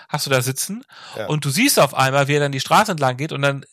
[0.09, 0.83] hast du da sitzen
[1.17, 1.27] Ja.
[1.27, 3.65] und du siehst auf einmal, wie er dann die Straße entlang geht und dann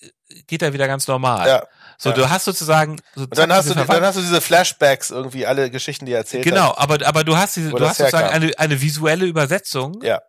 [0.46, 1.46] geht er wieder ganz normal.
[1.46, 1.62] Ja.
[1.98, 2.14] So, ja.
[2.16, 5.70] du hast sozusagen, so Und dann hast, du, dann hast du diese Flashbacks irgendwie, alle
[5.70, 6.78] Geschichten, die er erzählt Genau, hat.
[6.78, 10.00] aber, aber du hast diese, du hast sozusagen eine, eine visuelle Übersetzung.
[10.02, 10.22] Ja.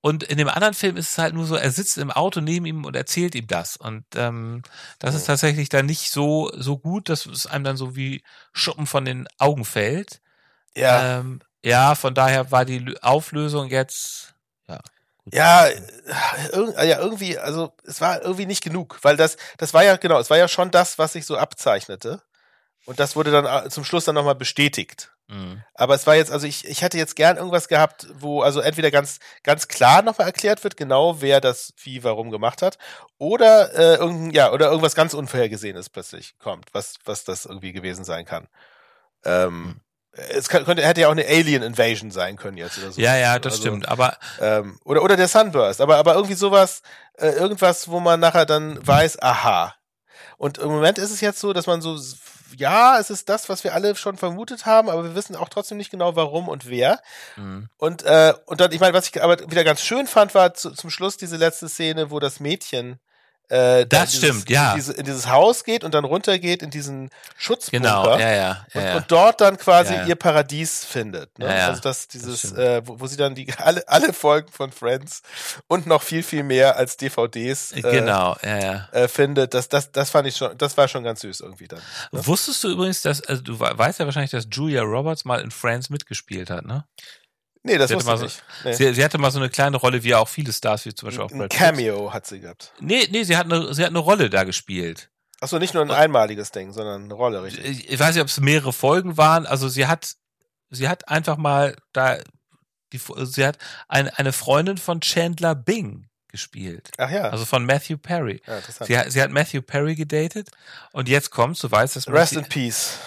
[0.00, 2.66] Und in dem anderen Film ist es halt nur so, er sitzt im Auto neben
[2.66, 3.76] ihm und erzählt ihm das.
[3.76, 4.62] Und ähm,
[4.98, 5.26] das ist Mhm.
[5.26, 8.22] tatsächlich dann nicht so, so gut, dass es einem dann so wie
[8.52, 10.20] Schuppen von den Augen fällt.
[10.76, 11.18] Ja.
[11.18, 14.34] Ähm, ja, von daher war die Lö- Auflösung jetzt.
[14.68, 14.80] Ja.
[15.32, 20.20] Ja, ja, irgendwie, also es war irgendwie nicht genug, weil das, das war ja, genau,
[20.20, 22.22] es war ja schon das, was sich so abzeichnete.
[22.84, 25.10] Und das wurde dann äh, zum Schluss dann nochmal bestätigt.
[25.28, 25.62] Mhm.
[25.74, 28.90] Aber es war jetzt, also ich, ich hätte jetzt gern irgendwas gehabt, wo also entweder
[28.90, 32.78] ganz, ganz klar nochmal erklärt wird, genau wer das wie, warum gemacht hat,
[33.18, 38.04] oder äh, irgendein, ja, oder irgendwas ganz Unvorhergesehenes plötzlich kommt, was, was das irgendwie gewesen
[38.04, 38.46] sein kann.
[39.24, 39.80] Ähm,
[40.12, 43.00] es kann, könnte, hätte ja auch eine Alien Invasion sein können jetzt oder so.
[43.00, 43.88] Ja, ja, das Also, stimmt.
[43.88, 46.82] Aber Ähm, oder, oder der Sunburst, aber, aber irgendwie sowas,
[47.18, 49.74] äh, irgendwas, wo man nachher dann weiß, aha.
[50.38, 51.98] Und im Moment ist es jetzt so, dass man so,
[52.56, 55.78] ja, es ist das, was wir alle schon vermutet haben, aber wir wissen auch trotzdem
[55.78, 57.00] nicht genau warum und wer.
[57.36, 57.68] Mhm.
[57.76, 60.70] Und, äh, und dann, ich meine, was ich aber wieder ganz schön fand, war zu,
[60.70, 62.98] zum Schluss diese letzte Szene, wo das Mädchen
[63.48, 64.70] äh, da Das dieses, stimmt, ja.
[64.72, 67.78] in, diese, in dieses Haus geht und dann runtergeht in diesen Schutzbunker.
[67.86, 68.96] genau, ja, ja, ja, Und, ja.
[68.96, 71.38] und dort dann quasi Ja, ihr Paradies findet.
[71.38, 71.46] Ne?
[71.48, 72.58] Also dass dieses, stimmt.
[72.58, 75.22] äh, wo, wo sie dann die alle, alle Folgen von Friends
[75.68, 78.88] und noch viel, viel mehr als DVDs äh, genau, ja, ja.
[78.92, 81.80] äh, findet, das, das, das fand ich schon, das war schon ganz süß irgendwie dann.
[82.12, 82.26] Ne?
[82.26, 85.50] Wusstest du übrigens, dass, also du we- weißt ja wahrscheinlich, dass Julia Roberts mal in
[85.50, 86.84] Friends mitgespielt hat, ne?
[87.66, 88.42] Nee, das Sie wusste ich so- nicht.
[88.64, 88.72] Nee.
[88.74, 91.08] Sie, sie hatte mal so eine kleine Rolle, wie ja auch viele Stars, wie zum
[91.08, 91.58] Beispiel auch Ein Brad Pitt.
[91.58, 92.72] Cameo hat sie gehabt.
[92.80, 95.10] Nee, nee, sie hat eine, sie hat eine Rolle da gespielt.
[95.40, 97.90] Achso, nicht nur ein einmaliges Ding, sondern eine Rolle, richtig.
[97.90, 99.44] Ich weiß nicht, ob es mehrere Folgen waren.
[99.46, 100.14] Also sie hat,
[100.70, 102.18] sie hat einfach mal da,
[102.92, 103.58] die, sie hat
[103.88, 106.90] eine, eine Freundin von Chandler Bing gespielt.
[106.98, 108.40] Ach ja, Also von Matthew Perry.
[108.46, 108.60] ja.
[108.86, 110.48] Sie, hat- sie hat Matthew Perry gedatet
[110.92, 112.98] und jetzt kommst, du weißt, dass Rest in Peace.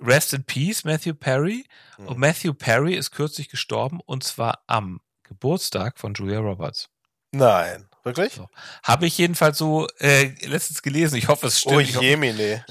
[0.00, 1.64] Rest in Peace, Matthew Perry.
[1.98, 2.08] Mhm.
[2.08, 6.88] Und Matthew Perry ist kürzlich gestorben und zwar am Geburtstag von Julia Roberts.
[7.32, 8.32] Nein, wirklich?
[8.32, 8.48] So.
[8.82, 11.16] Habe ich jedenfalls so äh, letztens gelesen.
[11.16, 11.76] Ich hoffe, es stimmt.
[11.76, 12.04] Oh ich, hoffe.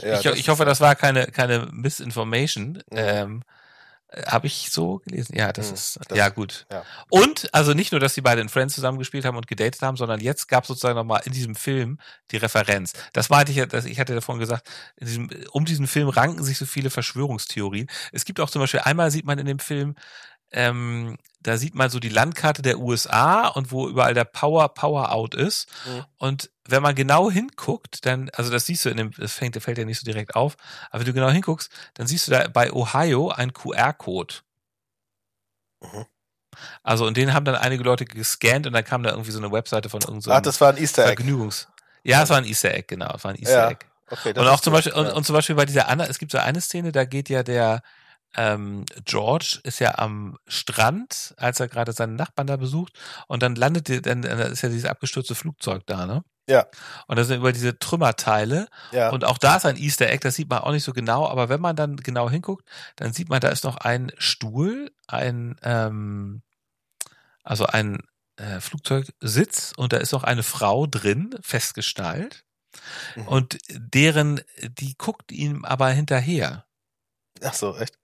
[0.02, 2.74] Ja, ich, das ich hoffe, das war keine, keine Misinformation.
[2.74, 2.84] Mhm.
[2.92, 3.44] Ähm,
[4.28, 5.36] habe ich so gelesen.
[5.38, 6.66] Ja, das Mhm, ist das- ja gut.
[6.72, 6.84] ja.
[7.10, 10.20] Und also nicht nur, dass die beiden in Friends zusammengespielt haben und gedatet haben, sondern
[10.20, 12.00] jetzt gab es sozusagen nochmal in diesem Film
[12.32, 12.94] die Referenz.
[13.14, 14.68] Das meinte ich ja, ich hatte davon gesagt,
[15.00, 17.88] diesem, um diesen Film ranken sich so viele Verschwörungstheorien.
[18.12, 19.96] Es gibt auch zum Beispiel einmal sieht man in dem Film
[20.52, 25.12] ähm, da sieht man so die Landkarte der USA und wo überall der Power Power
[25.12, 25.68] Out ist.
[25.86, 26.06] Mhm.
[26.18, 29.78] Und wenn man genau hinguckt, dann, also das siehst du in dem, das fängt, fällt
[29.78, 30.58] ja nicht so direkt auf,
[30.92, 34.36] aber wenn du genau hinguckst, dann siehst du da bei Ohio einen QR-Code.
[35.82, 36.06] Mhm.
[36.84, 39.52] Also und den haben dann einige Leute gescannt und dann kam da irgendwie so eine
[39.52, 41.16] Webseite von irgendeinem Ach, das war ein Easter Egg.
[41.24, 41.70] Vergnügungs.
[42.04, 43.86] Ja, es war ein Easter Egg, genau, es war ein Easter Ja, Egg.
[44.12, 45.14] Okay, das Und auch zum Beispiel, und, ja.
[45.14, 47.82] und zum Beispiel bei dieser anderen, es gibt so eine Szene, da geht ja der
[48.36, 52.94] ähm, George ist ja am Strand, als er gerade seinen Nachbarn da besucht,
[53.28, 56.24] und dann landet dann, dann ist ja dieses abgestürzte Flugzeug da, ne?
[56.48, 56.66] Ja.
[57.08, 58.68] Und da sind über diese Trümmerteile.
[58.92, 59.10] ja.
[59.10, 61.50] Und auch da ist ein Easter Egg, das sieht man auch nicht so genau, aber
[61.50, 66.42] wenn man dann genau hinguckt, dann sieht man, da ist noch ein Stuhl, ein, ähm,
[67.44, 68.00] also ein
[68.38, 72.44] äh, Flugzeugsitz und da ist noch eine Frau drin, festgestellt.
[73.16, 73.28] Mhm.
[73.28, 76.66] Und deren, die guckt ihm aber hinterher.
[77.44, 77.98] Ach so, echt?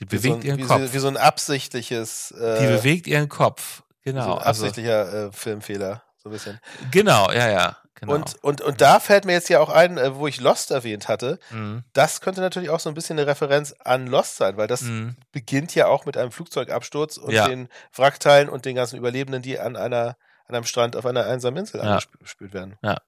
[0.00, 0.80] Die Wie so bewegt ein, ihren wie, Kopf.
[0.80, 3.82] So, wie so ein absichtliches, äh, die bewegt ihren Kopf.
[4.02, 4.24] Genau.
[4.24, 6.60] so ein also, absichtlicher äh, Filmfehler, so ein bisschen.
[6.90, 7.76] genau, ja, ja.
[7.94, 8.14] Genau.
[8.14, 11.06] Und, und, und da fällt mir jetzt ja auch ein, äh, wo ich Lost erwähnt
[11.08, 11.84] hatte, Mhm.
[11.92, 15.16] das könnte natürlich auch so ein bisschen eine Referenz an Lost sein, weil das Mhm.
[15.30, 17.46] beginnt ja auch mit einem Flugzeugabsturz und Ja.
[17.48, 20.16] den Wrackteilen und den ganzen Überlebenden, die an einer
[20.46, 21.98] an einem Strand auf einer einsamen Insel Ja.
[22.18, 22.76] angespült werden.
[22.82, 22.98] Ja.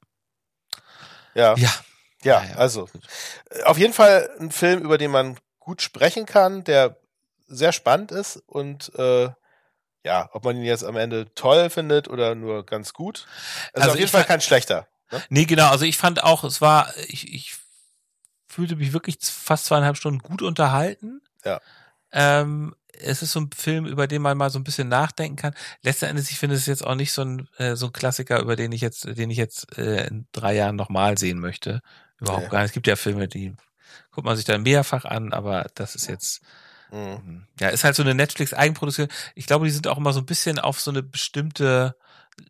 [1.34, 1.54] Ja.
[1.56, 1.68] Ja.
[2.22, 2.56] Ja, Ja, ja.
[2.56, 2.88] also
[3.50, 5.36] äh, auf jeden Fall ein Film, über den man
[5.66, 6.96] gut sprechen kann, der
[7.48, 9.28] sehr spannend ist und äh,
[10.04, 13.26] ja, ob man ihn jetzt am Ende toll findet oder nur ganz gut.
[13.72, 14.86] Also, Also auf jeden Fall fa- kein schlechter.
[15.10, 15.22] Ne?
[15.28, 15.68] Nee, genau.
[15.70, 17.56] Also ich fand auch, es war, ich, ich
[18.48, 21.20] fühlte mich wirklich fast zweieinhalb Stunden gut unterhalten.
[21.44, 21.60] Ja.
[22.12, 25.54] Ähm, es ist so ein Film, über den man mal so ein bisschen nachdenken kann.
[25.82, 28.54] Letzten Endes, ich finde es jetzt auch nicht so ein, äh, so ein Klassiker, über
[28.56, 31.80] den ich jetzt, den ich jetzt äh, in drei Jahren nochmal sehen möchte.
[32.20, 32.48] Überhaupt Nee.
[32.50, 32.68] gar nicht.
[32.70, 33.54] Es gibt ja Filme, die
[34.10, 36.40] guckt man sich dann mehrfach an, aber das ist jetzt,
[36.90, 36.98] Mhm.
[36.98, 37.46] Mhm.
[37.58, 39.08] Ja, ist halt so eine Netflix-Eigenproduktion.
[39.34, 41.96] Ich glaube, die sind auch immer so ein bisschen auf so eine bestimmte,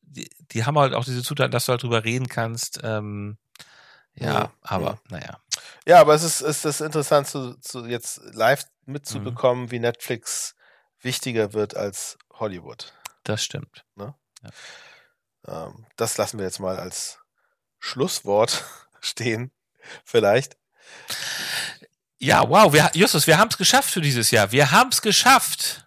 [0.03, 2.81] die, die haben halt auch diese Zutaten, dass du halt drüber reden kannst.
[2.83, 3.39] Ähm,
[4.15, 4.51] ja, Mhm.
[4.61, 4.99] aber Mhm.
[5.09, 5.41] naja.
[5.87, 9.71] Ja, aber es ist, es ist interessant, zu, zu jetzt live mitzubekommen, Mhm.
[9.71, 10.55] wie Netflix
[11.01, 12.93] wichtiger wird als Hollywood.
[13.25, 13.85] Das stimmt.
[15.49, 17.21] Ähm, das lassen wir jetzt mal als
[17.79, 18.65] Schlusswort
[19.01, 19.51] stehen,
[20.05, 20.57] vielleicht.
[22.19, 24.51] Ja, wow, wir, Justus, wir haben es geschafft für dieses Jahr.
[24.53, 25.85] Wir haben es geschafft.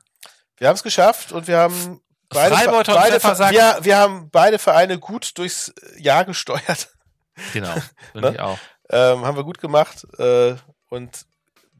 [0.57, 4.29] Wir haben es geschafft und wir haben beide, Freibeuter und beide, sagen- wir, wir haben
[4.29, 6.89] beide Vereine gut durchs Jahr gesteuert.
[7.53, 7.81] Genau, Ne?
[8.13, 8.59] finde ich auch.
[8.91, 10.05] Ähm, haben wir gut gemacht.
[10.19, 10.55] Äh,
[10.89, 11.25] und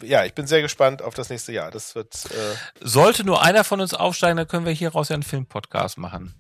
[0.02, 1.72] ja, ich bin sehr gespannt auf das nächste Jahr.
[1.72, 5.24] Das wird äh, Sollte nur einer von uns aufsteigen, dann können wir hieraus ja einen
[5.24, 6.34] Filmpodcast machen.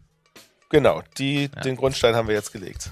[0.69, 1.61] genau, die, Ja.
[1.61, 2.91] den Grundstein haben wir jetzt gelegt.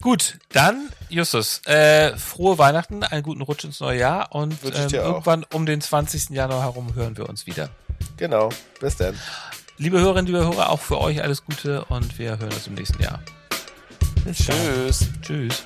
[0.00, 5.44] Gut, dann, Justus, äh, frohe Weihnachten, einen guten Rutsch ins neue Jahr und ähm, irgendwann
[5.52, 6.30] um den 20.
[6.30, 7.70] Januar herum hören wir uns wieder.
[8.16, 8.48] Genau.
[8.80, 9.18] Bis dann.
[9.76, 13.02] Liebe Hörerinnen, liebe Hörer, auch für euch alles Gute und wir hören uns im nächsten
[13.02, 13.20] Jahr.
[14.32, 15.08] Tschüss.
[15.20, 15.64] Tschüss.